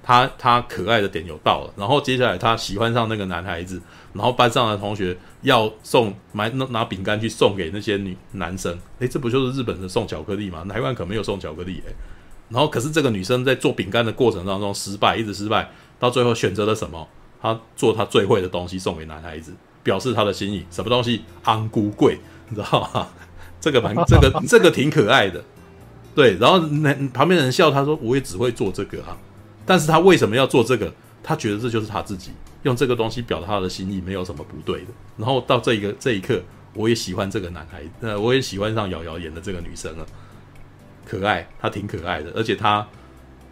[0.08, 3.78] 他他可爱的点有到了，然后接下来他喜欢上那个男孩子，
[4.14, 10.64] 然后班上的同学要送买拿拿饼干去送给那些女男生，诶，这不就是日本的送巧克力吗？
[10.66, 11.94] 台湾可没有送巧克力诶。
[12.48, 17.06] 然后可是这个女生在做饼干的过程当中失败，一直失败，到最后选择了什么？
[17.42, 19.52] 她做她最会的东西送给男孩子，
[19.82, 20.64] 表示她的心意。
[20.70, 21.22] 什么东西？
[21.42, 22.18] 安菇贵，
[22.48, 23.08] 你知道吗？
[23.60, 25.44] 这个蛮这个这个挺可爱的，
[26.14, 26.38] 对。
[26.38, 29.14] 然后那旁边人笑，他说我也只会做这个啊。
[29.68, 30.90] 但是他为什么要做这个？
[31.22, 32.30] 他觉得这就是他自己
[32.62, 34.86] 用这个东西表达他的心意，没有什么不对的。
[35.18, 36.40] 然后到这一个这一刻，
[36.72, 40.06] 我也喜欢这个男孩，呃，我也喜欢上瑶瑶演的这个女生了，
[41.04, 42.86] 可爱，她挺可爱的，而且她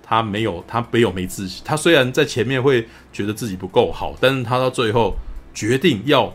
[0.03, 5.17] 她没有她没有没自信，她虽然在前面会觉得自己不够好，但是她到最后
[5.53, 6.35] 决定要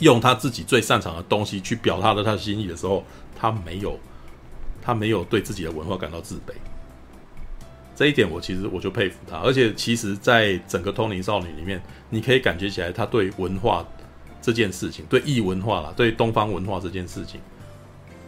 [0.00, 3.04] 用她自己最擅长的东西去表达了她的心意的时候，
[3.38, 3.96] 她没有
[4.82, 6.52] 她没有对自己的文化感到自卑。
[7.98, 13.84] 这一点我其实我就佩服他，而且其实，在整个《通灵少女》里面，你可以感觉起来，他对文化
[14.40, 17.40] 这件事情，对异文化啦，对东方文化这件事情，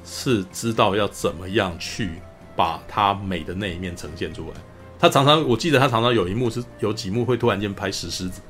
[0.04, 2.10] 是知道要怎么样去
[2.56, 4.60] 把它美的那一面呈现出来。
[4.98, 8.40] 他常常，我记得他常常有一幕是有几幕会突然间拍石狮子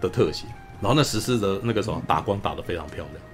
[0.00, 0.48] 的特写，
[0.80, 3.24] 然后那石狮的那个什么打光打得非常漂亮，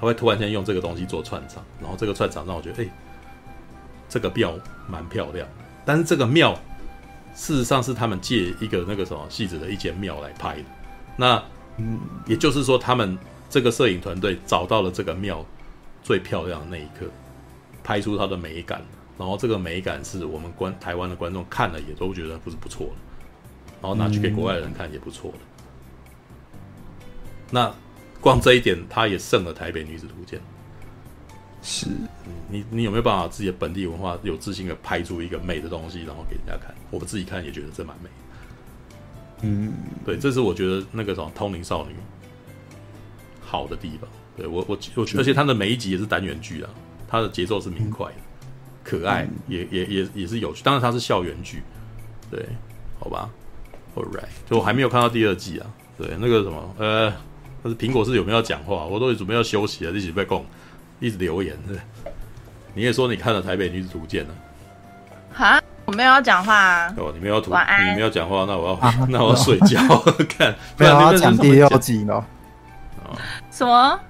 [0.00, 2.88] 他会突然间用这个东西做串场，然后这个串场让我觉得，哎，
[4.08, 4.54] 这个庙
[4.88, 5.46] 蛮漂亮。
[5.88, 6.52] 但是这个庙，
[7.34, 10.64] 事实上是他们借一个那个什么戏子的一间庙来拍的。
[11.16, 11.42] 那，
[11.78, 15.42] 嗯，也就是说，他们这个摄影团队找到了这个庙
[16.02, 17.10] 最漂亮的那一刻，
[17.82, 18.84] 拍出它的美感。
[19.16, 22.92] 然后这个美感是我们观台湾的观众看了也都觉得不是不错的，
[23.80, 25.38] 然后拿去给国外的人看也不错的。
[27.50, 27.74] 那
[28.20, 30.38] 光这一点，他也胜了《台北女子图鉴》。
[31.62, 31.86] 是，
[32.48, 36.74] 你你有没有办法自己的本地文化有自信的拍出一个美的东西，然后给人家看？
[36.90, 38.08] 我们自己看也觉得这蛮美。
[39.42, 39.72] 嗯，
[40.04, 41.94] 对，这是我觉得那个什么通灵少女
[43.40, 44.08] 好的地方。
[44.36, 46.70] 对我我我，而且它的每一集也是单元剧啊，
[47.08, 48.22] 它的节奏是明快的，嗯、
[48.84, 50.62] 可爱，嗯、也也也也是有趣。
[50.62, 51.62] 当然它是校园剧，
[52.30, 52.46] 对，
[53.00, 53.28] 好吧
[53.96, 55.66] ，All right，就我还没有看到第二季啊。
[55.96, 57.12] 对，那个什么，呃，
[57.62, 58.84] 但是苹果是有没有讲话？
[58.84, 60.46] 我都准备要休息了，一起被供，
[61.00, 61.56] 一直留言。
[61.66, 61.78] 对，
[62.74, 64.34] 你也说你看了《台北女子图鉴》了？
[65.32, 66.94] 哈，我没有要讲话啊。
[66.96, 67.90] 哦，你没有图，晚安。
[67.90, 69.78] 你没有讲话，那我要，啊、 那我要睡觉。
[70.28, 72.16] 看， 没有要讲第六集了。
[73.04, 73.16] 哦，
[73.50, 74.00] 什么？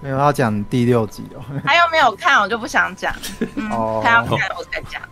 [0.00, 1.42] 没有要讲第六集哦。
[1.64, 2.40] 他又没有看？
[2.40, 3.12] 我就不想讲。
[3.56, 5.02] 嗯、哦，他要看我才讲。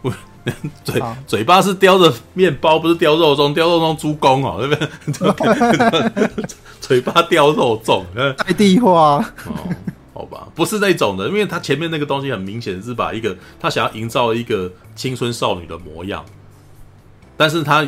[0.85, 6.47] 嘴嘴巴是叼着面包，不是叼肉粽，叼肉粽猪公哦，对不对？
[6.81, 9.69] 嘴巴叼肉粽，在地化哦，好
[10.27, 16.25] 吧，不是那种的，因为他前面那个东西很明显是把一个他想要营造一个青春少女的模样，
[17.37, 17.87] 但是他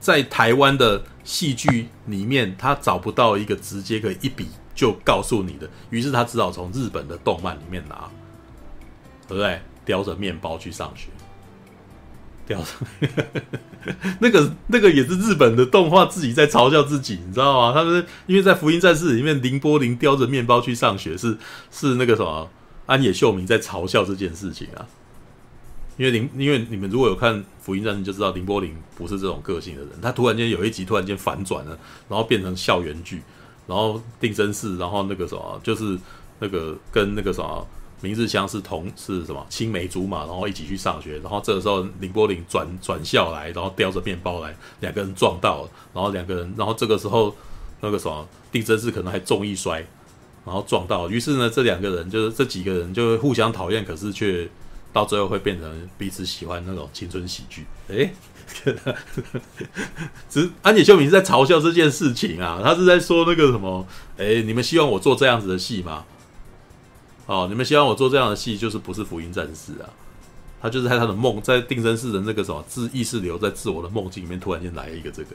[0.00, 8.10] 在台湾的戏剧里面，他找不到一个直接可以一笔就告诉你的，于是他只好从日本的动漫里面拿，
[9.26, 9.60] 对不对？
[9.84, 11.08] 叼着面包去上学。
[12.46, 12.62] 掉
[14.20, 17.72] 那个那个也是日本的动画自己在嘲笑自己，你知道吗？
[17.74, 21.36] 他们因为在《福音战士》里面，綾波丽叼着面包去上学，是
[21.70, 22.48] 是那个什么
[22.86, 24.86] 安野秀明在嘲笑这件事情啊。
[25.96, 29.90] 因为綾，因为你们如果有看《福音战士》，就知道綾波丽不是这种个性的人。
[30.00, 31.78] 他突然间有一集突然间反转了，
[32.08, 33.22] 然后变成校园剧，
[33.66, 35.98] 然后定身寺，然后那个什么，就是
[36.38, 37.66] 那个跟那个什么。
[38.02, 47.34] 明日香是同是什么青梅竹马，然后一起去上学，然后这个时候林波林转转校来，然后叼着面包来，两个人撞到了，然后两个人，然后这个时候
[47.80, 49.84] 那个什么定真是可能还重一摔，
[50.44, 54.46] 然后撞到，于是呢这两个人就是这几个人就互相讨厌，可是却
[54.92, 57.64] 到最后会变成彼此喜欢那种青春喜剧。
[57.88, 58.12] 诶，
[60.28, 63.86] 只是安野秀明是在嘲笑这件事情啊，他是在说那个什么，
[64.18, 66.04] 诶，你们希望我做这样子的戏吗？
[67.26, 69.90] 哦，你们希望我做这样的戏，就是不是福音战士啊？
[70.62, 75.30] 他就是在他的梦，在定真寺的那个什么自意识流，在自我的梦境里面，突然间来了一个这个。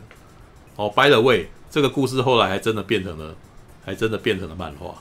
[0.77, 3.35] 哦，by the way，这个故事后来还真的变成了，
[3.85, 4.95] 还真的变成了漫画，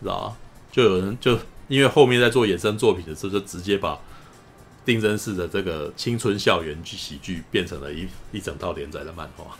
[0.00, 0.36] 知道吗？
[0.70, 1.38] 就有人就
[1.68, 3.98] 因为后面在做衍生作品的时候，就直接把
[4.84, 9.56] 定真式的这个青春校园剧喜剧变成了一一整套连载的漫画。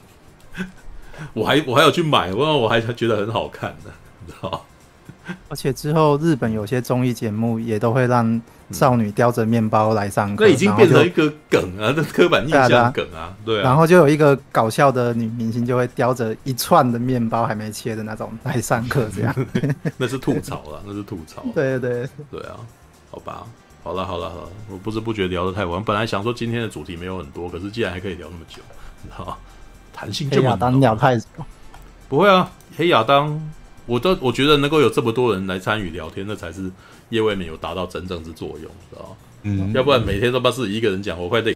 [1.32, 3.90] 我还我还有去买，我我还觉得很好看的，
[4.26, 4.60] 你知道吗？
[5.48, 8.40] 而且之后日本有些综艺节目也都会让
[8.70, 13.62] 少女叼着面包来上课，那、嗯、已经变成一个梗啊，这刻板印象梗啊，对啊。
[13.62, 19.34] 然后就有一个搞笑的女明星就会叼着一串的面包还没切的那种来上课，这样。
[19.96, 21.44] 那是吐槽了，那是吐槽。
[21.54, 22.56] 对对对，对啊，
[23.10, 23.46] 好吧，
[23.82, 25.82] 好了好了好了，我不知不觉聊得太晚。
[25.82, 28.60] 本来想说今天的主题没有很多，可是既然还可以聊那么久，
[29.02, 29.36] 你知道吗？
[29.92, 30.48] 弹性这么高。
[30.48, 31.26] 黑亚当聊太久，
[32.08, 33.40] 不会啊，黑亚当。
[33.86, 36.70] 我都我觉得能够有这么多人来参与聊天，那才是
[37.08, 39.16] 业未眠有达到真正之作用，知道吗？
[39.44, 41.54] 嗯，要不然每天都把自己一个人讲，我快累。